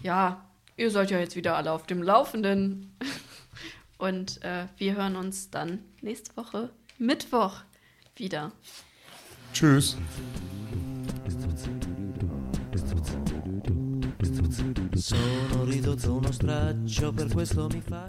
ja, 0.01 0.45
ihr 0.77 0.89
seid 0.91 1.11
ja 1.11 1.19
jetzt 1.19 1.35
wieder 1.35 1.57
alle 1.57 1.71
auf 1.73 1.85
dem 1.87 2.01
Laufenden. 2.01 2.95
Und 3.97 4.41
äh, 4.45 4.63
wir 4.77 4.95
hören 4.95 5.17
uns 5.17 5.49
dann 5.49 5.79
nächste 6.01 6.37
Woche 6.37 6.69
Mittwoch 6.97 7.57
wieder. 8.15 8.53
Tschüss. 9.51 9.97
Sono 14.49 15.63
ridotto 15.63 16.15
uno 16.15 16.31
straccio, 16.31 17.11
per 17.11 17.31
questo 17.31 17.67
mi 17.71 17.81
fa... 17.81 18.05